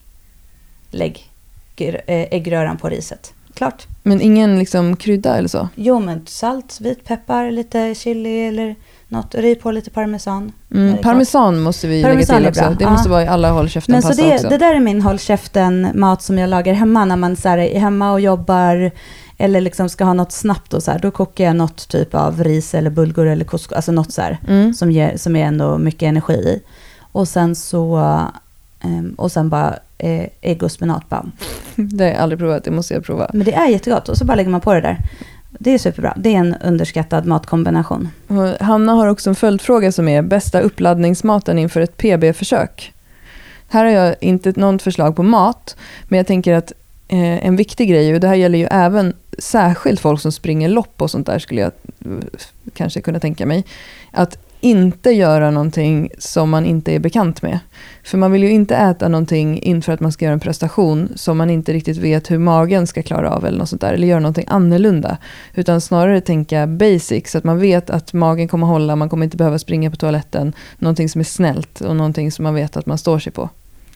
Lägg 0.91 1.29
eh, 1.77 1.99
äggröran 2.07 2.77
på 2.77 2.89
riset. 2.89 3.33
Klart. 3.53 3.87
Men 4.03 4.21
ingen 4.21 4.59
liksom 4.59 4.95
krydda 4.95 5.37
eller 5.37 5.47
så? 5.47 5.69
Jo, 5.75 5.99
men 5.99 6.25
salt, 6.27 6.77
vitpeppar, 6.81 7.51
lite 7.51 7.95
chili 7.95 8.47
eller 8.47 8.75
något. 9.07 9.35
Riv 9.35 9.55
på 9.55 9.71
lite 9.71 9.89
parmesan. 9.89 10.51
Mm, 10.71 10.97
parmesan 10.97 11.61
måste 11.61 11.87
vi 11.87 12.03
parmesan 12.03 12.41
lägga 12.41 12.53
till 12.53 12.63
också. 12.63 12.75
Det 12.77 12.83
ja. 12.83 12.89
måste 12.89 13.09
vara 13.09 13.23
i 13.23 13.27
alla 13.27 13.51
håll 13.51 13.69
käften 13.69 14.01
pasta 14.01 14.23
det, 14.23 14.33
också. 14.33 14.49
Det 14.49 14.57
där 14.57 14.75
är 14.75 14.79
min 14.79 15.01
håll 15.01 15.19
käften 15.19 15.91
mat 15.93 16.21
som 16.21 16.37
jag 16.37 16.49
lagar 16.49 16.73
hemma 16.73 17.05
när 17.05 17.15
man 17.15 17.35
så 17.35 17.49
här, 17.49 17.57
är 17.57 17.79
hemma 17.79 18.11
och 18.11 18.21
jobbar 18.21 18.91
eller 19.37 19.61
liksom 19.61 19.89
ska 19.89 20.03
ha 20.03 20.13
något 20.13 20.31
snabbt 20.31 20.73
och 20.73 20.83
så 20.83 20.91
här, 20.91 20.99
då 20.99 21.11
kokar 21.11 21.43
jag 21.43 21.55
något 21.55 21.87
typ 21.87 22.15
av 22.15 22.43
ris 22.43 22.73
eller 22.73 22.89
bulgur 22.89 23.25
eller 23.25 23.45
couscous, 23.45 23.75
alltså 23.75 23.91
något 23.91 24.13
så 24.13 24.21
här, 24.21 24.37
mm. 24.47 24.73
som, 24.73 24.91
ger, 24.91 25.17
som 25.17 25.35
är 25.35 25.45
ändå 25.45 25.77
mycket 25.77 26.03
energi 26.03 26.33
i. 26.33 26.61
Och 27.11 27.27
sen 27.27 27.55
så, 27.55 27.97
um, 28.83 29.13
och 29.17 29.31
sen 29.31 29.49
bara 29.49 29.79
eh, 29.97 30.27
ägg 30.41 30.63
och 30.63 30.71
spenat 30.71 31.09
bara. 31.09 31.25
Det 31.75 32.03
har 32.03 32.11
jag 32.11 32.19
aldrig 32.19 32.39
provat, 32.39 32.63
det 32.63 32.71
måste 32.71 32.93
jag 32.93 33.03
prova. 33.03 33.29
Men 33.33 33.45
det 33.45 33.53
är 33.53 33.67
jättegott 33.67 34.09
och 34.09 34.17
så 34.17 34.25
bara 34.25 34.35
lägger 34.35 34.49
man 34.49 34.61
på 34.61 34.73
det 34.73 34.81
där. 34.81 34.97
Det 35.59 35.71
är 35.71 35.77
superbra. 35.77 36.13
Det 36.17 36.35
är 36.35 36.39
en 36.39 36.55
underskattad 36.55 37.25
matkombination. 37.25 38.09
Hanna 38.59 38.91
har 38.91 39.07
också 39.07 39.29
en 39.29 39.35
följdfråga 39.35 39.91
som 39.91 40.07
är 40.07 40.21
bästa 40.21 40.59
uppladdningsmaten 40.59 41.59
inför 41.59 41.81
ett 41.81 41.97
PB-försök. 41.97 42.93
Här 43.69 43.85
har 43.85 43.91
jag 43.91 44.15
inte 44.21 44.53
något 44.55 44.81
förslag 44.81 45.15
på 45.15 45.23
mat, 45.23 45.75
men 46.07 46.17
jag 46.17 46.27
tänker 46.27 46.53
att 46.53 46.71
eh, 47.07 47.45
en 47.45 47.55
viktig 47.55 47.89
grej, 47.89 48.13
och 48.13 48.19
det 48.19 48.27
här 48.27 48.35
gäller 48.35 48.57
ju 48.57 48.67
även 48.71 49.13
särskilt 49.37 49.99
folk 49.99 50.21
som 50.21 50.31
springer 50.31 50.69
lopp 50.69 51.01
och 51.01 51.11
sånt 51.11 51.25
där, 51.25 51.39
skulle 51.39 51.61
jag 51.61 51.71
eh, 52.05 52.11
kanske 52.73 53.01
kunna 53.01 53.19
tänka 53.19 53.45
mig, 53.45 53.65
att 54.11 54.37
inte 54.59 55.11
göra 55.11 55.51
någonting 55.51 56.09
som 56.17 56.49
man 56.49 56.65
inte 56.65 56.95
är 56.95 56.99
bekant 56.99 57.41
med. 57.41 57.59
För 58.03 58.17
man 58.17 58.31
vill 58.31 58.43
ju 58.43 58.49
inte 58.49 58.75
äta 58.75 59.07
någonting 59.07 59.59
inför 59.59 59.93
att 59.93 59.99
man 59.99 60.11
ska 60.11 60.25
göra 60.25 60.33
en 60.33 60.39
prestation 60.39 61.09
som 61.15 61.37
man 61.37 61.49
inte 61.49 61.73
riktigt 61.73 61.97
vet 61.97 62.31
hur 62.31 62.37
magen 62.37 62.87
ska 62.87 63.03
klara 63.03 63.31
av 63.31 63.45
eller 63.45 63.57
något 63.57 63.69
sånt 63.69 63.81
där, 63.81 63.93
eller 63.93 64.07
göra 64.07 64.19
någonting 64.19 64.45
annorlunda. 64.47 65.17
Utan 65.53 65.81
snarare 65.81 66.21
tänka 66.21 66.67
basic, 66.67 67.31
så 67.31 67.37
att 67.37 67.43
man 67.43 67.59
vet 67.59 67.89
att 67.89 68.13
magen 68.13 68.47
kommer 68.47 68.67
hålla, 68.67 68.95
man 68.95 69.09
kommer 69.09 69.23
inte 69.23 69.37
behöva 69.37 69.59
springa 69.59 69.91
på 69.91 69.97
toaletten. 69.97 70.53
Någonting 70.77 71.09
som 71.09 71.21
är 71.21 71.25
snällt 71.25 71.81
och 71.81 71.95
någonting 71.95 72.31
som 72.31 72.43
man 72.43 72.53
vet 72.53 72.77
att 72.77 72.85
man 72.85 72.97
står 72.97 73.19
sig 73.19 73.33
på. 73.33 73.49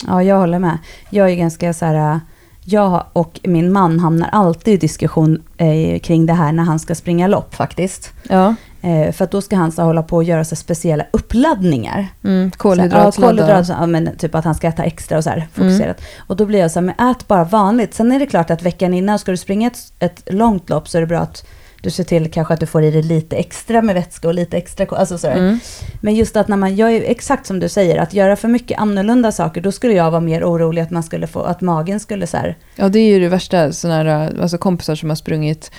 Ja, 0.07 0.23
jag 0.23 0.39
håller 0.39 0.59
med. 0.59 0.77
Jag 1.09 1.29
är 1.29 1.35
ganska 1.35 1.73
så 1.73 1.85
här 1.85 2.19
jag 2.65 3.03
och 3.13 3.39
min 3.43 3.73
man 3.73 3.99
hamnar 3.99 4.29
alltid 4.31 4.73
i 4.73 4.77
diskussion 4.77 5.43
eh, 5.57 5.99
kring 5.99 6.25
det 6.25 6.33
här 6.33 6.51
när 6.51 6.63
han 6.63 6.79
ska 6.79 6.95
springa 6.95 7.27
lopp 7.27 7.55
faktiskt. 7.55 8.13
Ja. 8.29 8.55
Eh, 8.81 9.11
för 9.11 9.23
att 9.23 9.31
då 9.31 9.41
ska 9.41 9.55
han 9.55 9.71
så 9.71 9.81
hålla 9.81 10.03
på 10.03 10.15
och 10.15 10.23
göra 10.23 10.43
så 10.43 10.55
speciella 10.55 11.05
uppladdningar. 11.11 12.07
Mm, 12.23 12.51
kolhydrat. 12.51 13.15
Så, 13.15 13.21
ja, 13.21 13.27
kolhydrat, 13.27 13.69
ja, 13.69 13.85
men 13.85 14.17
typ 14.17 14.35
att 14.35 14.45
han 14.45 14.55
ska 14.55 14.67
äta 14.67 14.83
extra 14.83 15.17
och 15.17 15.23
så 15.23 15.29
här 15.29 15.47
fokuserat. 15.53 15.99
Mm. 15.99 16.11
Och 16.27 16.35
då 16.35 16.45
blir 16.45 16.59
jag 16.59 16.71
så 16.71 16.79
här, 16.79 16.85
men 16.85 17.09
ät 17.09 17.27
bara 17.27 17.43
vanligt. 17.43 17.93
Sen 17.93 18.11
är 18.11 18.19
det 18.19 18.25
klart 18.25 18.49
att 18.49 18.61
veckan 18.61 18.93
innan, 18.93 19.19
ska 19.19 19.31
du 19.31 19.37
springa 19.37 19.67
ett, 19.67 19.93
ett 19.99 20.23
långt 20.33 20.69
lopp 20.69 20.89
så 20.89 20.97
är 20.97 21.01
det 21.01 21.07
bra 21.07 21.19
att 21.19 21.45
du 21.81 21.89
ser 21.89 22.03
till 22.03 22.31
kanske 22.31 22.53
att 22.53 22.59
du 22.59 22.65
får 22.65 22.83
i 22.83 22.91
dig 22.91 23.01
lite 23.01 23.35
extra 23.35 23.81
med 23.81 23.95
vätska 23.95 24.27
och 24.27 24.33
lite 24.33 24.57
extra, 24.57 24.97
alltså 24.97 25.17
sådär. 25.17 25.37
Mm. 25.37 25.59
Men 26.01 26.15
just 26.15 26.35
att 26.35 26.47
när 26.47 26.57
man 26.57 26.75
gör, 26.75 26.89
exakt 26.89 27.45
som 27.45 27.59
du 27.59 27.69
säger, 27.69 27.97
att 27.97 28.13
göra 28.13 28.35
för 28.35 28.47
mycket 28.47 28.79
annorlunda 28.79 29.31
saker, 29.31 29.61
då 29.61 29.71
skulle 29.71 29.93
jag 29.93 30.11
vara 30.11 30.21
mer 30.21 30.43
orolig 30.43 30.81
att 30.81 30.91
man 30.91 31.03
skulle 31.03 31.27
få, 31.27 31.41
att 31.41 31.61
magen 31.61 31.99
skulle 31.99 32.27
så 32.27 32.37
här. 32.37 32.57
Ja, 32.75 32.89
det 32.89 32.99
är 32.99 33.09
ju 33.09 33.19
det 33.19 33.29
värsta, 33.29 33.71
sådana 33.71 33.97
här, 34.03 34.41
alltså 34.41 34.57
kompisar 34.57 34.95
som 34.95 35.09
har 35.09 35.15
sprungit 35.15 35.71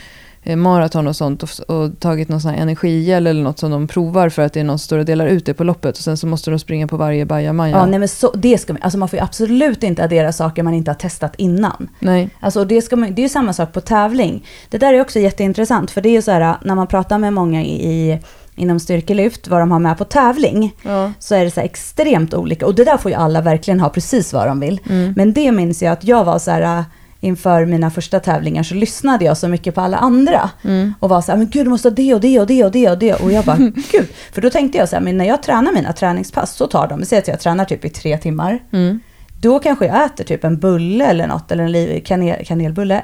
maraton 0.45 1.07
och 1.07 1.17
sånt 1.17 1.43
och, 1.43 1.51
och 1.77 2.01
tagit 2.01 2.29
någon 2.29 2.41
sån 2.41 2.51
här 2.51 2.59
energigel 2.59 3.27
eller 3.27 3.43
något 3.43 3.59
som 3.59 3.71
de 3.71 3.89
provar 3.89 4.29
för 4.29 4.43
att 4.43 4.53
det 4.53 4.61
är 4.61 4.65
någon 4.65 4.79
som 4.79 4.85
står 4.85 4.99
och 4.99 5.05
delar 5.05 5.27
ut 5.27 5.47
det 5.47 5.55
på 5.55 5.65
loppet 5.65 5.99
och 5.99 6.05
sen 6.05 6.17
så 6.17 6.27
måste 6.27 6.51
de 6.51 6.59
springa 6.59 6.87
på 6.87 6.97
varje 6.97 7.25
bajamaja. 7.25 7.77
Ja, 7.77 7.87
nej 7.87 7.99
men 7.99 8.09
så, 8.09 8.33
det 8.35 8.59
ska 8.59 8.73
man, 8.73 8.83
alltså 8.83 8.99
man 8.99 9.09
får 9.09 9.17
ju 9.19 9.23
absolut 9.23 9.83
inte 9.83 10.05
addera 10.05 10.33
saker 10.33 10.63
man 10.63 10.75
inte 10.75 10.91
har 10.91 10.97
testat 10.97 11.35
innan. 11.37 11.89
Nej. 11.99 12.31
Alltså 12.41 12.65
det, 12.65 12.83
ska 12.83 12.97
man, 12.97 13.15
det 13.15 13.21
är 13.21 13.25
ju 13.25 13.29
samma 13.29 13.53
sak 13.53 13.73
på 13.73 13.81
tävling. 13.81 14.47
Det 14.69 14.79
där 14.79 14.95
är 14.95 15.01
också 15.01 15.19
jätteintressant 15.19 15.91
för 15.91 16.01
det 16.01 16.09
är 16.09 16.13
ju 16.13 16.23
så 16.23 16.31
här 16.31 16.57
när 16.63 16.75
man 16.75 16.87
pratar 16.87 17.19
med 17.19 17.33
många 17.33 17.63
i 17.63 18.19
inom 18.55 18.81
styrkelyft, 18.81 19.49
vad 19.49 19.61
de 19.61 19.73
har 19.73 19.79
med 19.79 19.99
på 19.99 20.05
tävling, 20.05 20.75
ja. 20.83 21.13
så 21.19 21.35
är 21.35 21.45
det 21.45 21.51
så 21.51 21.61
extremt 21.61 22.35
olika. 22.35 22.67
Och 22.67 22.75
det 22.75 22.85
där 22.85 22.97
får 22.97 23.11
ju 23.11 23.17
alla 23.17 23.41
verkligen 23.41 23.81
ha 23.81 23.89
precis 23.89 24.33
vad 24.33 24.47
de 24.47 24.61
vill. 24.61 24.81
Mm. 24.91 25.13
Men 25.17 25.33
det 25.33 25.53
minns 25.53 25.83
jag 25.83 25.93
att 25.93 26.05
jag 26.05 26.25
var 26.25 26.39
så 26.39 26.51
här, 26.51 26.85
inför 27.25 27.67
mina 27.67 27.91
första 27.91 28.21
tävlingar 28.21 28.63
så 28.63 28.75
lyssnade 28.75 29.25
jag 29.25 29.37
så 29.37 29.49
mycket 29.49 29.75
på 29.75 29.81
alla 29.81 29.97
andra. 29.97 30.51
Mm. 30.65 30.95
Och 31.01 31.09
var 31.09 31.21
så 31.21 31.33
här, 31.33 31.39
men 31.39 31.49
gud 31.49 31.67
du 31.67 31.71
måste 31.71 31.89
ha 31.89 31.95
det 31.95 32.15
och 32.15 32.21
det 32.21 32.41
och 32.41 32.47
det 32.47 32.65
och 32.65 32.71
det 32.71 32.91
och 32.91 32.99
det. 32.99 33.15
Och 33.15 33.33
jag 33.33 33.45
bara, 33.45 33.57
gud. 33.93 34.09
För 34.33 34.41
då 34.41 34.51
tänkte 34.51 34.79
jag 34.79 34.89
så 34.89 34.97
här, 34.97 35.03
men 35.03 35.17
när 35.19 35.25
jag 35.25 35.43
tränar 35.43 35.73
mina 35.73 35.93
träningspass 35.93 36.57
så 36.57 36.67
tar 36.67 36.89
de, 36.89 37.05
säg 37.05 37.19
att 37.19 37.29
jag 37.29 37.41
tränar 37.41 37.65
typ 37.65 37.85
i 37.85 37.89
tre 37.89 38.19
timmar. 38.19 38.59
Mm. 38.73 39.01
Då 39.41 39.59
kanske 39.59 39.87
jag 39.87 40.05
äter 40.05 40.25
typ 40.25 40.45
en 40.45 40.59
bulle 40.59 41.07
eller 41.07 41.27
något, 41.27 41.53
eller 41.53 41.89
en 41.89 42.01
kanel, 42.01 42.45
kanelbulle. 42.45 43.03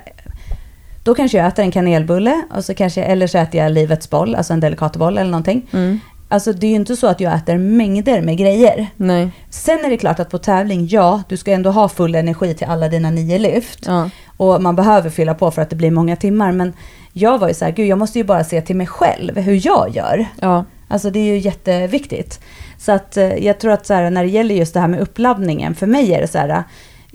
Då 1.04 1.14
kanske 1.14 1.38
jag 1.38 1.46
äter 1.46 1.62
en 1.62 1.70
kanelbulle, 1.70 2.42
och 2.54 2.64
så 2.64 2.74
kanske, 2.74 3.02
eller 3.02 3.26
så 3.26 3.38
äter 3.38 3.60
jag 3.60 3.72
livets 3.72 4.10
boll, 4.10 4.34
alltså 4.34 4.52
en 4.52 4.60
delikatboll 4.60 5.18
eller 5.18 5.30
någonting. 5.30 5.68
Mm. 5.72 6.00
Alltså 6.30 6.52
det 6.52 6.66
är 6.66 6.70
ju 6.70 6.76
inte 6.76 6.96
så 6.96 7.06
att 7.06 7.20
jag 7.20 7.34
äter 7.34 7.58
mängder 7.58 8.20
med 8.20 8.38
grejer. 8.38 8.86
Nej. 8.96 9.30
Sen 9.50 9.84
är 9.84 9.90
det 9.90 9.96
klart 9.96 10.20
att 10.20 10.30
på 10.30 10.38
tävling, 10.38 10.86
ja, 10.86 11.22
du 11.28 11.36
ska 11.36 11.52
ändå 11.52 11.70
ha 11.70 11.88
full 11.88 12.14
energi 12.14 12.54
till 12.54 12.66
alla 12.66 12.88
dina 12.88 13.10
nio 13.10 13.38
lyft. 13.38 13.86
Ja. 13.86 14.10
Och 14.36 14.62
man 14.62 14.76
behöver 14.76 15.10
fylla 15.10 15.34
på 15.34 15.50
för 15.50 15.62
att 15.62 15.70
det 15.70 15.76
blir 15.76 15.90
många 15.90 16.16
timmar. 16.16 16.52
Men 16.52 16.72
jag 17.12 17.38
var 17.38 17.48
ju 17.48 17.54
så 17.54 17.64
här, 17.64 17.72
gud 17.72 17.86
jag 17.86 17.98
måste 17.98 18.18
ju 18.18 18.24
bara 18.24 18.44
se 18.44 18.60
till 18.60 18.76
mig 18.76 18.86
själv, 18.86 19.38
hur 19.38 19.66
jag 19.66 19.90
gör. 19.96 20.26
Ja. 20.40 20.64
Alltså 20.88 21.10
det 21.10 21.18
är 21.18 21.24
ju 21.24 21.38
jätteviktigt. 21.38 22.40
Så 22.78 22.92
att 22.92 23.16
eh, 23.16 23.34
jag 23.44 23.60
tror 23.60 23.72
att 23.72 23.86
så 23.86 23.94
här, 23.94 24.10
när 24.10 24.22
det 24.22 24.30
gäller 24.30 24.54
just 24.54 24.74
det 24.74 24.80
här 24.80 24.88
med 24.88 25.00
uppladdningen, 25.00 25.74
för 25.74 25.86
mig 25.86 26.12
är 26.14 26.20
det 26.20 26.28
så 26.28 26.38
här, 26.38 26.64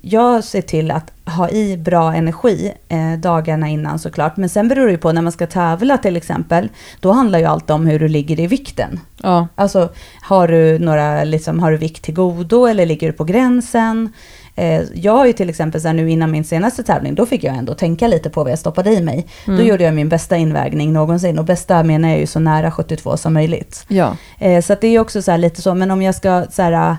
jag 0.06 0.44
ser 0.44 0.62
till 0.62 0.92
att 0.92 1.12
ha 1.26 1.50
i 1.50 1.78
bra 1.78 2.14
energi 2.14 2.74
eh, 2.90 3.20
dagarna 3.20 3.70
innan 3.70 4.00
såklart. 4.00 4.38
Men 4.38 4.50
sen 4.50 4.68
beror 4.68 4.86
det 4.86 4.92
ju 4.92 4.98
på 4.98 5.12
när 5.12 5.22
man 5.22 5.32
ska 5.32 5.48
tävla 5.48 5.98
till 5.98 6.16
exempel. 6.16 6.70
Då 7.00 7.12
handlar 7.12 7.40
ju 7.40 7.46
allt 7.46 7.70
om 7.70 7.86
hur 7.86 8.00
du 8.00 8.08
ligger 8.08 8.40
i 8.40 8.48
vikten. 8.48 9.00
Ja. 9.22 9.48
Alltså 9.56 9.90
har 10.22 10.48
du, 10.48 10.80
några, 10.80 11.24
liksom, 11.24 11.60
har 11.60 11.72
du 11.72 11.78
vikt 11.78 12.04
till 12.04 12.14
godo 12.14 12.66
eller 12.66 12.86
ligger 12.86 13.08
du 13.08 13.14
på 13.14 13.24
gränsen? 13.24 14.14
Eh, 14.56 14.82
jag 14.94 15.14
har 15.14 15.26
ju 15.26 15.34
till 15.34 15.50
exempel 15.50 15.82
så 15.82 15.88
här, 15.88 15.96
nu 15.96 16.12
innan 16.12 16.32
min 16.32 16.44
senaste 16.44 16.84
tävling, 16.84 17.16
då 17.16 17.26
fick 17.26 17.44
jag 17.44 17.56
ändå 17.56 17.74
tänka 17.74 18.08
lite 18.08 18.30
på 18.30 18.44
vad 18.44 18.52
jag 18.52 18.60
stoppade 18.60 18.92
i 18.92 19.02
mig. 19.02 19.28
Mm. 19.48 19.60
Då 19.60 19.66
gjorde 19.66 19.84
jag 19.84 19.94
min 19.94 20.10
bästa 20.10 20.38
invägning 20.38 20.94
någonsin 20.94 21.40
och 21.40 21.46
bästa 21.46 21.84
menar 21.84 22.10
jag 22.10 22.20
ju 22.20 22.28
så 22.28 22.40
nära 22.40 22.72
72 22.72 23.18
som 23.18 23.34
möjligt. 23.34 23.86
Ja. 23.88 24.18
Eh, 24.40 24.62
så 24.62 24.76
det 24.82 24.88
är 24.88 25.00
också 25.00 25.22
så 25.22 25.32
här 25.32 25.38
lite 25.38 25.62
så, 25.62 25.76
men 25.76 25.92
om 25.92 26.02
jag 26.02 26.16
ska 26.16 26.46
så 26.52 26.62
här, 26.62 26.98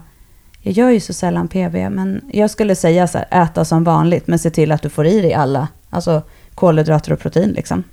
jag 0.67 0.75
gör 0.75 0.91
ju 0.91 1.01
så 1.01 1.13
sällan 1.13 1.49
PB, 1.49 1.75
men 1.75 2.21
jag 2.33 2.51
skulle 2.51 2.75
säga 2.75 3.07
så 3.07 3.19
här, 3.19 3.43
äta 3.43 3.65
som 3.65 3.85
vanligt, 3.85 4.27
men 4.27 4.39
se 4.39 4.51
till 4.51 4.73
att 4.73 4.83
du 4.83 4.89
får 4.89 5.07
i 5.07 5.21
dig 5.21 5.35
alla, 5.35 5.69
alltså 5.91 6.23
kolhydrater 6.55 7.13
och 7.13 7.19
protein 7.19 7.51
liksom. 7.51 7.85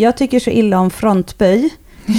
Jag 0.00 0.16
tycker 0.16 0.40
så 0.40 0.50
illa 0.50 0.80
om 0.80 0.90
frontböj. 0.90 1.70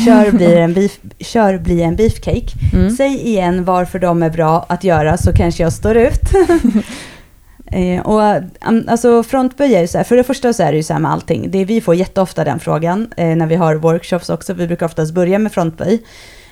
Kör 0.06 0.32
blir 0.32 0.58
en, 0.58 0.74
beef, 0.74 1.00
kör 1.20 1.58
blir 1.58 1.84
en 1.84 1.96
beefcake. 1.96 2.48
Mm. 2.74 2.90
Säg 2.92 3.28
igen 3.28 3.66
varför 3.66 4.00
de 4.00 4.24
är 4.24 4.30
bra 4.30 4.66
att 4.70 4.84
göra 4.84 5.18
så 5.18 5.34
kanske 5.34 5.64
jag 5.64 5.74
står 5.74 5.98
ut. 5.98 6.22
eh, 7.72 8.02
och, 8.02 8.44
um, 8.70 8.86
alltså 8.88 9.24
frontböj 9.24 9.76
är 9.76 9.82
ju 9.82 9.88
så 9.88 9.98
här, 9.98 10.06
för 10.06 10.18
det 10.18 10.24
första 10.24 10.54
så 10.54 10.64
är 10.64 10.72
det 10.72 10.78
ju 10.78 10.84
så 10.84 10.94
här 10.94 11.00
med 11.00 11.12
allting. 11.12 11.52
Det, 11.52 11.66
vi 11.66 11.82
får 11.82 11.96
jätteofta 11.96 12.44
den 12.44 12.60
frågan 12.60 13.14
eh, 13.18 13.36
när 13.36 13.48
vi 13.48 13.56
har 13.56 13.76
workshops 13.76 14.30
också. 14.30 14.54
Vi 14.54 14.68
brukar 14.68 14.86
oftast 14.86 15.14
börja 15.14 15.40
med 15.40 15.52
frontböj 15.52 16.04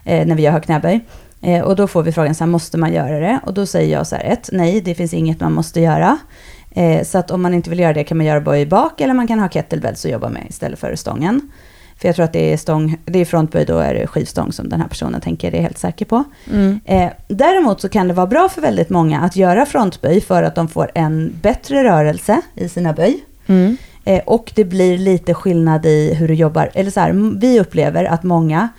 eh, 0.05 0.27
när 0.27 0.35
vi 0.35 0.43
gör 0.43 0.59
knäböj. 0.59 0.99
Eh, 1.41 1.61
och 1.61 1.75
då 1.75 1.87
får 1.87 2.03
vi 2.03 2.11
frågan 2.11 2.35
så 2.35 2.43
här, 2.43 2.51
måste 2.51 2.77
man 2.77 2.93
göra 2.93 3.19
det? 3.19 3.39
Och 3.45 3.53
då 3.53 3.65
säger 3.65 3.97
jag 3.97 4.07
så 4.07 4.15
här, 4.15 4.23
ett, 4.23 4.49
nej, 4.51 4.81
det 4.81 4.95
finns 4.95 5.13
inget 5.13 5.39
man 5.39 5.53
måste 5.53 5.81
göra. 5.81 6.17
Eh, 6.71 7.03
så 7.03 7.17
att 7.17 7.31
om 7.31 7.41
man 7.41 7.53
inte 7.53 7.69
vill 7.69 7.79
göra 7.79 7.93
det 7.93 8.03
kan 8.03 8.17
man 8.17 8.25
göra 8.25 8.41
böj 8.41 8.65
bak 8.65 9.01
eller 9.01 9.13
man 9.13 9.27
kan 9.27 9.39
ha 9.39 9.49
kettlebells 9.49 10.05
att 10.05 10.11
jobba 10.11 10.29
med 10.29 10.45
istället 10.49 10.79
för 10.79 10.95
stången. 10.95 11.51
För 11.97 12.07
jag 12.07 12.15
tror 12.15 12.25
att 12.25 12.33
det 12.33 12.53
är, 12.53 12.57
stång, 12.57 12.97
det 13.05 13.19
är 13.19 13.25
frontböj, 13.25 13.65
då 13.65 13.77
är 13.77 13.93
det 13.93 14.07
skivstång 14.07 14.51
som 14.51 14.69
den 14.69 14.81
här 14.81 14.87
personen 14.87 15.21
tänker, 15.21 15.51
det 15.51 15.57
är 15.57 15.61
helt 15.61 15.77
säker 15.77 16.05
på. 16.05 16.23
Mm. 16.51 16.79
Eh, 16.85 17.09
däremot 17.27 17.81
så 17.81 17.89
kan 17.89 18.07
det 18.07 18.13
vara 18.13 18.27
bra 18.27 18.49
för 18.49 18.61
väldigt 18.61 18.89
många 18.89 19.21
att 19.21 19.35
göra 19.35 19.65
frontböj 19.65 20.21
för 20.21 20.43
att 20.43 20.55
de 20.55 20.67
får 20.67 20.91
en 20.95 21.33
bättre 21.41 21.83
rörelse 21.83 22.41
i 22.55 22.69
sina 22.69 22.93
böj. 22.93 23.25
Mm. 23.47 23.77
Eh, 24.05 24.21
och 24.25 24.51
det 24.55 24.65
blir 24.65 24.97
lite 24.97 25.33
skillnad 25.33 25.85
i 25.85 26.13
hur 26.13 26.27
du 26.27 26.33
jobbar. 26.33 26.69
Eller 26.73 26.91
så 26.91 26.99
här, 26.99 27.39
vi 27.39 27.59
upplever 27.59 28.03
att 28.03 28.23
många 28.23 28.69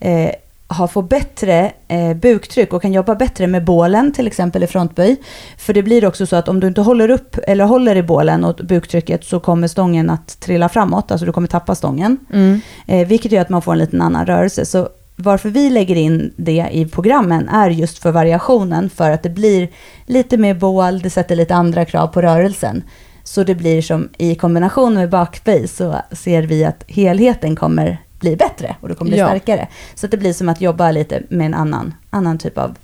eh, 0.00 0.30
har 0.68 0.86
fått 0.86 1.08
bättre 1.08 1.72
eh, 1.88 2.14
buktryck 2.14 2.72
och 2.72 2.82
kan 2.82 2.92
jobba 2.92 3.14
bättre 3.14 3.46
med 3.46 3.64
bålen, 3.64 4.12
till 4.12 4.26
exempel 4.26 4.62
i 4.62 4.66
frontböj. 4.66 5.16
För 5.58 5.74
det 5.74 5.82
blir 5.82 6.04
också 6.04 6.26
så 6.26 6.36
att 6.36 6.48
om 6.48 6.60
du 6.60 6.66
inte 6.66 6.80
håller 6.80 7.10
upp 7.10 7.36
eller 7.46 7.64
håller 7.64 7.96
i 7.96 8.02
bålen 8.02 8.44
och 8.44 8.54
buktrycket 8.56 9.24
så 9.24 9.40
kommer 9.40 9.68
stången 9.68 10.10
att 10.10 10.40
trilla 10.40 10.68
framåt, 10.68 11.10
alltså 11.10 11.26
du 11.26 11.32
kommer 11.32 11.48
tappa 11.48 11.74
stången. 11.74 12.18
Mm. 12.32 12.60
Eh, 12.86 13.08
vilket 13.08 13.32
gör 13.32 13.42
att 13.42 13.48
man 13.48 13.62
får 13.62 13.72
en 13.72 13.78
liten 13.78 14.02
annan 14.02 14.26
rörelse. 14.26 14.66
Så 14.66 14.88
varför 15.16 15.48
vi 15.48 15.70
lägger 15.70 15.96
in 15.96 16.32
det 16.36 16.68
i 16.72 16.86
programmen 16.86 17.48
är 17.48 17.70
just 17.70 17.98
för 17.98 18.12
variationen, 18.12 18.90
för 18.90 19.10
att 19.10 19.22
det 19.22 19.30
blir 19.30 19.68
lite 20.06 20.36
mer 20.36 20.54
bål, 20.54 21.00
det 21.00 21.10
sätter 21.10 21.36
lite 21.36 21.54
andra 21.54 21.84
krav 21.84 22.06
på 22.06 22.22
rörelsen. 22.22 22.82
Så 23.24 23.42
det 23.42 23.54
blir 23.54 23.82
som 23.82 24.08
i 24.18 24.34
kombination 24.34 24.94
med 24.94 25.10
bakböj 25.10 25.68
så 25.68 25.96
ser 26.12 26.42
vi 26.42 26.64
att 26.64 26.84
helheten 26.88 27.56
kommer 27.56 27.98
bli 28.20 28.36
bättre 28.36 28.76
och 28.80 28.88
det 28.88 28.94
kommer 28.94 29.10
bli 29.10 29.18
Ja. 29.18 29.26
starkare. 29.26 29.68
Så 29.94 30.06
att 30.06 30.10
det 30.10 30.16
blir 30.16 30.32
som 30.32 30.48
att 30.48 30.60
jobba 30.60 30.90
lite 30.90 31.22
med 31.28 31.46
en 31.46 31.54
annan, 31.54 31.94
annan 32.10 32.38
typ 32.38 32.58
av 32.58 32.76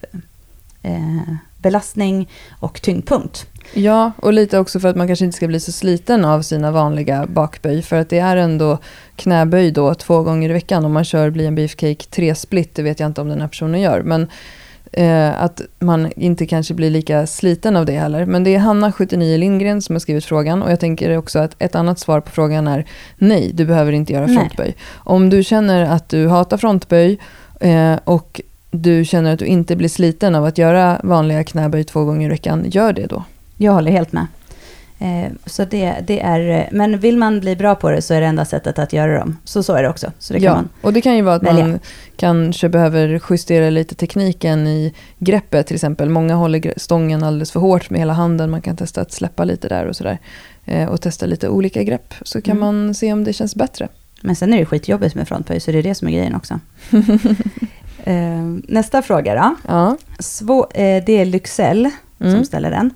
eh, 0.83 1.35
belastning 1.59 2.28
och 2.61 2.83
tyngdpunkt. 2.83 3.47
Ja, 3.74 4.12
och 4.16 4.33
lite 4.33 4.59
också 4.59 4.80
för 4.80 4.89
att 4.89 4.97
man 4.97 5.07
kanske 5.07 5.24
inte 5.24 5.37
ska 5.37 5.47
bli 5.47 5.61
så 5.61 5.72
sliten 5.72 6.24
av 6.24 6.43
sina 6.43 6.70
vanliga 6.70 7.26
bakböj. 7.26 7.83
För 7.83 7.97
att 7.97 8.09
det 8.09 8.18
är 8.18 8.37
ändå 8.37 8.78
knäböj 9.16 9.70
då 9.70 9.95
två 9.95 10.22
gånger 10.22 10.51
i 10.51 10.53
veckan. 10.53 10.85
Om 10.85 10.93
man 10.93 11.05
kör 11.05 11.30
bli 11.30 11.47
en 11.47 11.55
beefcake 11.55 12.05
tre 12.11 12.35
split, 12.35 12.74
det 12.74 12.83
vet 12.83 13.01
jag 13.01 13.07
inte 13.07 13.20
om 13.20 13.28
den 13.28 13.41
här 13.41 13.49
personen 13.49 13.80
gör. 13.80 14.03
Men 14.03 14.26
eh, 14.93 15.43
att 15.43 15.61
man 15.78 16.12
inte 16.16 16.47
kanske 16.47 16.74
blir 16.74 16.90
lika 16.90 17.26
sliten 17.26 17.76
av 17.76 17.86
det 17.86 17.93
heller. 17.93 18.26
Men 18.26 18.45
det 18.45 18.55
är 18.55 18.59
Hanna, 18.59 18.93
79 18.93 19.38
Lindgren, 19.38 19.82
som 19.82 19.95
har 19.95 20.01
skrivit 20.01 20.24
frågan. 20.24 20.62
Och 20.62 20.70
jag 20.70 20.80
tänker 20.80 21.16
också 21.16 21.38
att 21.38 21.57
ett 21.59 21.74
annat 21.74 21.99
svar 21.99 22.20
på 22.20 22.30
frågan 22.30 22.66
är 22.66 22.86
nej, 23.16 23.51
du 23.55 23.64
behöver 23.64 23.93
inte 23.93 24.12
göra 24.12 24.26
Nej. 24.26 24.36
frontböj. 24.36 24.76
Om 24.95 25.30
du 25.30 25.45
känner 25.45 25.82
att 25.82 26.09
du 26.09 26.28
hatar 26.28 26.57
frontböj 26.57 27.18
eh, 27.61 27.95
och 28.05 28.40
du 28.70 29.05
känner 29.05 29.32
att 29.32 29.38
du 29.38 29.47
inte 29.47 29.76
blir 29.76 29.88
sliten 29.88 30.34
av 30.34 30.45
att 30.45 30.59
göra 30.59 31.01
vanliga 31.03 31.45
knäböj 31.45 31.84
två 31.84 32.05
gånger 32.05 32.26
i 32.26 32.30
veckan, 32.30 32.64
gör 32.68 32.93
det 32.93 33.07
då. 33.07 33.24
Jag 33.57 33.72
håller 33.72 33.93
helt 33.93 34.12
med. 34.12 34.26
Eh, 35.03 35.32
så 35.46 35.64
det, 35.64 35.94
det 36.07 36.20
är, 36.20 36.68
men 36.72 36.98
vill 36.98 37.16
man 37.18 37.40
bli 37.40 37.57
bra 37.57 37.74
på 37.74 37.90
det 37.90 38.03
så 38.03 38.14
är 38.14 38.20
det 38.20 38.26
enda 38.26 38.44
sättet 38.44 38.78
att 38.78 38.92
göra 38.92 39.18
dem. 39.18 39.38
Så 39.44 39.62
så 39.62 39.74
är 39.74 39.82
det 39.82 39.88
också. 39.88 40.12
Så 40.18 40.32
det 40.32 40.38
kan 40.40 40.46
ja, 40.46 40.55
man. 40.55 40.68
och 40.80 40.92
det 40.92 41.00
kan 41.00 41.16
ju 41.16 41.22
vara 41.22 41.34
att 41.34 41.42
välja. 41.42 41.66
man 41.66 41.80
kanske 42.16 42.68
behöver 42.68 43.20
justera 43.30 43.70
lite 43.70 43.94
tekniken 43.94 44.66
i 44.66 44.94
greppet 45.18 45.66
till 45.66 45.74
exempel. 45.76 46.09
Många 46.09 46.34
håller 46.34 46.74
stången 46.76 47.22
alldeles 47.22 47.53
för 47.53 47.61
hårt 47.61 47.90
med 47.90 48.00
hela 48.00 48.12
handen. 48.12 48.50
Man 48.50 48.62
kan 48.62 48.76
testa 48.76 49.00
att 49.00 49.12
släppa 49.12 49.44
lite 49.44 49.68
där 49.68 49.86
och 49.86 49.96
sådär. 49.96 50.18
Eh, 50.64 50.88
och 50.88 51.00
testa 51.00 51.26
lite 51.26 51.48
olika 51.48 51.82
grepp. 51.82 52.14
Så 52.22 52.40
kan 52.42 52.57
Mm. 52.57 52.76
man 52.86 52.94
se 52.94 53.12
om 53.12 53.24
det 53.24 53.32
känns 53.32 53.55
bättre. 53.57 53.88
Men 54.22 54.36
sen 54.36 54.55
är 54.55 54.59
det 54.59 54.66
skitjobbigt 54.66 55.14
med 55.14 55.28
frontböj, 55.28 55.61
så 55.61 55.72
det 55.72 55.78
är 55.78 55.82
det 55.82 55.94
som 55.94 56.09
är 56.09 56.12
grejen 56.12 56.34
också. 56.34 56.61
eh, 58.05 58.42
nästa 58.68 59.03
fråga 59.03 59.34
då. 59.34 59.55
Ja. 59.68 59.96
Svå, 60.18 60.66
eh, 60.74 61.05
det 61.07 61.12
är 61.20 61.24
Lyxell 61.24 61.90
som 62.18 62.26
Mm. 62.26 62.44
ställer 62.44 62.70
den. 62.70 62.90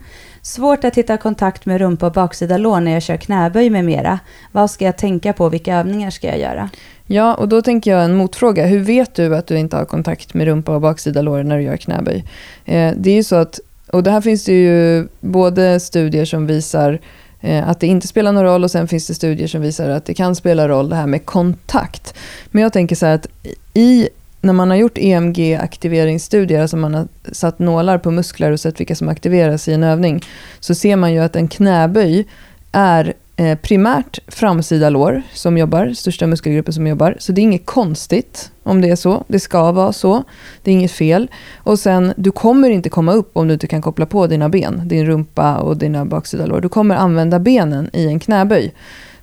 Svårt 0.47 0.84
att 0.84 0.94
hitta 0.94 1.16
kontakt 1.16 1.66
med 1.66 1.78
rumpa 1.78 2.07
och 2.07 2.12
baksida 2.12 2.57
lår 2.57 2.80
när 2.80 2.92
jag 2.92 3.03
kör 3.03 3.16
knäböj 3.16 3.70
med 3.70 3.84
mera. 3.84 4.18
Vad 4.53 4.70
ska 4.70 4.84
jag 4.84 4.99
tänka 4.99 5.32
på? 5.32 5.49
Vilka 5.49 5.76
övningar 5.76 6.11
ska 6.11 6.26
jag 6.26 6.38
göra? 6.38 6.70
ja, 7.07 7.34
och 7.34 7.49
då 7.49 7.62
tänker 7.62 7.90
jag 7.90 8.05
en 8.05 8.14
motfråga. 8.14 8.66
Hur 8.66 8.78
vet 8.78 9.14
du 9.14 9.36
att 9.36 9.47
du 9.47 9.59
inte 9.59 9.76
har 9.76 9.84
kontakt 9.84 10.34
med 10.34 10.47
rumpa 10.47 10.74
och 10.74 10.80
baksida 10.80 11.22
lår 11.22 11.42
när 11.42 11.57
du 11.57 11.62
gör 11.62 11.76
knäböj? 11.76 12.24
Eh, 12.64 12.94
det 12.97 13.11
är 13.11 13.14
ju 13.14 13.22
så 13.22 13.36
att, 13.36 13.61
och 13.92 14.03
det 14.03 14.11
här 14.11 14.20
finns 14.20 14.44
det 14.44 14.53
ju 14.53 15.09
både 15.20 15.80
studier 15.80 16.24
som 16.24 16.47
visar 16.47 16.99
eh, 17.40 17.68
att 17.68 17.80
det 17.80 17.86
inte 17.86 18.09
spelar 18.09 18.32
någon 18.32 18.44
roll 18.44 18.64
och 18.64 18.70
sen 18.70 18.88
finns 18.88 19.07
det 19.07 19.14
studier 19.14 19.49
som 19.49 19.61
visar 19.61 19.88
att 19.88 20.05
det 20.05 20.14
kan 20.14 20.36
spela 20.36 20.68
roll 20.68 20.88
det 20.88 20.97
här 20.97 21.07
med 21.07 21.26
kontakt. 21.26 22.14
Men 22.47 22.62
jag 22.62 22.72
tänker 22.72 22.97
så 22.97 23.07
här 23.07 23.14
att 23.14 23.26
i, 23.74 24.09
när 24.41 24.53
man 24.53 24.70
har 24.70 24.76
gjort 24.76 24.99
EMG-aktiveringsstudier, 24.99 26.61
alltså 26.61 26.76
man 26.76 26.95
har 26.95 27.09
satt 27.32 27.59
nålar 27.59 27.99
på 27.99 28.11
muskler 28.11 28.53
och 28.53 28.61
sett 28.61 28.80
vilka 28.80 28.97
som 28.97 29.09
aktiveras 29.09 29.68
i 29.68 29.72
en 29.72 29.82
övning, 29.82 30.24
så 30.61 30.74
ser 30.74 30.97
man 30.97 31.12
ju 31.12 31.20
att 31.20 31.37
en 31.37 31.49
knäböj 31.49 32.26
är 32.72 33.14
eh, 33.37 33.59
primärt 33.59 34.18
framsida 34.28 34.91
lår 34.91 35.22
som 35.32 35.59
jobbar, 35.59 35.93
största 35.93 36.26
muskelgruppen 36.26 36.74
som 36.74 36.87
jobbar. 36.87 37.16
Så 37.18 37.32
det 37.32 37.41
är 37.41 37.43
inget 37.43 37.66
konstigt 37.66 38.51
om 38.62 38.80
det 38.80 38.91
är 38.91 38.97
så. 38.97 39.24
Det 39.28 39.41
ska 39.41 39.72
vara 39.72 39.93
så. 39.93 40.24
Det 40.62 40.70
är 40.70 40.72
inget 40.72 40.93
fel. 40.93 41.30
Och 41.57 41.78
sen, 41.78 42.12
du 42.16 42.30
kommer 42.32 42.70
inte 42.70 42.89
komma 42.89 43.12
upp 43.12 43.30
om 43.32 43.49
du 43.49 43.55
inte 43.55 43.66
kan 43.66 43.82
koppla 43.82 44.07
på 44.07 44.26
dina 44.26 44.49
ben, 44.49 44.82
din 44.84 45.07
rumpa 45.07 45.57
och 45.57 45.76
dina 45.76 46.05
baksida 46.05 46.47
lår. 46.47 46.61
Du 46.61 46.68
kommer 46.68 46.97
använda 46.97 47.39
benen 47.39 47.91
i 47.93 48.07
en 48.07 48.20
knäböj. 48.20 48.72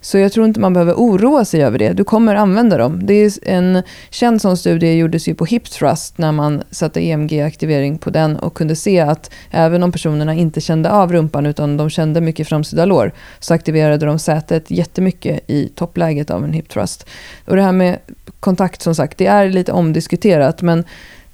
Så 0.04 0.18
jag 0.18 0.32
tror 0.32 0.46
inte 0.46 0.60
man 0.60 0.74
behöver 0.74 0.94
oroa 0.94 1.46
sig 1.46 1.64
över 1.64 1.80
det. 1.80 1.94
Du 1.94 2.04
kommer 2.04 2.36
använda 2.36 2.78
dem. 2.78 3.06
Det 3.06 3.14
är 3.14 3.32
en 3.44 3.84
känd 4.10 4.42
sån 4.42 4.58
studie 4.58 4.98
gjordes 4.98 5.28
ju 5.28 5.36
på 5.36 5.46
hip 5.46 5.70
thrust 5.70 6.18
när 6.18 6.32
man 6.32 6.64
satte 6.72 7.02
EMG-aktivering 7.02 7.98
på 7.98 8.10
den 8.10 8.36
och 8.36 8.54
kunde 8.54 8.76
se 8.76 9.00
att 9.00 9.32
även 9.52 9.84
om 9.84 9.92
personerna 9.92 10.34
inte 10.34 10.62
kände 10.62 10.92
av 10.92 11.12
rumpan 11.12 11.46
utan 11.46 11.78
de 11.78 11.90
kände 11.90 12.22
mycket 12.22 12.48
framsida 12.48 12.86
lår 12.86 13.12
så 13.40 13.54
aktiverade 13.54 14.06
de 14.06 14.20
sätet 14.20 14.72
jättemycket 14.72 15.50
i 15.50 15.70
toppläget 15.76 16.30
av 16.32 16.44
en 16.44 16.54
hip 16.54 16.70
thrust. 16.70 17.10
Och 17.46 17.56
det 17.56 17.62
här 17.62 17.72
med 17.72 17.98
kontakt 18.40 18.82
som 18.82 18.96
sagt, 18.96 19.18
det 19.18 19.26
är 19.26 19.50
lite 19.50 19.72
omdiskuterat 19.72 20.62
men 20.62 20.84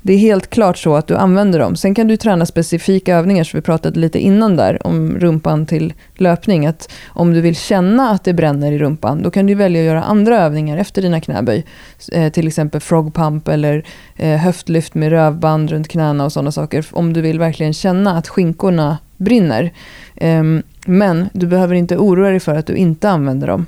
det 0.10 0.14
är 0.14 0.18
helt 0.18 0.50
klart 0.50 0.78
så 0.78 0.96
att 0.96 1.08
du 1.08 1.16
använder 1.16 1.60
dem. 1.60 1.76
Sen 1.76 1.96
kan 1.96 2.08
du 2.08 2.18
träna 2.18 2.46
specifika 2.46 3.16
övningar, 3.16 3.44
som 3.44 3.58
vi 3.58 3.62
pratade 3.62 4.00
lite 4.00 4.20
innan 4.20 4.56
där, 4.56 4.88
om 4.88 5.20
rumpan 5.20 5.66
till 5.66 5.94
löpning. 6.16 6.66
Att 6.66 6.92
om 7.08 7.34
du 7.34 7.42
vill 7.42 7.56
känna 7.56 8.10
att 8.10 8.24
det 8.24 8.34
bränner 8.34 8.72
i 8.72 8.78
rumpan, 8.78 9.24
då 9.24 9.32
kan 9.32 9.46
du 9.46 9.56
välja 9.56 9.82
att 9.82 9.86
göra 9.86 10.04
andra 10.04 10.40
övningar 10.40 10.78
efter 10.78 11.02
dina 11.02 11.22
knäböj. 11.22 11.66
Eh, 12.12 12.32
till 12.32 12.48
exempel 12.48 12.82
frog 12.82 13.14
pump 13.14 13.48
eller 13.48 13.86
eh, 14.16 14.38
höftlyft 14.38 14.94
med 14.96 15.10
rövband 15.10 15.72
runt 15.72 15.88
knäna 15.88 16.26
och 16.26 16.32
sådana 16.32 16.52
saker. 16.52 16.86
Om 16.92 17.14
du 17.14 17.22
vill 17.22 17.40
verkligen 17.40 17.74
känna 17.74 18.18
att 18.18 18.28
skinkorna 18.28 18.98
brinner. 19.18 19.72
Eh, 20.16 20.44
men 20.86 21.30
du 21.34 21.48
behöver 21.48 21.76
inte 21.76 21.98
oroa 21.98 22.30
dig 22.30 22.40
för 22.40 22.56
att 22.56 22.68
du 22.68 22.76
inte 22.76 23.10
använder 23.10 23.48
dem 23.48 23.66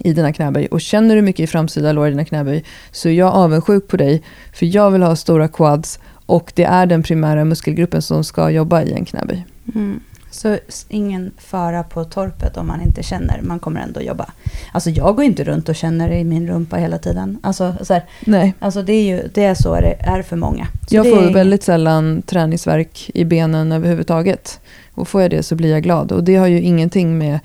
i 0.00 0.12
dina 0.12 0.32
knäböj. 0.32 0.66
Och 0.66 0.80
känner 0.80 1.16
du 1.16 1.22
mycket 1.22 1.44
i 1.44 1.46
framsida 1.46 1.92
lår 1.92 2.06
i 2.06 2.10
dina 2.10 2.24
knäböj 2.24 2.64
så 2.90 3.08
är 3.08 3.12
jag 3.12 3.34
avundsjuk 3.34 3.88
på 3.88 3.96
dig. 3.96 4.22
För 4.52 4.76
jag 4.76 4.90
vill 4.90 5.02
ha 5.02 5.16
stora 5.16 5.48
quads 5.48 5.98
och 6.26 6.52
det 6.54 6.64
är 6.64 6.86
den 6.86 7.02
primära 7.02 7.44
muskelgruppen 7.44 8.02
som 8.02 8.24
ska 8.24 8.50
jobba 8.50 8.82
i 8.82 8.92
en 8.92 9.04
knäböj. 9.04 9.46
Mm. 9.74 10.00
Så 10.34 10.58
ingen 10.88 11.32
fara 11.38 11.82
på 11.82 12.04
torpet 12.04 12.56
om 12.56 12.66
man 12.66 12.80
inte 12.80 13.02
känner, 13.02 13.40
man 13.42 13.58
kommer 13.58 13.80
ändå 13.80 14.00
jobba. 14.00 14.32
Alltså 14.72 14.90
jag 14.90 15.16
går 15.16 15.24
inte 15.24 15.44
runt 15.44 15.68
och 15.68 15.74
känner 15.74 16.12
i 16.12 16.24
min 16.24 16.48
rumpa 16.48 16.76
hela 16.76 16.98
tiden. 16.98 17.38
Alltså, 17.42 17.74
så 17.82 17.92
här, 17.92 18.04
Nej. 18.24 18.54
alltså 18.58 18.82
det 18.82 18.92
är 18.92 19.02
ju 19.02 19.28
det 19.34 19.44
är 19.44 19.54
så 19.54 19.74
det 19.74 19.96
är 20.00 20.22
för 20.22 20.36
många. 20.36 20.66
Så 20.88 20.94
Jag 20.94 21.10
får 21.10 21.22
är, 21.22 21.32
väldigt 21.32 21.62
sällan 21.62 22.22
träningsverk 22.22 23.10
i 23.14 23.24
benen 23.24 23.72
överhuvudtaget. 23.72 24.60
Och 24.94 25.08
får 25.08 25.22
jag 25.22 25.30
det 25.30 25.42
så 25.42 25.54
blir 25.54 25.70
jag 25.70 25.82
glad. 25.82 26.12
Och 26.12 26.24
det 26.24 26.36
har 26.36 26.46
ju 26.46 26.60
ingenting 26.60 27.18
med, 27.18 27.40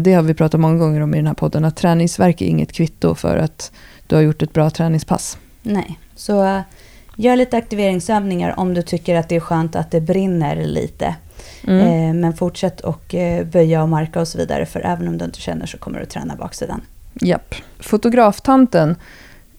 det 0.00 0.12
har 0.12 0.22
vi 0.22 0.34
pratat 0.34 0.60
många 0.60 0.78
gånger 0.78 1.00
om 1.00 1.14
i 1.14 1.16
den 1.16 1.26
här 1.26 1.34
podden, 1.34 1.64
att 1.64 1.76
träningsverk 1.76 2.42
är 2.42 2.46
inget 2.46 2.72
kvitto 2.72 3.14
för 3.14 3.36
att 3.36 3.72
du 4.06 4.14
har 4.14 4.22
gjort 4.22 4.42
ett 4.42 4.52
bra 4.52 4.70
träningspass. 4.70 5.38
Nej, 5.62 5.98
så 6.14 6.44
uh, 6.44 6.60
gör 7.16 7.36
lite 7.36 7.56
aktiveringsövningar 7.56 8.60
om 8.60 8.74
du 8.74 8.82
tycker 8.82 9.14
att 9.14 9.28
det 9.28 9.36
är 9.36 9.40
skönt 9.40 9.76
att 9.76 9.90
det 9.90 10.00
brinner 10.00 10.64
lite. 10.64 11.14
Mm. 11.66 11.86
Eh, 11.86 12.14
men 12.14 12.32
fortsätt 12.32 12.80
och 12.80 13.14
eh, 13.14 13.46
böja 13.46 13.82
och 13.82 13.88
marka 13.88 14.20
och 14.20 14.28
så 14.28 14.38
vidare. 14.38 14.66
För 14.66 14.80
även 14.80 15.08
om 15.08 15.18
du 15.18 15.24
inte 15.24 15.40
känner 15.40 15.66
så 15.66 15.78
kommer 15.78 16.00
du 16.00 16.06
träna 16.06 16.36
baksidan. 16.36 16.80
Japp. 17.20 17.54
Fotograftanten. 17.78 18.96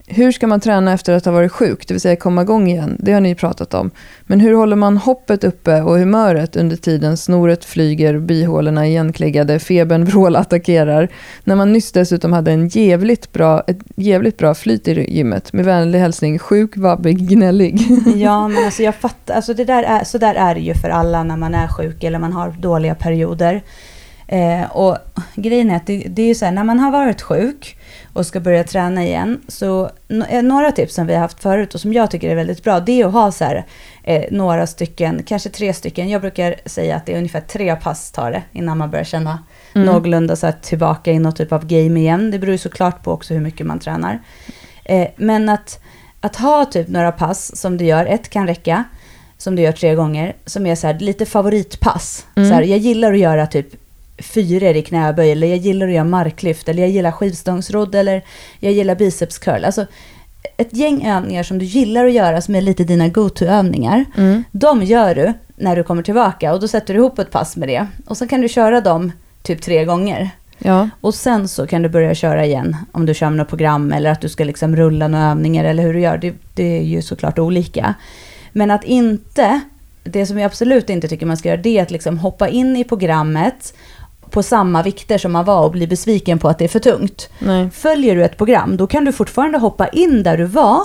Hur 0.08 0.32
ska 0.32 0.48
man 0.48 0.60
träna 0.60 0.94
efter 0.94 1.14
att 1.14 1.26
ha 1.26 1.32
varit 1.32 1.52
sjuk, 1.52 1.88
det 1.88 1.94
vill 1.94 2.02
säga 2.02 2.16
komma 2.16 2.42
igång 2.42 2.68
igen? 2.68 2.96
Det 3.00 3.12
har 3.12 3.22
ni 3.22 3.36
pratat 3.36 3.74
om. 3.74 3.92
Men 4.24 4.40
hur 4.40 4.54
håller 4.54 4.76
man 4.76 4.98
hoppet 4.98 5.44
uppe 5.44 5.82
och 5.82 5.98
humöret 5.98 6.56
under 6.56 6.76
tiden 6.76 7.18
snoret 7.18 7.66
flyger, 7.66 8.20
bihålorna 8.20 8.88
igenkliggade, 8.88 9.60
febern 9.60 10.06
vrålattackerar? 10.06 11.08
När 11.44 11.56
man 11.56 11.74
nyss 11.74 11.92
dessutom 11.92 12.34
hade 12.34 12.52
en 12.52 12.68
jävligt 12.68 13.32
bra, 13.32 13.64
ett 13.68 13.80
jävligt 13.96 14.38
bra 14.38 14.54
flyt 14.54 14.88
i 14.88 15.16
gymmet. 15.18 15.54
Med 15.54 15.66
vänlig 15.66 16.00
hälsning, 16.00 16.40
sjuk, 16.40 16.78
vabbig, 16.78 17.30
gnällig. 17.30 17.82
Ja, 18.16 18.48
men 18.48 18.66
alltså 18.66 18.84
jag 18.84 18.96
fattar. 18.96 19.34
Alltså 19.36 19.54
det 19.54 19.66
där 19.66 19.84
är, 19.84 20.04
så 20.04 20.18
där 20.18 20.36
är 20.36 20.56
det 20.56 20.62
ju 20.62 20.74
för 20.74 20.90
alla 20.90 21.24
när 21.24 21.38
man 21.38 21.56
är 21.56 21.68
sjuk 21.68 22.04
eller 22.04 22.20
man 22.20 22.34
har 22.34 22.50
dåliga 22.50 22.96
perioder. 22.96 23.62
Eh, 24.28 24.72
och 24.72 24.98
grejen 25.36 25.72
är 25.72 25.76
att 25.76 25.88
det, 25.88 25.98
det 26.10 26.22
är 26.22 26.28
ju 26.28 26.36
så 26.36 26.46
här, 26.46 26.52
när 26.52 26.64
man 26.64 26.80
har 26.80 26.92
varit 26.92 27.22
sjuk 27.22 27.78
och 28.14 28.26
ska 28.26 28.40
börja 28.40 28.64
träna 28.64 29.04
igen. 29.04 29.42
Så 29.48 29.90
eh, 30.30 30.44
några 30.44 30.72
tips 30.72 30.96
som 30.96 31.08
vi 31.08 31.14
har 31.14 31.22
haft 31.22 31.42
förut 31.42 31.74
och 31.76 31.82
som 31.82 31.94
jag 31.94 32.12
tycker 32.12 32.30
är 32.30 32.36
väldigt 32.36 32.64
bra. 32.64 32.80
Det 32.80 33.02
är 33.02 33.06
att 33.06 33.14
ha 33.14 33.32
så 33.32 33.44
här, 33.44 33.66
eh, 34.04 34.24
några 34.32 34.68
stycken, 34.68 35.24
kanske 35.24 35.50
tre 35.50 35.74
stycken. 35.74 36.10
Jag 36.10 36.22
brukar 36.22 36.56
säga 36.66 36.96
att 36.96 37.06
det 37.06 37.14
är 37.14 37.18
ungefär 37.18 37.42
tre 37.42 37.76
pass 37.76 38.12
tar 38.12 38.32
det 38.32 38.44
innan 38.52 38.78
man 38.78 38.92
börjar 38.92 39.06
känna 39.06 39.44
Mm. 39.74 39.86
någorlunda 39.86 40.36
så 40.36 40.46
här, 40.46 40.56
tillbaka 40.62 41.12
i 41.12 41.20
något 41.20 41.36
typ 41.36 41.52
av 41.52 41.66
game 41.66 42.00
igen. 42.00 42.32
Det 42.32 42.40
beror 42.40 42.52
ju 42.52 42.58
såklart 42.58 43.04
på 43.04 43.12
också 43.12 43.34
hur 43.34 43.42
mycket 43.42 43.66
man 43.66 43.80
tränar. 43.80 44.20
Eh, 44.86 45.08
men 45.16 45.50
att, 45.50 45.80
att 46.22 46.36
ha 46.36 46.66
typ 46.66 46.88
några 46.88 47.12
pass 47.12 47.58
som 47.58 47.78
du 47.78 47.86
gör, 47.86 48.06
ett 48.06 48.30
kan 48.30 48.48
räcka, 48.48 48.84
som 49.38 49.56
du 49.56 49.62
gör 49.62 49.72
tre 49.72 49.96
gånger, 49.96 50.36
som 50.46 50.66
är 50.66 50.76
så 50.76 50.88
här, 50.88 51.00
lite 51.00 51.26
favoritpass. 51.26 52.26
Mm. 52.36 52.50
Så 52.50 52.56
här, 52.56 52.62
jag 52.64 52.80
gillar 52.80 53.14
att 53.14 53.20
göra 53.20 53.48
typ 53.48 53.68
fyror 54.22 54.76
i 54.76 54.82
knäböj, 54.82 55.32
eller 55.32 55.48
jag 55.48 55.58
gillar 55.58 55.88
att 55.88 55.94
göra 55.94 56.04
marklyft, 56.04 56.70
eller 56.70 56.82
jag 56.82 56.92
gillar 56.92 57.12
skivstångsrodd, 57.12 57.96
eller 57.96 58.22
jag 58.60 58.74
gillar 58.74 58.96
biceps 58.96 59.38
curl. 59.38 59.66
Alltså 59.66 59.86
ett 60.58 60.74
gäng 60.78 61.08
övningar 61.08 61.44
som 61.44 61.60
du 61.60 61.66
gillar 61.66 62.06
att 62.06 62.14
göra, 62.14 62.42
som 62.42 62.56
är 62.56 62.62
lite 62.62 62.84
dina 62.84 63.08
go-to-övningar. 63.08 64.06
Mm. 64.18 64.44
De 64.52 64.84
gör 64.84 65.16
du 65.16 65.34
när 65.56 65.76
du 65.76 65.84
kommer 65.84 66.04
tillbaka 66.04 66.54
och 66.54 66.60
då 66.60 66.68
sätter 66.68 66.94
du 66.94 67.00
ihop 67.00 67.20
ett 67.20 67.32
pass 67.32 67.58
med 67.58 67.70
det. 67.70 67.88
Och 68.06 68.18
så 68.18 68.28
kan 68.28 68.42
du 68.42 68.50
köra 68.50 68.82
dem 68.82 69.12
typ 69.42 69.62
tre 69.62 69.86
gånger. 69.86 70.30
Ja, 70.58 70.90
Och 71.02 71.14
sen 71.14 71.48
så 71.48 71.68
kan 71.68 71.82
du 71.82 71.90
börja 71.90 72.16
köra 72.16 72.46
igen 72.46 72.76
om 72.92 73.06
du 73.06 73.14
kör 73.14 73.30
med 73.30 73.38
något 73.38 73.50
program 73.50 73.94
eller 73.94 74.12
att 74.12 74.22
du 74.22 74.30
ska 74.30 74.44
liksom 74.44 74.76
rulla 74.76 75.08
några 75.08 75.32
övningar 75.32 75.64
eller 75.64 75.84
hur 75.84 75.94
du 75.94 76.00
gör. 76.00 76.18
Det, 76.18 76.34
det 76.54 76.78
är 76.78 76.84
ju 76.84 77.02
såklart 77.02 77.40
olika. 77.40 77.94
Men 78.52 78.72
att 78.72 78.84
inte, 78.84 79.62
det 80.04 80.26
som 80.26 80.38
jag 80.38 80.46
absolut 80.46 80.90
inte 80.90 81.08
tycker 81.08 81.26
man 81.26 81.38
ska 81.38 81.50
göra 81.50 81.62
det 81.62 81.78
är 81.78 81.84
att 81.84 81.92
liksom 81.92 82.18
hoppa 82.18 82.50
in 82.50 82.78
i 82.78 82.84
programmet 82.84 83.74
på 84.32 84.44
samma 84.44 84.84
vikter 84.84 85.18
som 85.18 85.32
man 85.32 85.46
var 85.46 85.66
och 85.66 85.72
bli 85.72 85.88
besviken 85.88 86.40
på 86.40 86.50
att 86.50 86.58
det 86.58 86.64
är 86.66 86.70
för 86.70 86.80
tungt. 86.80 87.30
nej. 87.40 87.70
Följer 87.70 88.16
du 88.16 88.24
ett 88.26 88.38
program, 88.38 88.78
då 88.78 88.88
kan 88.88 89.06
du 89.06 89.12
fortfarande 89.12 89.58
hoppa 89.58 89.88
in 89.88 90.24
där 90.24 90.38
du 90.38 90.46
var 90.46 90.82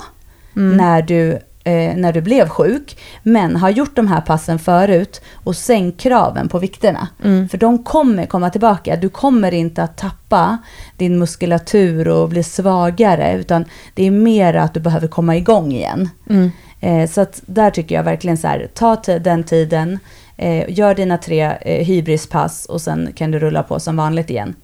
Mm. 0.55 0.77
när, 0.77 1.01
du, 1.01 1.31
eh, 1.63 1.95
när 1.95 2.13
du 2.13 2.21
blev 2.21 2.49
sjuk, 2.49 2.97
men 3.23 3.55
har 3.55 3.69
gjort 3.69 3.95
de 3.95 4.07
här 4.07 4.21
passen 4.21 4.59
förut 4.59 5.21
och 5.33 5.55
sänkt 5.55 6.01
kraven 6.01 6.49
på 6.49 6.59
vikterna. 6.59 7.07
Mm. 7.23 7.49
För 7.49 7.57
de 7.57 7.83
kommer 7.83 8.25
komma 8.25 8.49
tillbaka. 8.49 8.95
Du 8.95 9.09
kommer 9.09 9.53
inte 9.53 9.83
att 9.83 9.97
tappa 9.97 10.57
din 10.97 11.19
muskulatur 11.19 12.07
och 12.07 12.29
bli 12.29 12.43
svagare, 12.43 13.37
utan 13.39 13.65
det 13.93 14.07
är 14.07 14.11
mer 14.11 14.53
att 14.53 14.73
du 14.73 14.79
behöver 14.79 15.07
komma 15.07 15.35
igång 15.35 15.71
igen. 15.71 16.09
Mm. 16.29 16.51
Eh, 16.79 17.09
så 17.09 17.21
att 17.21 17.41
där 17.45 17.71
tycker 17.71 17.95
jag 17.95 18.03
verkligen 18.03 18.37
så 18.37 18.47
här, 18.47 18.67
ta 18.73 18.95
den 18.95 19.43
tiden, 19.43 19.99
eh, 20.37 20.63
gör 20.69 20.95
dina 20.95 21.17
tre 21.17 21.51
eh, 21.61 21.85
hybrispass 21.85 22.65
och 22.65 22.81
sen 22.81 23.09
kan 23.15 23.31
du 23.31 23.39
rulla 23.39 23.63
på 23.63 23.79
som 23.79 23.97
vanligt 23.97 24.29
igen. 24.29 24.55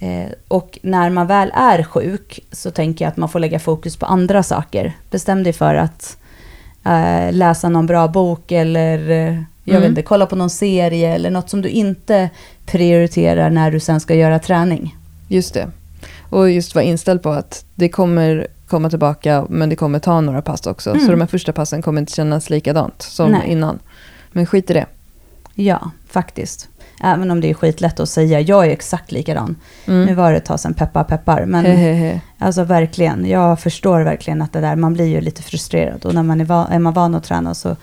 Eh, 0.00 0.32
och 0.48 0.78
när 0.82 1.10
man 1.10 1.26
väl 1.26 1.50
är 1.54 1.82
sjuk 1.82 2.40
så 2.52 2.70
tänker 2.70 3.04
jag 3.04 3.10
att 3.10 3.16
man 3.16 3.28
får 3.28 3.38
lägga 3.40 3.58
fokus 3.58 3.96
på 3.96 4.06
andra 4.06 4.42
saker. 4.42 4.92
Bestäm 5.10 5.42
dig 5.42 5.52
för 5.52 5.74
att 5.74 6.16
eh, 6.84 7.32
läsa 7.32 7.68
någon 7.68 7.86
bra 7.86 8.08
bok 8.08 8.52
eller 8.52 9.10
eh, 9.10 9.42
jag 9.64 9.74
Mm. 9.74 9.82
vet 9.82 9.88
inte, 9.88 10.02
kolla 10.02 10.26
på 10.26 10.36
någon 10.36 10.50
serie 10.50 11.14
eller 11.14 11.30
något 11.30 11.50
som 11.50 11.62
du 11.62 11.68
inte 11.68 12.30
prioriterar 12.66 13.50
när 13.50 13.70
du 13.70 13.80
sen 13.80 14.00
ska 14.00 14.14
göra 14.14 14.38
träning. 14.38 14.96
Just 15.28 15.54
det. 15.54 15.70
Och 16.30 16.50
just 16.50 16.74
vara 16.74 16.84
inställd 16.84 17.22
på 17.22 17.30
att 17.30 17.64
det 17.74 17.88
kommer 17.88 18.46
komma 18.66 18.90
tillbaka, 18.90 19.46
men 19.48 19.68
det 19.68 19.76
kommer 19.76 19.98
ta 19.98 20.20
några 20.20 20.42
pass 20.42 20.66
också. 20.66 20.90
Mm. 20.90 21.04
Så 21.04 21.10
de 21.10 21.20
här 21.20 21.28
första 21.28 21.52
passen 21.52 21.82
kommer 21.82 22.00
inte 22.00 22.12
kännas 22.12 22.50
likadant 22.50 23.02
som 23.02 23.32
Nej. 23.32 23.42
innan. 23.46 23.78
Men 24.32 24.46
skit 24.46 24.70
i 24.70 24.74
det. 24.74 24.86
Ja, 25.58 25.90
faktiskt. 26.08 26.68
Även 27.02 27.30
om 27.30 27.40
det 27.40 27.50
är 27.50 27.54
skitlätt 27.54 28.00
att 28.00 28.08
säga. 28.08 28.40
Jag 28.40 28.66
är 28.66 28.70
exakt 28.70 29.12
likadan. 29.12 29.56
Nu 29.84 30.02
Mm. 30.02 30.16
var 30.16 30.30
det 30.32 30.36
ett 30.38 30.44
tag 30.44 30.60
sedan 30.60 30.74
peppar 30.74 31.04
peppar. 31.04 31.44
Men 31.46 31.64
Hehehe. 31.66 32.20
alltså 32.38 32.64
verkligen, 32.64 33.26
jag 33.28 33.60
förstår 33.60 34.00
verkligen 34.00 34.42
att 34.42 34.52
det 34.52 34.60
där, 34.60 34.76
man 34.76 34.94
blir 34.94 35.04
ju 35.04 35.20
lite 35.20 35.42
frustrerad. 35.42 36.04
Och 36.04 36.14
när 36.14 36.22
man 36.22 36.40
är, 36.40 36.44
van, 36.44 36.66
är 36.72 36.78
man 36.78 36.92
van 36.92 37.14
att 37.14 37.24
träna 37.24 37.54
så 37.54 37.76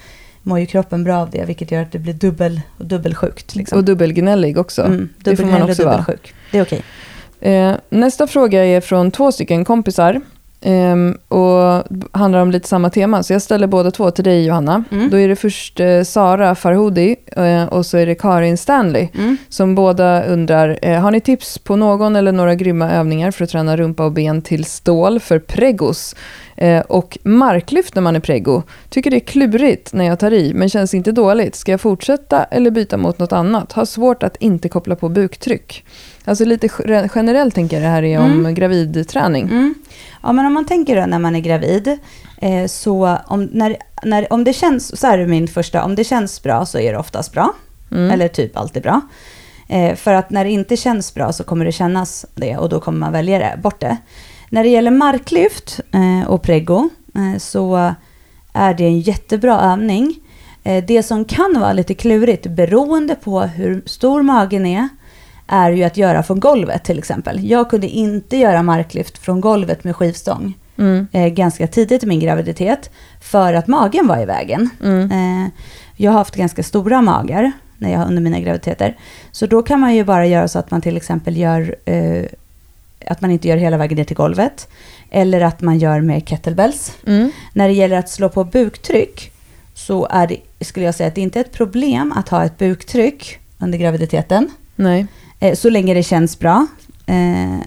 mår 0.43 0.59
ju 0.59 0.65
kroppen 0.65 1.03
bra 1.03 1.17
av 1.17 1.30
det. 1.30 1.45
Vilket 1.45 1.71
gör 1.71 1.82
att 1.82 1.91
det 1.91 1.99
blir 1.99 2.13
dubbel, 2.13 2.61
dubbelsjukt. 2.78 3.55
Liksom. 3.55 3.78
Och 3.78 3.84
dubbelgnällig 3.84 4.57
också. 4.57 4.82
mm, 4.86 5.09
det 5.17 5.36
får 5.36 5.43
man 5.43 5.51
dubbelgnällig 5.51 5.63
och 5.63 5.69
också 5.69 5.86
vara. 5.86 5.97
dubbelsjuk. 5.97 6.34
Det 6.51 6.57
är 6.57 6.63
okej. 6.63 6.82
Eh, 7.39 7.76
nästa 7.89 8.28
fråga 8.28 8.65
är 8.65 8.82
från 8.82 9.11
två 9.11 9.32
stycken 9.32 9.65
kompisar. 9.65 10.21
Ehm, 10.64 11.18
och 11.28 11.84
handlar 12.11 12.39
om 12.39 12.51
lite 12.51 12.68
samma 12.68 12.89
tema. 12.89 13.24
Så 13.24 13.34
jag 13.34 13.41
ställer 13.41 13.68
båda 13.68 13.91
två 13.91 14.11
till 14.11 14.24
dig 14.24 14.45
Johanna. 14.45 14.84
Mm. 14.91 15.09
Då 15.09 15.20
är 15.20 15.28
det 15.28 15.36
först 15.36 15.80
eh, 15.80 16.03
Sara 16.03 16.55
Farhoudi 16.55 17.16
eh, 17.38 17.64
och 17.64 17.86
så 17.86 17.97
är 17.97 18.05
det 18.05 18.16
Karin 18.16 18.57
Stanley. 18.57 19.07
Mm. 19.16 19.38
Som 19.49 19.76
båda 19.76 20.24
undrar, 20.24 20.80
eh, 20.82 20.99
har 20.99 21.11
ni 21.11 21.22
tips 21.22 21.57
på 21.57 21.76
någon 21.76 22.16
eller 22.16 22.32
några 22.32 22.55
grymma 22.55 22.91
övningar 22.91 23.32
för 23.32 23.43
att 23.43 23.49
träna 23.49 23.78
rumpa 23.78 24.05
och 24.05 24.11
ben 24.11 24.41
till 24.41 24.66
stål 24.66 25.20
för 25.20 25.39
pregos? 25.39 26.16
Eh, 26.57 26.81
och 26.81 27.17
marklyft 27.23 27.95
när 27.95 28.01
man 28.01 28.15
är 28.15 28.19
prego. 28.19 28.63
Tycker 28.89 29.11
det 29.11 29.17
är 29.17 29.19
klurigt 29.27 29.93
när 29.93 30.05
jag 30.05 30.19
tar 30.19 30.33
i, 30.33 30.53
men 30.53 30.69
känns 30.69 30.93
inte 30.93 31.11
dåligt. 31.11 31.55
Ska 31.55 31.71
jag 31.71 31.81
fortsätta 31.81 32.43
eller 32.43 32.71
byta 32.71 32.97
mot 32.97 33.19
något 33.19 33.31
annat? 33.33 33.71
Har 33.73 33.85
svårt 33.85 34.23
att 34.23 34.35
inte 34.37 34.69
koppla 34.69 34.95
på 34.95 35.09
buktryck. 35.09 35.85
Alltså 36.25 36.45
lite 36.45 36.67
ge- 36.87 37.09
generellt 37.15 37.55
tänker 37.55 37.75
jag 37.77 37.83
det 37.85 37.89
här 37.89 38.03
är 38.03 38.19
om 38.19 38.31
Mm. 38.31 38.53
gravidträning. 38.55 39.43
Mm. 39.43 39.73
Ja, 40.23 40.31
men 40.31 40.45
om 40.45 40.53
man 40.53 40.65
tänker 40.65 40.95
då 41.01 41.05
när 41.05 41.19
man 41.19 41.35
är 41.35 41.39
gravid, 41.39 41.87
eh, 42.41 42.65
så 42.67 43.17
om, 43.27 43.43
när, 43.43 43.77
när, 44.03 44.33
om 44.33 44.43
det 44.43 44.53
känns, 44.53 44.99
så 44.99 45.07
här 45.07 45.17
är 45.17 45.27
min 45.27 45.47
första, 45.47 45.83
om 45.83 45.95
det 45.95 46.03
känns 46.03 46.43
bra 46.43 46.65
så 46.65 46.79
är 46.79 46.91
det 46.91 46.97
oftast 46.99 47.31
bra. 47.33 47.53
Mm. 47.91 48.11
Eller 48.11 48.27
typ 48.27 48.57
alltid 48.57 48.83
bra. 48.83 49.01
Eh, 49.69 49.95
för 49.95 50.13
att 50.13 50.29
när 50.29 50.43
det 50.43 50.51
inte 50.51 50.77
känns 50.77 51.13
bra 51.13 51.33
så 51.33 51.43
kommer 51.43 51.65
det 51.65 51.71
kännas 51.71 52.25
det 52.35 52.57
och 52.57 52.69
då 52.69 52.79
kommer 52.79 52.99
man 52.99 53.11
välja 53.13 53.39
det, 53.39 53.59
bort 53.61 53.79
det. 53.79 53.97
När 54.53 54.63
det 54.63 54.69
gäller 54.69 54.91
marklyft 54.91 55.79
eh, 55.91 56.27
och 56.29 56.41
preggo 56.41 56.89
eh, 57.15 57.39
så 57.39 57.93
är 58.53 58.73
det 58.73 58.83
en 58.83 58.99
jättebra 58.99 59.61
övning. 59.61 60.19
Eh, 60.63 60.83
det 60.85 61.03
som 61.03 61.25
kan 61.25 61.53
vara 61.59 61.73
lite 61.73 61.93
klurigt 61.93 62.47
beroende 62.47 63.15
på 63.15 63.41
hur 63.41 63.83
stor 63.85 64.21
magen 64.21 64.65
är 64.65 64.89
är 65.47 65.71
ju 65.71 65.83
att 65.83 65.97
göra 65.97 66.23
från 66.23 66.39
golvet 66.39 66.83
till 66.83 66.97
exempel. 66.97 67.49
Jag 67.49 67.69
kunde 67.69 67.87
inte 67.87 68.37
göra 68.37 68.63
marklyft 68.63 69.17
från 69.17 69.41
golvet 69.41 69.83
med 69.83 69.95
skivstång 69.95 70.53
Mm. 70.77 71.07
ganska 71.35 71.67
tidigt 71.67 72.03
i 72.03 72.05
min 72.05 72.19
graviditet 72.19 72.89
för 73.21 73.53
att 73.53 73.67
magen 73.67 74.07
var 74.07 74.21
i 74.21 74.25
vägen. 74.25 74.69
Mm. 74.83 75.49
Jag 75.95 76.11
har 76.11 76.17
haft 76.17 76.35
ganska 76.35 76.63
stora 76.63 77.01
magar 77.01 77.51
när 77.77 77.91
jag, 77.91 78.07
under 78.07 78.21
mina 78.21 78.39
graviditeter. 78.39 78.97
Så 79.31 79.45
då 79.45 79.63
kan 79.63 79.79
man 79.79 79.95
ju 79.95 80.03
bara 80.03 80.25
göra 80.25 80.47
så 80.47 80.59
att 80.59 80.71
man 80.71 80.81
till 80.81 80.97
exempel 80.97 81.37
gör 81.37 81.75
att 83.07 83.21
man 83.21 83.31
inte 83.31 83.47
gör 83.47 83.57
hela 83.57 83.77
vägen 83.77 83.97
ner 83.97 84.03
till 84.03 84.15
golvet. 84.15 84.67
Eller 85.09 85.41
att 85.41 85.61
man 85.61 85.79
gör 85.79 86.01
med 86.01 86.27
kettlebells. 86.27 86.97
Mm. 87.07 87.31
När 87.53 87.67
det 87.67 87.73
gäller 87.73 87.97
att 87.97 88.09
slå 88.09 88.29
på 88.29 88.43
buktryck 88.43 89.31
så 89.73 90.07
är 90.09 90.27
det, 90.27 90.65
skulle 90.65 90.85
jag 90.85 90.95
säga 90.95 91.07
att 91.07 91.15
det 91.15 91.21
inte 91.21 91.39
är 91.39 91.43
ett 91.43 91.51
problem 91.51 92.11
att 92.11 92.29
ha 92.29 92.43
ett 92.43 92.57
buktryck 92.57 93.39
under 93.59 93.77
graviditeten. 93.77 94.51
Nej. 94.75 95.07
Eh, 95.39 95.55
så 95.55 95.69
länge 95.69 95.93
det 95.93 96.03
känns 96.03 96.39
bra. 96.39 96.67
Eh, 97.05 97.59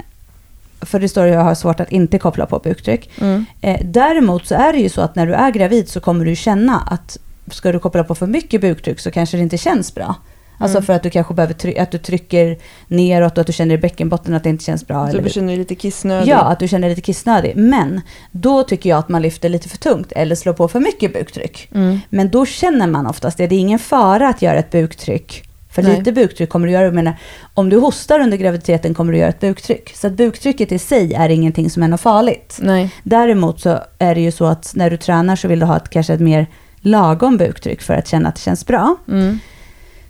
för 0.80 1.00
det 1.00 1.08
står 1.08 1.24
ju 1.24 1.30
att 1.30 1.36
jag 1.36 1.44
har 1.44 1.54
svårt 1.54 1.80
att 1.80 1.92
inte 1.92 2.18
koppla 2.18 2.46
på 2.46 2.58
buktryck. 2.58 3.10
Mm. 3.20 3.44
Eh, 3.60 3.80
däremot 3.84 4.46
så 4.46 4.54
är 4.54 4.72
det 4.72 4.78
ju 4.78 4.88
så 4.88 5.00
att 5.00 5.14
när 5.14 5.26
du 5.26 5.34
är 5.34 5.50
gravid 5.50 5.88
så 5.88 6.00
kommer 6.00 6.24
du 6.24 6.36
känna 6.36 6.80
att 6.80 7.18
ska 7.50 7.72
du 7.72 7.78
koppla 7.78 8.04
på 8.04 8.14
för 8.14 8.26
mycket 8.26 8.60
buktryck 8.60 9.00
så 9.00 9.10
kanske 9.10 9.36
det 9.36 9.42
inte 9.42 9.58
känns 9.58 9.94
bra. 9.94 10.14
Alltså 10.58 10.76
Mm. 10.78 10.86
för 10.86 10.92
att 10.92 11.02
du 11.02 11.10
kanske 11.10 11.34
behöver 11.34 11.54
try- 11.54 11.78
att 11.78 11.90
du 11.90 11.98
trycker 11.98 12.58
neråt 12.88 13.32
och 13.32 13.38
att 13.40 13.46
du 13.46 13.52
känner 13.52 13.74
i 13.74 13.78
bäckenbotten 13.78 14.34
att 14.34 14.42
det 14.44 14.48
inte 14.50 14.64
känns 14.64 14.86
bra. 14.86 15.04
Så 15.06 15.10
eller- 15.12 15.22
du 15.22 15.30
känner 15.30 15.48
dig 15.48 15.56
lite 15.56 15.74
kissnödig. 15.74 16.28
Ja, 16.32 16.38
att 16.38 16.58
du 16.58 16.68
känner 16.68 16.88
dig 16.88 16.96
lite 16.96 17.06
kissnödig. 17.06 17.52
Men 17.56 18.00
då 18.30 18.62
tycker 18.62 18.90
jag 18.90 18.98
att 18.98 19.08
man 19.08 19.22
lyfter 19.22 19.48
lite 19.48 19.68
för 19.68 19.78
tungt 19.78 20.12
eller 20.12 20.34
slår 20.34 20.52
på 20.52 20.68
för 20.68 20.80
mycket 20.80 21.12
buktryck. 21.12 21.68
Mm. 21.74 22.00
Men 22.08 22.30
då 22.30 22.46
känner 22.46 22.86
man 22.86 23.06
oftast 23.06 23.38
det. 23.38 23.46
Det 23.46 23.54
är 23.54 23.60
ingen 23.60 23.78
fara 23.78 24.28
att 24.28 24.42
göra 24.42 24.58
ett 24.58 24.70
buktryck. 24.70 25.42
För 25.70 25.82
Nej. 25.82 25.98
lite 25.98 26.12
buktryck 26.12 26.48
kommer 26.50 26.66
du 26.66 26.72
göra. 26.72 26.84
Jag 26.84 26.94
menar, 26.94 27.16
om 27.54 27.68
du 27.68 27.78
hostar 27.78 28.20
under 28.20 28.36
graviditeten 28.36 28.94
kommer 28.94 29.12
du 29.12 29.18
göra 29.18 29.28
ett 29.28 29.40
buktryck. 29.40 29.92
Så 29.96 30.06
att 30.06 30.12
buktrycket 30.12 30.72
i 30.72 30.78
sig 30.78 31.14
är 31.14 31.28
ingenting 31.28 31.70
som 31.70 31.82
är 31.82 31.88
något 31.88 32.00
farligt. 32.00 32.58
Nej. 32.62 32.90
Däremot 33.02 33.60
så 33.60 33.78
är 33.98 34.14
det 34.14 34.20
ju 34.20 34.32
så 34.32 34.44
att 34.44 34.72
när 34.76 34.90
du 34.90 34.96
tränar 34.96 35.36
så 35.36 35.48
vill 35.48 35.58
du 35.60 35.66
ha 35.66 35.76
ett, 35.76 35.90
kanske 35.90 36.14
ett 36.14 36.20
mer 36.20 36.46
lagom 36.80 37.36
buktryck 37.36 37.82
för 37.82 37.94
att 37.94 38.08
känna 38.08 38.28
att 38.28 38.34
det 38.34 38.40
känns 38.40 38.66
bra. 38.66 38.96
Mm. 39.08 39.38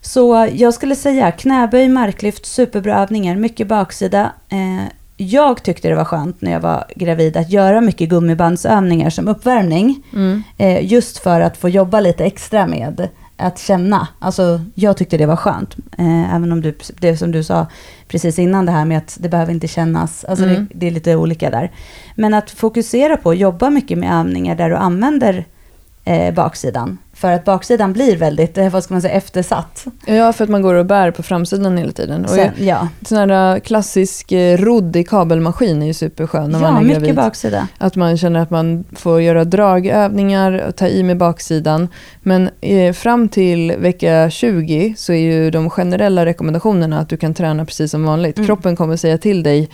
Så 0.06 0.48
jag 0.52 0.74
skulle 0.74 0.96
säga 0.96 1.32
knäböj, 1.32 1.88
marklyft, 1.88 2.46
superbra 2.46 3.02
övningar, 3.02 3.36
mycket 3.36 3.68
baksida. 3.68 4.32
Eh, 4.48 4.84
jag 5.16 5.62
tyckte 5.62 5.88
det 5.88 5.94
var 5.94 6.04
skönt 6.04 6.40
när 6.40 6.52
jag 6.52 6.60
var 6.60 6.84
gravid 6.96 7.36
att 7.36 7.50
göra 7.50 7.80
mycket 7.80 8.08
gummibandsövningar 8.08 9.10
som 9.10 9.28
uppvärmning. 9.28 10.02
Mm. 10.12 10.42
Eh, 10.58 10.92
just 10.92 11.18
för 11.18 11.40
att 11.40 11.56
få 11.56 11.68
jobba 11.68 12.00
lite 12.00 12.24
extra 12.24 12.66
med 12.66 13.08
att 13.36 13.58
känna. 13.58 14.08
Alltså 14.18 14.60
jag 14.74 14.96
tyckte 14.96 15.16
det 15.16 15.26
var 15.26 15.36
skönt. 15.36 15.76
Eh, 15.98 16.34
även 16.34 16.52
om 16.52 16.60
du, 16.60 16.78
det 17.00 17.16
som 17.16 17.32
du 17.32 17.44
sa 17.44 17.66
precis 18.08 18.38
innan 18.38 18.66
det 18.66 18.72
här 18.72 18.84
med 18.84 18.98
att 18.98 19.16
det 19.20 19.28
behöver 19.28 19.52
inte 19.52 19.68
kännas. 19.68 20.24
Alltså 20.24 20.44
Mm. 20.44 20.54
det, 20.70 20.78
det 20.78 20.86
är 20.86 20.90
lite 20.90 21.16
olika 21.16 21.50
där. 21.50 21.70
Men 22.14 22.34
att 22.34 22.50
fokusera 22.50 23.16
på 23.16 23.30
att 23.30 23.38
jobba 23.38 23.70
mycket 23.70 23.98
med 23.98 24.20
övningar 24.20 24.54
där 24.56 24.68
du 24.70 24.76
använder 24.76 25.44
eh, 26.06 26.34
baksidan. 26.34 26.98
För 27.12 27.32
att 27.32 27.44
baksidan 27.44 27.92
blir 27.92 28.16
väldigt, 28.16 28.58
eh, 28.58 28.68
vad 28.68 28.84
ska 28.84 28.94
man 28.94 29.02
säga, 29.02 29.14
eftersatt. 29.14 29.84
Ja, 30.06 30.32
för 30.32 30.44
att 30.44 30.50
man 30.50 30.62
går 30.62 30.74
och 30.74 30.86
bär 30.86 31.10
på 31.10 31.22
framsidan 31.22 31.78
hela 31.78 31.92
tiden. 31.92 32.24
Och 32.24 32.30
Sen, 32.30 32.50
ja, 32.58 32.88
sån 33.06 33.18
här 33.18 33.58
klassisk 33.58 34.32
eh, 34.32 34.58
rodd 34.58 34.96
i 34.96 35.04
kabelmaskin 35.04 35.82
är 35.82 35.86
ju 35.86 35.94
superskön 35.94 36.50
när 36.50 36.60
ja 36.60 36.70
man 36.70 36.76
är 36.76 36.86
mycket 36.86 37.02
gravid. 37.02 37.16
baksida. 37.16 37.68
Att 37.78 37.96
man 37.96 38.16
känner 38.16 38.40
att 38.40 38.50
man 38.50 38.84
får 38.92 39.22
göra 39.22 39.44
dragövningar 39.44 40.64
och 40.68 40.76
ta 40.76 40.86
i 40.86 41.02
med 41.02 41.16
baksidan. 41.16 41.88
Men 42.20 42.50
eh, 42.60 42.92
fram 42.92 43.28
till 43.28 43.72
vecka 43.78 44.30
20 44.30 44.94
så 44.96 45.12
är 45.12 45.16
ju 45.16 45.50
de 45.50 45.70
generella 45.70 46.26
rekommendationerna 46.26 47.00
att 47.00 47.08
du 47.08 47.16
kan 47.16 47.34
träna 47.34 47.64
precis 47.64 47.90
som 47.90 48.04
vanligt. 48.04 48.36
Mm. 48.36 48.46
Kroppen 48.46 48.76
kommer 48.76 48.96
säga 48.96 49.18
till 49.18 49.42
dig 49.42 49.68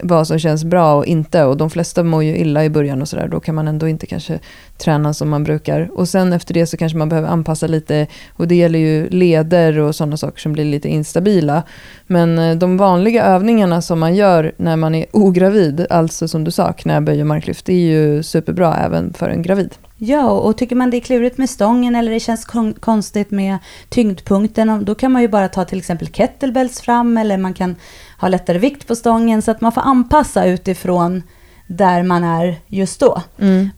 vad 0.00 0.26
som 0.26 0.38
känns 0.38 0.64
bra 0.64 0.94
och 0.94 1.06
inte. 1.06 1.44
Och 1.44 1.56
de 1.56 1.70
flesta 1.70 2.02
mår 2.02 2.24
ju 2.24 2.36
illa 2.36 2.64
i 2.64 2.70
början 2.70 3.02
och 3.02 3.08
sådär. 3.08 3.28
Då 3.28 3.40
kan 3.40 3.54
man 3.54 3.68
ändå 3.68 3.88
inte 3.88 4.06
kanske 4.06 4.38
träna 4.78 5.14
som 5.14 5.28
man 5.28 5.44
brukar. 5.44 5.90
Och 5.92 6.08
sen 6.08 6.32
efter 6.32 6.54
det 6.54 6.66
så 6.66 6.76
kanske 6.76 6.98
man 6.98 7.08
behöver 7.08 7.28
anpassa 7.28 7.66
lite. 7.66 8.06
Och 8.36 8.48
det 8.48 8.54
gäller 8.54 8.78
ju 8.78 9.08
leder 9.08 9.78
och 9.78 9.94
sådana 9.94 10.16
saker 10.16 10.40
som 10.40 10.52
blir 10.52 10.64
lite 10.64 10.88
instabila. 10.88 11.62
Men 12.06 12.38
eh, 12.38 12.56
de 12.56 12.76
vanliga 12.76 13.24
övningarna 13.24 13.82
som 13.82 14.00
man 14.00 14.14
gör 14.14 14.52
när 14.56 14.76
man 14.76 14.94
är 14.94 15.06
ogravid, 15.12 15.86
alltså 15.90 16.28
som 16.28 16.44
du 16.44 16.50
sa, 16.50 16.72
knäböj 16.72 17.20
och 17.20 17.26
marklyft, 17.26 17.66
det 17.66 17.72
är 17.72 17.90
ju 17.90 18.22
superbra 18.22 18.76
även 18.76 19.12
för 19.12 19.28
en 19.28 19.42
gravid. 19.42 19.74
Ja, 20.02 20.30
och 20.30 20.56
tycker 20.56 20.76
man 20.76 20.90
det 20.90 20.96
är 20.96 21.00
klurigt 21.00 21.38
med 21.38 21.50
stången 21.50 21.96
eller 21.96 22.12
det 22.12 22.20
känns 22.20 22.44
kon- 22.44 22.74
konstigt 22.80 23.30
med 23.30 23.58
tyngdpunkten, 23.88 24.84
då 24.84 24.94
kan 24.94 25.12
man 25.12 25.22
ju 25.22 25.28
bara 25.28 25.48
ta 25.48 25.64
till 25.64 25.78
exempel 25.78 26.08
kettlebells 26.08 26.80
fram 26.80 27.16
eller 27.18 27.36
man 27.36 27.54
kan 27.54 27.76
ha 28.20 28.28
lättare 28.28 28.58
vikt 28.58 28.86
på 28.86 28.96
stången 28.96 29.42
så 29.42 29.50
att 29.50 29.60
man 29.60 29.72
får 29.72 29.80
anpassa 29.80 30.44
utifrån 30.46 31.22
där 31.66 32.02
man 32.02 32.24
är 32.24 32.56
just 32.66 33.00
då. 33.00 33.22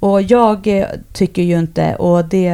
Och 0.01 0.23
jag 0.23 0.67
eh, 0.67 0.87
tycker 1.13 1.43
ju 1.43 1.59
inte, 1.59 1.95
och 1.95 2.25
det 2.25 2.47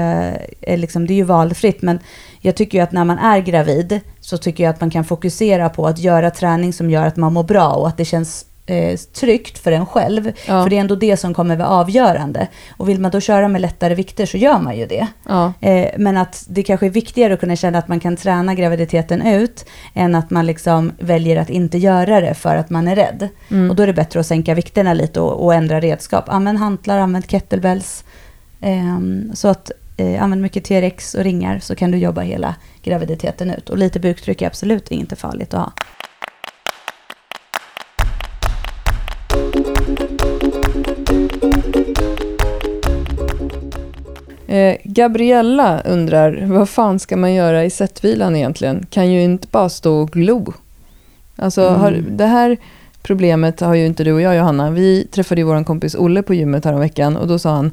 är, 0.61 0.77
liksom, 0.77 1.07
det 1.07 1.12
är 1.12 1.16
ju 1.16 1.23
valfritt, 1.25 1.83
men 1.83 1.99
jag 2.41 2.55
tycker 2.57 2.79
ju 2.79 2.85
att 2.85 2.93
när 2.93 3.05
man 3.05 3.19
är 3.19 3.39
gravid 3.41 4.01
så 4.21 4.39
tycker 4.39 4.64
jag 4.64 4.71
att 4.71 4.81
man 4.81 4.91
kan 4.91 5.05
fokusera 5.05 5.69
på 5.69 5.87
att 5.87 5.99
göra 5.99 6.31
träning 6.31 6.73
som 6.73 6.91
gör 6.91 7.07
att 7.07 7.16
man 7.16 7.33
mår 7.33 7.43
bra 7.45 7.69
och 7.73 7.89
att 7.89 7.97
det 7.97 8.05
känns 8.05 8.45
eh, 8.69 8.97
tryggt 8.97 9.59
för 9.59 9.73
en 9.73 9.87
själv. 9.87 10.27
Ja. 10.27 10.62
För 10.62 10.71
det 10.71 10.77
är 10.77 10.81
ändå 10.81 10.95
det 10.95 11.16
som 11.16 11.35
kommer 11.35 11.57
vara 11.57 11.69
avgörande. 11.69 12.49
Och 12.77 12.89
vill 12.89 13.01
man 13.01 13.11
då 13.11 13.21
köra 13.21 13.49
med 13.49 13.61
lättare 13.61 13.95
vikter 13.95 14.27
så 14.27 14.37
gör 14.37 14.59
man 14.59 14.77
ju 14.77 14.87
det. 14.87 15.07
Ja. 15.29 15.53
Eh, 15.61 15.91
men 15.97 16.16
att 16.16 16.45
det 16.49 16.62
kanske 16.62 16.87
är 16.87 16.91
viktigare 16.91 17.35
att 17.35 17.41
kunna 17.41 17.57
känna 17.57 17.79
att 17.79 17.89
man 17.89 18.01
kan 18.01 18.16
träna 18.16 18.55
graviditeten 18.55 19.23
ut 19.23 19.66
än 19.95 20.14
att 20.14 20.31
man 20.31 20.47
liksom 20.47 20.93
väljer 20.99 21.37
att 21.37 21.51
inte 21.51 21.79
göra 21.79 22.21
det 22.21 22.35
för 22.35 22.57
att 22.57 22.71
man 22.71 22.89
är 22.89 22.97
rädd. 22.97 23.29
Mm. 23.51 23.71
Och 23.71 23.77
då 23.77 23.83
är 23.83 23.87
det 23.87 23.93
bättre 23.93 24.21
att 24.21 24.27
sänka 24.27 24.55
vikterna 24.55 24.95
lite 24.95 25.21
och, 25.21 25.45
och 25.45 25.55
ändra 25.55 25.81
redskap. 25.81 26.25
Använd 26.29 26.59
hantlar, 26.59 26.99
använd 26.99 27.31
kettlebells. 27.31 28.05
Ehm, 28.61 29.31
så 29.35 29.49
att 29.49 29.71
eh, 29.97 30.23
använd 30.23 30.43
mycket 30.43 30.64
TRX 30.64 31.14
och 31.14 31.25
ringar 31.25 31.59
så 31.59 31.75
kan 31.75 31.91
du 31.91 31.99
jobba 31.99 32.21
hela 32.21 32.55
graviditeten 32.83 33.51
ut. 33.51 33.71
Och 33.71 33.79
lite 33.79 34.01
buktryck 34.01 34.43
är 34.43 34.47
absolut 34.47 34.91
inte 34.91 35.16
farligt 35.16 35.55
att 35.55 35.61
ha. 35.61 35.73
Eh, 44.49 44.76
Gabriella 44.84 45.80
undrar, 45.80 46.44
vad 46.46 46.68
fan 46.68 46.99
ska 46.99 47.16
man 47.16 47.34
göra 47.34 47.64
i 47.64 47.70
sättvilan 47.70 48.36
egentligen? 48.36 48.86
Kan 48.90 49.12
ju 49.12 49.22
inte 49.22 49.49
bara 49.51 49.68
stå 49.68 49.94
och 50.01 50.11
glo. 50.11 50.53
Alltså, 51.36 51.68
Mm. 51.68 51.80
har, 51.80 51.92
det 52.11 52.26
här 52.26 52.57
problemet 53.03 53.61
har 53.61 53.74
ju 53.74 53.86
inte 53.86 54.05
du 54.05 54.12
och 54.12 54.20
jag 54.20 54.36
Johanna. 54.36 54.70
Vi 54.70 55.07
träffade 55.11 55.40
ju 55.40 55.44
vår 55.44 55.64
kompis 55.64 55.94
Olle 55.94 56.22
på 56.22 56.34
gymmet 56.34 56.66
veckan 56.66 57.16
och 57.16 57.26
då 57.28 57.38
sa 57.38 57.51
han, 57.51 57.72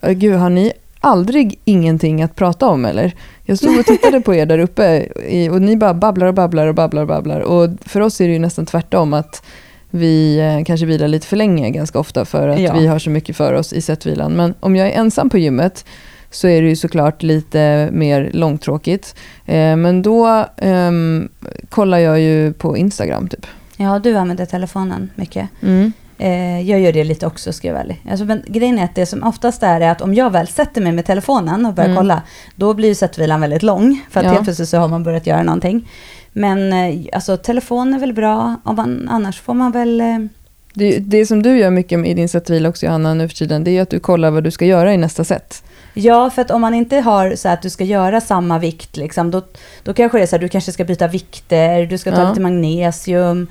gud 0.00 0.34
har 0.34 0.50
ni 0.50 0.72
aldrig 1.00 1.58
ingenting 1.64 2.22
att 2.22 2.36
prata 2.36 2.66
om 2.68 2.84
eller? 2.84 3.14
Jag 3.44 3.58
stod 3.58 3.78
och 3.78 3.86
tittade 3.86 4.20
på 4.20 4.34
er 4.34 4.46
där 4.46 4.58
uppe 4.58 5.06
och 5.50 5.62
ni 5.62 5.76
bara 5.76 5.94
babblar 5.94 6.26
och 6.26 6.34
babblar 6.34 6.66
och 6.66 6.74
babblar 6.74 7.02
och 7.02 7.08
babblar. 7.08 7.40
Och 7.40 7.68
för 7.86 8.00
oss 8.00 8.20
är 8.20 8.26
det 8.26 8.32
ju 8.32 8.38
nästan 8.38 8.66
tvärtom 8.66 9.14
att 9.14 9.42
vi 9.90 10.38
eh, 10.38 10.64
kanske 10.64 10.86
vilar 10.86 11.08
lite 11.08 11.26
för 11.26 11.36
länge 11.36 11.70
ganska 11.70 11.98
ofta 11.98 12.24
för 12.24 12.48
att 12.48 12.60
Ja. 12.60 12.74
vi 12.74 12.86
har 12.86 12.98
så 12.98 13.10
mycket 13.10 13.36
för 13.36 13.52
oss 13.52 13.72
i 13.72 13.80
sättvilan. 13.82 14.32
Men 14.32 14.54
om 14.60 14.76
jag 14.76 14.88
är 14.88 14.92
ensam 14.92 15.30
på 15.30 15.38
gymmet 15.38 15.84
så 16.30 16.48
är 16.48 16.62
det 16.62 16.68
ju 16.68 16.76
såklart 16.76 17.22
lite 17.22 17.88
mer 17.92 18.30
långtråkigt. 18.32 19.14
Eh, 19.46 19.76
men 19.76 20.02
då 20.02 20.46
ehm, 20.56 21.28
kollar 21.68 21.98
jag 21.98 22.20
ju 22.20 22.52
på 22.52 22.76
Instagram 22.76 23.28
typ. 23.28 23.46
Ja, 23.76 23.98
du 23.98 24.16
använder 24.16 24.46
telefonen 24.46 25.10
mycket. 25.14 25.48
Mm. 25.62 25.92
Eh, 26.18 26.60
jag 26.70 26.80
gör 26.80 26.92
det 26.92 27.04
lite 27.04 27.26
också, 27.26 27.52
ska 27.52 27.68
jag 27.68 27.74
vara 27.74 27.82
ärlig. 27.84 28.02
Alltså, 28.10 28.24
men 28.24 28.42
grejen 28.46 28.78
är 28.78 28.84
att 28.84 28.94
det 28.94 29.06
som 29.06 29.22
oftast 29.22 29.62
är, 29.62 29.80
är 29.80 29.90
att 29.90 30.00
om 30.02 30.14
jag 30.14 30.30
väl 30.30 30.46
sätter 30.48 30.80
mig 30.80 30.92
med 30.92 31.06
telefonen 31.06 31.66
och 31.66 31.74
börjar 31.74 31.88
Mm. 31.88 31.96
kolla, 31.96 32.22
då 32.56 32.74
blir 32.74 32.88
ju 32.88 32.94
sättvilan 32.94 33.40
väldigt 33.40 33.62
lång. 33.62 34.00
För 34.10 34.20
att 34.20 34.26
Ja. 34.26 34.32
helt 34.32 34.44
plötsligt 34.44 34.68
så 34.68 34.78
har 34.78 34.88
man 34.88 35.02
börjat 35.02 35.26
göra 35.26 35.42
någonting. 35.42 35.88
Men 36.32 36.72
eh, 36.72 37.06
alltså, 37.12 37.36
telefon 37.36 37.94
är 37.94 37.98
väl 37.98 38.12
bra, 38.12 38.54
om 38.64 38.76
man, 38.76 39.08
annars 39.10 39.40
får 39.40 39.54
man 39.54 39.72
väl... 39.72 40.28
Det, 40.74 40.98
det 40.98 41.26
som 41.26 41.42
du 41.42 41.58
gör 41.58 41.70
mycket 41.70 42.06
i 42.06 42.14
din 42.14 42.28
sättvila 42.28 42.68
också 42.68 42.86
Johanna 42.86 43.14
nu 43.14 43.28
för 43.28 43.36
tiden, 43.36 43.64
det 43.64 43.70
är 43.70 43.82
att 43.82 43.90
du 43.90 44.00
kollar 44.00 44.30
vad 44.30 44.44
du 44.44 44.50
ska 44.50 44.64
göra 44.64 44.94
i 44.94 44.96
nästa 44.96 45.24
set. 45.24 45.62
ja, 45.94 46.30
för 46.30 46.42
att 46.42 46.50
om 46.50 46.60
man 46.60 46.74
inte 46.74 46.96
har 46.96 47.34
så 47.36 47.48
att 47.48 47.62
du 47.62 47.70
ska 47.70 47.84
göra 47.84 48.20
samma 48.20 48.58
vikt, 48.58 48.96
liksom, 48.96 49.30
då, 49.30 49.42
då 49.82 49.94
kanske 49.94 50.18
det 50.18 50.22
är 50.24 50.26
så 50.26 50.36
här, 50.36 50.40
du 50.40 50.48
kanske 50.48 50.72
ska 50.72 50.84
byta 50.84 51.08
vikter, 51.08 51.86
du 51.86 51.98
ska 51.98 52.10
ta 52.12 52.22
Ja. 52.22 52.28
lite 52.28 52.40
magnesium. 52.40 53.46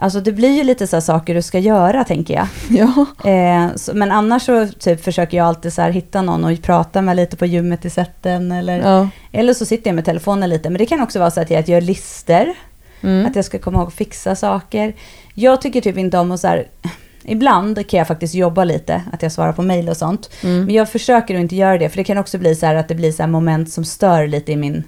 Alltså 0.00 0.20
det 0.20 0.32
blir 0.32 0.56
ju 0.56 0.64
lite 0.64 0.86
så 0.86 1.00
saker 1.00 1.34
du 1.34 1.42
ska 1.42 1.58
göra, 1.58 2.04
tänker 2.04 2.34
jag. 2.34 2.46
Ja. 2.78 3.06
Eh, 3.30 3.74
så, 3.76 3.94
men 3.94 4.12
annars 4.12 4.42
så 4.42 4.68
typ, 4.78 5.04
försöker 5.04 5.36
jag 5.36 5.46
alltid 5.46 5.72
så 5.72 5.82
här, 5.82 5.90
hitta 5.90 6.22
någon 6.22 6.44
och 6.44 6.62
prata 6.62 7.02
med 7.02 7.16
lite 7.16 7.36
på 7.36 7.46
gymmet 7.46 7.84
i 7.84 7.90
sätten. 7.90 8.52
Eller, 8.52 8.78
ja. 8.80 9.08
eller 9.32 9.54
så 9.54 9.64
sitter 9.64 9.88
jag 9.90 9.94
med 9.94 10.04
telefonen 10.04 10.50
lite. 10.50 10.70
Men 10.70 10.78
det 10.78 10.86
kan 10.86 11.00
också 11.00 11.18
vara 11.18 11.30
så 11.30 11.40
att 11.40 11.50
jag 11.50 11.68
gör 11.68 11.80
lister. 11.80 12.54
Mm. 13.02 13.26
Att 13.26 13.36
jag 13.36 13.44
ska 13.44 13.58
komma 13.58 13.78
ihåg 13.78 13.88
att 13.88 13.94
fixa 13.94 14.36
saker. 14.36 14.94
Jag 15.34 15.62
tycker 15.62 15.80
typ 15.80 15.98
inte 15.98 16.18
om 16.18 16.32
att 16.32 16.40
så 16.40 16.46
här, 16.48 16.66
Ibland 17.24 17.88
kan 17.88 17.98
jag 17.98 18.08
faktiskt 18.08 18.34
jobba 18.34 18.64
lite, 18.64 19.02
att 19.12 19.22
jag 19.22 19.32
svarar 19.32 19.52
på 19.52 19.62
mail 19.62 19.88
och 19.88 19.96
sånt. 19.96 20.30
Mm. 20.42 20.64
Men 20.64 20.74
jag 20.74 20.90
försöker 20.90 21.34
att 21.34 21.40
inte 21.40 21.56
göra 21.56 21.78
det, 21.78 21.88
för 21.88 21.96
det 21.96 22.04
kan 22.04 22.18
också 22.18 22.38
bli 22.38 22.54
så 22.54 22.66
här 22.66 22.74
att 22.74 22.88
det 22.88 22.94
blir 22.94 23.12
så 23.12 23.22
här 23.22 23.30
moment 23.30 23.72
som 23.72 23.84
stör 23.84 24.26
lite 24.26 24.52
i 24.52 24.56
min... 24.56 24.84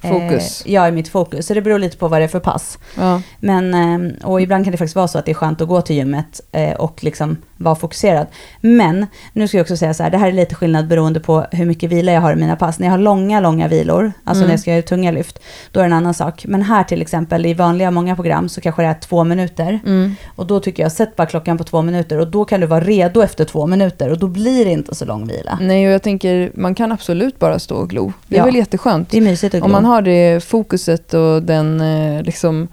Fokus. 0.00 0.66
Eh, 0.66 0.72
ja, 0.72 0.88
i 0.88 0.92
mitt 0.92 1.08
fokus. 1.08 1.46
Så 1.46 1.54
det 1.54 1.62
beror 1.62 1.78
lite 1.78 1.96
på 1.96 2.08
vad 2.08 2.20
det 2.20 2.24
är 2.24 2.28
för 2.28 2.40
pass. 2.40 2.78
Ja. 2.96 3.22
Men, 3.40 3.74
eh, 3.74 4.26
och 4.26 4.40
ibland 4.40 4.64
kan 4.64 4.72
det 4.72 4.78
faktiskt 4.78 4.96
vara 4.96 5.08
så 5.08 5.18
att 5.18 5.24
det 5.24 5.32
är 5.32 5.34
skönt 5.34 5.60
att 5.60 5.68
gå 5.68 5.80
till 5.80 5.96
gymmet 5.96 6.40
eh, 6.52 6.72
och 6.72 7.04
liksom 7.04 7.36
vara 7.62 7.74
fokuserad. 7.74 8.26
Men, 8.60 9.06
nu 9.32 9.48
ska 9.48 9.56
jag 9.56 9.64
också 9.64 9.76
säga 9.76 9.94
så 9.94 10.02
här, 10.02 10.10
det 10.10 10.18
här 10.18 10.28
är 10.28 10.32
lite 10.32 10.54
skillnad 10.54 10.88
beroende 10.88 11.20
på 11.20 11.46
hur 11.52 11.66
mycket 11.66 11.90
vila 11.90 12.12
jag 12.12 12.20
har 12.20 12.32
i 12.32 12.36
mina 12.36 12.56
pass. 12.56 12.78
När 12.78 12.86
jag 12.86 12.92
har 12.92 12.98
långa, 12.98 13.40
långa 13.40 13.68
vilor, 13.68 14.12
alltså 14.24 14.40
Mm. 14.42 14.46
när 14.48 14.52
jag 14.52 14.60
ska 14.60 14.70
göra 14.72 14.82
tunga 14.82 15.10
lyft, 15.10 15.38
då 15.72 15.80
är 15.80 15.84
det 15.84 15.86
en 15.88 15.92
annan 15.92 16.14
sak. 16.14 16.44
Men 16.48 16.62
här 16.62 16.84
till 16.84 17.02
exempel, 17.02 17.46
i 17.46 17.54
vanliga 17.54 17.90
många 17.90 18.14
program, 18.14 18.48
så 18.48 18.60
kanske 18.60 18.82
det 18.82 18.88
är 18.88 18.94
två 18.94 19.24
minuter. 19.24 19.80
Mm. 19.86 20.14
Och 20.36 20.46
då 20.46 20.60
tycker 20.60 20.82
jag, 20.82 20.92
sätt 20.92 21.16
bara 21.16 21.26
klockan 21.26 21.58
på 21.58 21.64
två 21.64 21.82
minuter 21.82 22.18
och 22.18 22.30
då 22.30 22.44
kan 22.44 22.60
du 22.60 22.66
vara 22.66 22.80
redo 22.84 23.22
efter 23.22 23.44
två 23.44 23.66
minuter 23.66 24.10
och 24.10 24.18
då 24.18 24.28
blir 24.28 24.64
det 24.64 24.70
inte 24.70 24.94
så 24.94 25.04
lång 25.04 25.26
vila. 25.26 25.58
Nej, 25.60 25.86
och 25.86 25.92
jag 25.92 26.02
tänker, 26.02 26.50
man 26.54 26.74
kan 26.74 26.92
absolut 26.92 27.38
bara 27.38 27.58
stå 27.58 27.76
och 27.76 27.90
glo. 27.90 28.12
Det 28.28 28.36
är 28.36 28.38
Ja. 28.40 28.44
väl 28.44 28.56
jätteskönt. 28.56 29.10
Det 29.10 29.16
är 29.16 29.20
mysigt 29.22 29.54
att 29.54 29.62
Om 29.62 29.68
glo. 29.68 29.72
man 29.72 29.84
har 29.84 30.02
det 30.02 30.44
fokuset 30.44 31.14
och 31.14 31.42
den 31.42 31.80
eh, 31.80 32.22
liksom, 32.22 32.68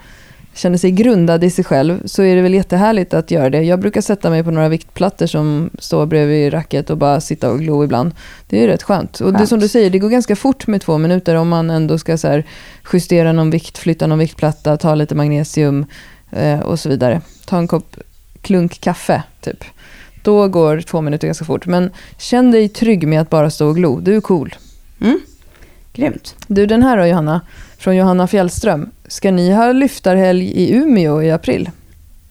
känner 0.60 0.78
sig 0.78 0.92
grundad 0.92 1.44
i 1.44 1.50
sig 1.50 1.66
själv 1.66 2.02
så 2.06 2.24
är 2.24 2.36
det 2.36 2.42
väl 2.42 2.54
jättehärligt 2.54 3.14
att 3.14 3.32
göra 3.32 3.50
det. 3.50 3.62
Jag 3.62 3.80
brukar 3.80 4.02
sätta 4.02 4.30
mig 4.30 4.44
på 4.44 4.52
några 4.52 4.70
viktplattor 4.70 5.28
som 5.28 5.70
står 5.80 6.06
bredvid 6.06 6.54
racket 6.54 6.90
och 6.90 6.98
bara 6.98 7.22
sitta 7.22 7.52
och 7.52 7.60
glo 7.60 7.84
ibland. 7.84 8.12
Det 8.48 8.64
är 8.64 8.68
rätt 8.68 8.84
skönt. 8.84 9.20
Och 9.20 9.32
det 9.32 9.38
Skönt. 9.38 9.50
som 9.50 9.60
du 9.60 9.68
säger, 9.68 9.90
det 9.90 10.00
går 10.00 10.10
ganska 10.10 10.36
fort 10.36 10.68
med 10.68 10.82
två 10.82 10.98
minuter 10.98 11.36
om 11.36 11.50
man 11.50 11.70
ändå 11.70 11.98
ska 11.98 12.18
så 12.18 12.44
justera 12.94 13.32
någon 13.32 13.50
vikt, 13.50 13.78
flytta 13.78 14.08
någon 14.08 14.20
viktplatta, 14.20 14.78
ta 14.78 14.96
lite 14.96 15.16
magnesium 15.16 15.86
eh, 16.32 16.60
och 16.60 16.80
så 16.80 16.90
vidare. 16.90 17.22
Ta 17.46 17.58
en 17.58 17.68
kopp 17.68 17.96
klunk 18.42 18.82
kaffe, 18.82 19.24
typ. 19.42 19.64
Då 20.24 20.48
går 20.48 20.82
två 20.82 21.02
minuter 21.02 21.28
ganska 21.28 21.46
fort. 21.46 21.66
Men 21.66 21.92
känn 22.18 22.52
dig 22.52 22.70
trygg 22.70 23.08
med 23.08 23.22
att 23.22 23.30
bara 23.30 23.50
stå 23.50 23.68
och 23.68 23.76
glo. 23.76 24.00
Du 24.00 24.16
är 24.16 24.22
cool. 24.22 24.56
Mm. 25.02 25.20
Grymt. 25.94 26.36
Du, 26.48 26.66
den 26.66 26.84
här 26.84 26.98
då 26.98 27.06
Johanna, 27.06 27.42
från 27.78 27.96
Johanna 27.96 28.28
Fjällström. 28.28 28.90
Ska 29.08 29.32
ni 29.32 29.54
ha 29.54 29.72
lyftarhelg 29.72 30.46
i 30.46 30.74
Umeå 30.74 31.22
i 31.22 31.32
april? 31.32 31.70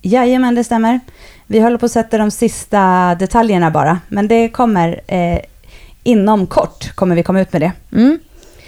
Jajamän, 0.03 0.55
det 0.55 0.65
stämmer. 0.65 1.01
Vi 1.47 1.61
håller 1.61 1.79
på 1.79 1.87
att 1.87 1.93
sätta 1.93 2.19
de 2.19 2.31
sista 2.31 3.15
detaljerna 3.15 3.71
bara, 3.71 4.01
men 4.09 4.29
det 4.29 4.49
kommer 4.49 5.01
eh, 5.07 5.39
inom 6.03 6.47
kort 6.47 6.95
kommer 6.95 7.17
vi 7.17 7.23
komma 7.23 7.41
ut 7.41 7.53
med 7.53 7.63
det. 7.63 7.73
Mm. 7.93 8.19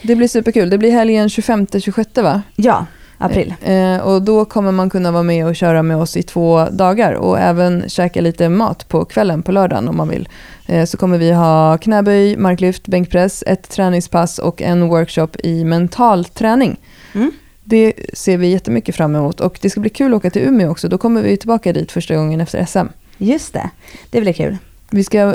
Det 0.02 0.16
blir 0.16 0.28
superkul. 0.28 0.70
Det 0.70 0.78
blir 0.78 0.90
helgen 0.90 1.28
25-26 1.28 2.22
va? 2.22 2.42
Ja, 2.56 2.86
april. 3.18 3.54
Eh, 3.62 3.96
och 3.96 4.22
då 4.22 4.44
kommer 4.44 4.72
man 4.72 4.90
kunna 4.90 5.12
vara 5.12 5.22
med 5.22 5.46
och 5.46 5.56
köra 5.56 5.82
med 5.82 5.96
oss 5.96 6.16
i 6.16 6.22
två 6.22 6.64
dagar 6.64 7.12
och 7.12 7.38
även 7.38 7.88
käka 7.88 8.20
lite 8.20 8.48
mat 8.48 8.88
på 8.88 9.04
kvällen 9.04 9.42
på 9.42 9.52
lördagen 9.52 9.88
om 9.88 9.96
man 9.96 10.08
vill. 10.08 10.28
Eh, 10.70 10.84
så 10.84 10.96
kommer 10.96 11.18
vi 11.18 11.32
ha 11.32 11.78
knäböj, 11.78 12.36
marklyft, 12.36 12.88
bänkpress, 12.88 13.44
ett 13.46 13.68
träningspass 13.68 14.38
och 14.38 14.62
en 14.62 14.88
workshop 14.88 15.28
i 15.44 15.64
mental 15.64 16.24
träning. 16.24 16.76
Mm. 17.12 17.32
Det 17.64 17.92
ser 18.14 18.36
vi 18.36 18.48
jättemycket 18.48 18.96
fram 18.96 19.16
emot 19.16 19.40
och 19.40 19.58
det 19.62 19.70
ska 19.70 19.80
bli 19.80 19.90
kul 19.90 20.12
att 20.12 20.16
åka 20.16 20.30
till 20.30 20.42
Umeå 20.42 20.70
också. 20.70 20.88
Då 20.88 20.98
kommer 20.98 21.22
vi 21.22 21.36
tillbaka 21.36 21.72
dit 21.72 21.92
första 21.92 22.14
gången 22.16 22.40
efter 22.40 22.64
SM. 22.64 22.86
Just 23.18 23.52
det, 23.52 23.70
det 24.10 24.20
blir 24.20 24.32
kul. 24.32 24.56
Vi 24.90 25.04
ska 25.04 25.18
eh, 25.18 25.34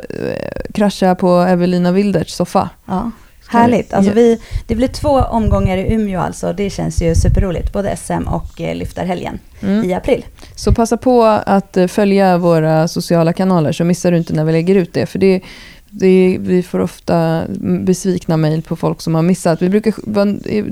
krascha 0.73 1.15
på 1.15 1.29
Evelina 1.29 1.91
Wilderts 1.91 2.35
soffa. 2.35 2.69
Ja. 2.85 3.11
Härligt. 3.47 3.93
Alltså 3.93 4.11
vi, 4.11 4.39
det 4.67 4.75
blir 4.75 4.87
två 4.87 5.09
omgångar 5.09 5.77
i 5.77 5.93
Umeå 5.93 6.19
alltså. 6.19 6.53
Det 6.53 6.69
känns 6.69 7.01
ju 7.01 7.15
superroligt. 7.15 7.73
Både 7.73 7.95
SM 7.97 8.27
och 8.27 8.61
eh, 8.61 8.75
lyftarhelgen 8.75 9.39
Mm. 9.61 9.89
i 9.89 9.93
april. 9.93 10.25
Så 10.55 10.73
passa 10.73 10.97
på 10.97 11.23
att 11.45 11.77
eh, 11.77 11.87
följa 11.87 12.37
våra 12.37 12.87
sociala 12.87 13.33
kanaler 13.33 13.71
så 13.71 13.83
missar 13.83 14.11
du 14.11 14.17
inte 14.17 14.33
när 14.33 14.43
vi 14.45 14.51
lägger 14.51 14.75
ut 14.75 14.93
det. 14.93 15.05
För 15.05 15.19
det, 15.19 15.41
det, 15.89 16.37
vi 16.39 16.63
får 16.63 16.79
ofta 16.79 17.43
besvikna 17.85 18.37
mejl 18.37 18.61
på 18.61 18.75
folk 18.75 19.01
som 19.01 19.15
har 19.15 19.21
missat. 19.21 19.61
Vi 19.61 19.69
brukar, 19.69 19.93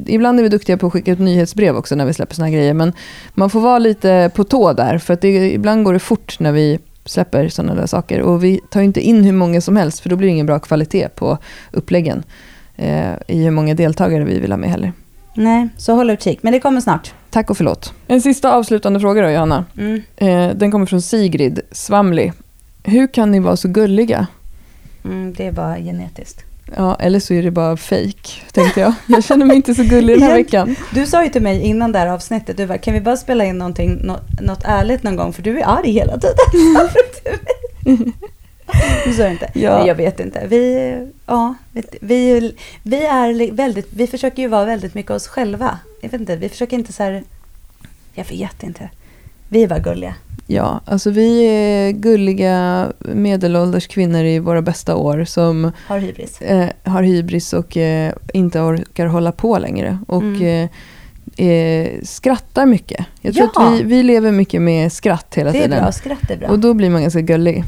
ibland 0.07 0.39
är 0.39 0.43
vi 0.43 0.49
duktiga 0.49 0.77
på 0.77 0.87
att 0.87 0.93
skicka 0.93 1.11
ut 1.11 1.19
nyhetsbrev 1.19 1.75
också 1.75 1.95
när 1.95 2.05
vi 2.05 2.13
släpper 2.13 2.35
såna 2.35 2.45
här 2.45 2.53
grejer. 2.53 2.73
Men 2.73 2.93
man 3.33 3.49
får 3.49 3.59
vara 3.59 3.79
lite 3.79 4.31
på 4.35 4.43
tå 4.43 4.73
där. 4.73 4.97
För 4.97 5.13
att 5.13 5.21
det, 5.21 5.53
ibland 5.53 5.83
går 5.85 5.93
det 5.93 5.99
fort 5.99 6.39
när 6.39 6.51
vi 6.51 6.79
släpper 7.05 7.49
sådana 7.49 7.75
där 7.75 7.87
saker. 7.87 8.21
Och 8.21 8.43
vi 8.43 8.59
tar 8.71 8.81
inte 8.81 9.01
in 9.01 9.23
hur 9.23 9.31
många 9.33 9.61
som 9.61 9.75
helst 9.77 9.99
för 9.99 10.09
då 10.09 10.15
blir 10.15 10.27
det 10.27 10.31
ingen 10.31 10.45
bra 10.45 10.59
kvalitet 10.59 11.09
på 11.15 11.37
uppläggen. 11.71 12.23
Eh, 12.83 13.13
I 13.27 13.43
hur 13.43 13.51
många 13.51 13.73
deltagare 13.73 14.23
vi 14.23 14.39
vill 14.39 14.51
ha 14.51 14.57
med 14.57 14.69
heller. 14.69 14.93
Nej, 15.33 15.69
så 15.77 15.93
håll 15.95 16.09
utkik. 16.09 16.39
Men 16.43 16.53
det 16.53 16.59
kommer 16.59 16.81
snart. 16.81 17.13
Tack 17.29 17.49
och 17.49 17.57
förlåt. 17.57 17.93
En 18.07 18.21
sista 18.21 18.53
avslutande 18.53 18.99
fråga 18.99 19.21
då 19.21 19.29
Johanna. 19.29 19.65
Mm. 19.77 20.01
Eh, 20.15 20.57
den 20.57 20.71
kommer 20.71 20.85
från 20.85 21.01
Sigrid 21.01 21.61
Svamli. 21.71 22.31
Hur 22.83 23.07
kan 23.07 23.31
ni 23.31 23.39
vara 23.39 23.57
så 23.57 23.67
gulliga? 23.67 24.27
Mm, 25.05 25.33
det 25.33 25.47
är 25.47 25.51
bara 25.51 25.77
genetiskt. 25.77 26.43
Ja, 26.77 26.95
eller 26.95 27.19
så 27.19 27.33
är 27.33 27.43
det 27.43 27.51
bara 27.51 27.77
fake, 27.77 28.29
tänkte 28.51 28.79
jag. 28.79 28.93
Jag 29.07 29.23
känner 29.23 29.45
mig 29.45 29.55
inte 29.55 29.75
så 29.75 29.83
gullig 29.83 30.15
den 30.15 30.23
här 30.23 30.33
veckan. 30.35 30.75
Du 30.91 31.05
sa 31.05 31.23
ju 31.23 31.29
till 31.29 31.41
mig 31.41 31.61
innan 31.61 31.91
det 31.91 31.99
här 31.99 32.07
avsnittet, 32.07 32.57
du 32.57 32.67
bara, 32.67 32.77
kan 32.77 32.93
vi 32.93 33.01
bara 33.01 33.17
spela 33.17 33.45
in 33.45 33.57
någonting, 33.57 33.99
något, 34.03 34.41
något 34.41 34.63
ärligt 34.63 35.03
någon 35.03 35.15
gång? 35.15 35.33
För 35.33 35.41
du 35.41 35.59
är 35.59 35.65
arg 35.67 35.91
hela 35.91 36.13
tiden. 36.19 36.35
du 39.05 39.13
sa 39.13 39.27
inte. 39.27 39.49
Ja. 39.53 39.77
Nej, 39.77 39.87
jag 39.87 39.95
vet 39.95 40.19
inte. 40.19 40.47
Vi, 40.47 40.93
ja, 41.25 41.55
vi, 42.01 42.53
vi 42.83 43.05
är 43.05 43.51
väldigt, 43.51 43.87
vi 43.93 44.07
försöker 44.07 44.41
ju 44.41 44.47
vara 44.47 44.65
väldigt 44.65 44.93
mycket 44.95 45.11
oss 45.11 45.27
själva. 45.27 45.79
Jag 46.01 46.09
vet 46.11 46.21
inte, 46.21 46.35
vi 46.35 46.49
försöker 46.49 46.77
inte 46.77 46.93
så 46.93 47.03
här, 47.03 47.23
jag 48.13 48.25
vet 48.29 48.63
inte. 48.63 48.89
Vi 49.49 49.63
är 49.63 49.67
bara 49.67 49.79
gulliga. 49.79 50.15
Ja, 50.47 50.81
alltså 50.85 51.09
vi 51.11 51.45
är 51.45 51.91
gulliga 51.91 52.87
medelålders 52.99 53.87
kvinnor 53.87 54.23
i 54.23 54.39
våra 54.39 54.61
bästa 54.61 54.95
år 54.95 55.23
som 55.25 55.71
Har 55.87 55.99
hybris. 55.99 56.41
eh, 56.41 56.69
har 56.83 57.03
hybris 57.03 57.53
och 57.53 57.77
eh, 57.77 58.13
inte 58.33 58.59
orkar 58.59 59.05
hålla 59.05 59.31
på 59.31 59.57
längre. 59.57 59.97
Och 60.07 60.21
Mm. 60.23 60.69
eh, 61.37 61.47
eh, 61.47 61.89
skrattar 62.03 62.65
mycket. 62.65 63.05
Jag 63.21 63.33
tror 63.33 63.49
Ja. 63.55 63.67
att 63.73 63.79
vi, 63.79 63.83
vi 63.83 64.03
lever 64.03 64.31
mycket 64.31 64.61
med 64.61 64.91
skratt 64.93 65.33
hela 65.35 65.51
Det 65.51 65.57
är 65.57 65.61
tiden. 65.63 65.83
bra, 65.83 65.91
skratt. 65.91 66.31
Och 66.49 66.59
då 66.59 66.73
blir 66.73 66.89
man 66.89 67.01
ganska 67.01 67.21
gullig. 67.21 67.63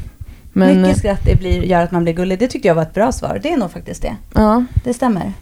Men, 0.56 0.82
Mycket 0.82 0.98
skratt 0.98 1.20
det 1.24 1.34
blir, 1.36 1.62
gör 1.62 1.80
att 1.82 1.92
man 1.92 2.02
blir 2.02 2.12
gullig. 2.12 2.38
Det 2.38 2.48
tyckte 2.48 2.68
jag 2.68 2.74
var 2.74 2.82
ett 2.82 2.94
bra 2.94 3.12
svar. 3.12 3.40
Det 3.42 3.52
är 3.52 3.56
nog 3.56 3.70
faktiskt 3.70 4.02
det. 4.02 4.16
ja, 4.34 4.64
Det 4.84 4.94
stämmer. 4.94 5.32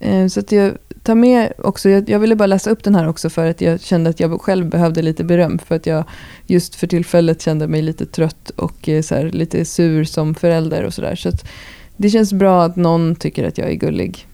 Eh, 0.00 0.26
Så 0.26 0.40
att 0.40 0.52
jag 0.52 0.72
tar 1.02 1.14
med 1.14 1.52
också, 1.58 1.88
jag, 1.90 2.10
jag 2.10 2.18
ville 2.18 2.36
bara 2.36 2.46
läsa 2.46 2.70
upp 2.70 2.84
den 2.84 2.94
här 2.94 3.08
också 3.08 3.30
för 3.30 3.50
att 3.50 3.60
jag 3.60 3.80
kände 3.80 4.10
att 4.10 4.20
jag 4.20 4.40
själv 4.40 4.66
behövde 4.66 5.02
lite 5.02 5.24
beröm. 5.24 5.58
För 5.58 5.74
att 5.76 5.86
jag 5.86 6.04
just 6.46 6.74
för 6.74 6.86
tillfället 6.86 7.42
kände 7.42 7.68
mig 7.68 7.82
lite 7.82 8.06
trött 8.06 8.50
och 8.56 8.88
eh, 8.88 9.02
så 9.02 9.14
här, 9.14 9.24
lite 9.30 9.64
sur 9.64 10.04
som 10.04 10.34
förälder 10.34 10.82
och 10.84 10.94
sådär. 10.94 11.16
Så 11.16 11.32
det 11.96 12.10
känns 12.10 12.32
bra 12.32 12.64
att 12.64 12.76
någon 12.76 13.16
tycker 13.16 13.48
att 13.48 13.58
jag 13.58 13.68
är 13.70 13.74
gullig. 13.74 14.26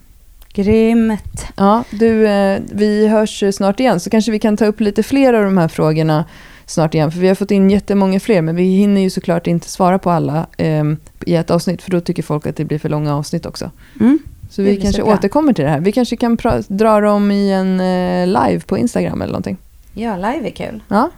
Grymt. 0.53 1.47
Ja, 1.57 1.85
du, 1.91 2.27
eh, 2.29 2.61
vi 2.73 3.09
hörs 3.09 3.45
snart 3.55 3.81
igen 3.81 4.01
så 4.01 4.11
kanske 4.11 4.33
vi 4.33 4.39
kan 4.39 4.57
ta 4.57 4.67
upp 4.67 4.81
lite 4.81 5.03
fler 5.03 5.33
av 5.35 5.45
de 5.45 5.59
här 5.59 5.69
frågorna 5.69 6.25
snart 6.67 6.95
igen. 6.95 7.11
För 7.13 7.19
vi 7.21 7.29
har 7.29 7.35
fått 7.35 7.51
in 7.51 7.71
jättemånga 7.71 8.21
fler 8.21 8.43
men 8.43 8.57
vi 8.57 8.63
hinner 8.63 9.01
ju 9.01 9.11
såklart 9.11 9.47
inte 9.47 9.69
svara 9.69 9.99
på 9.99 10.11
alla 10.11 10.47
eh, 10.57 10.85
i 11.27 11.35
ett 11.35 11.51
avsnitt. 11.51 11.83
För 11.83 11.91
då 11.91 12.01
tycker 12.01 12.23
folk 12.23 12.47
att 12.47 12.57
det 12.57 12.65
blir 12.65 12.79
för 12.79 12.89
långa 12.89 13.17
avsnitt 13.17 13.47
också. 13.47 13.71
Mm. 14.01 14.19
Så 14.51 14.63
vi 14.63 14.77
kanske 14.81 15.03
så 15.03 15.09
återkommer 15.09 15.53
till 15.53 15.65
det 15.65 15.71
här. 15.71 15.81
Vi 15.81 15.93
kanske 15.93 16.17
kan 16.17 16.39
dra 16.69 17.01
dem 17.01 17.31
i 17.31 17.53
en 17.53 17.81
eh, 17.81 18.27
live 18.27 18.61
på 18.61 18.79
Instagram 18.79 19.23
eller 19.23 19.33
någonting. 19.33 19.57
Ja, 19.95 20.17
live 20.17 20.47
är 20.47 20.51
kul. 20.51 20.83
Ja, 20.89 21.11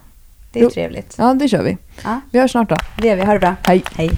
Det 0.51 0.59
är 0.59 0.69
trevligt. 0.69 1.15
ja 1.17 1.33
det 1.33 1.47
kör 1.47 1.63
vi. 1.63 1.77
Ja, 2.03 2.21
Vi 2.31 2.39
hörs 2.39 2.51
snart 2.51 2.69
då. 2.69 2.75
det 3.01 3.07
gör 3.07 3.15
vi. 3.15 3.21
Ha 3.25 3.33
det 3.33 3.39
bra. 3.39 3.55
Hej. 3.63 3.83
Hej. 3.95 4.11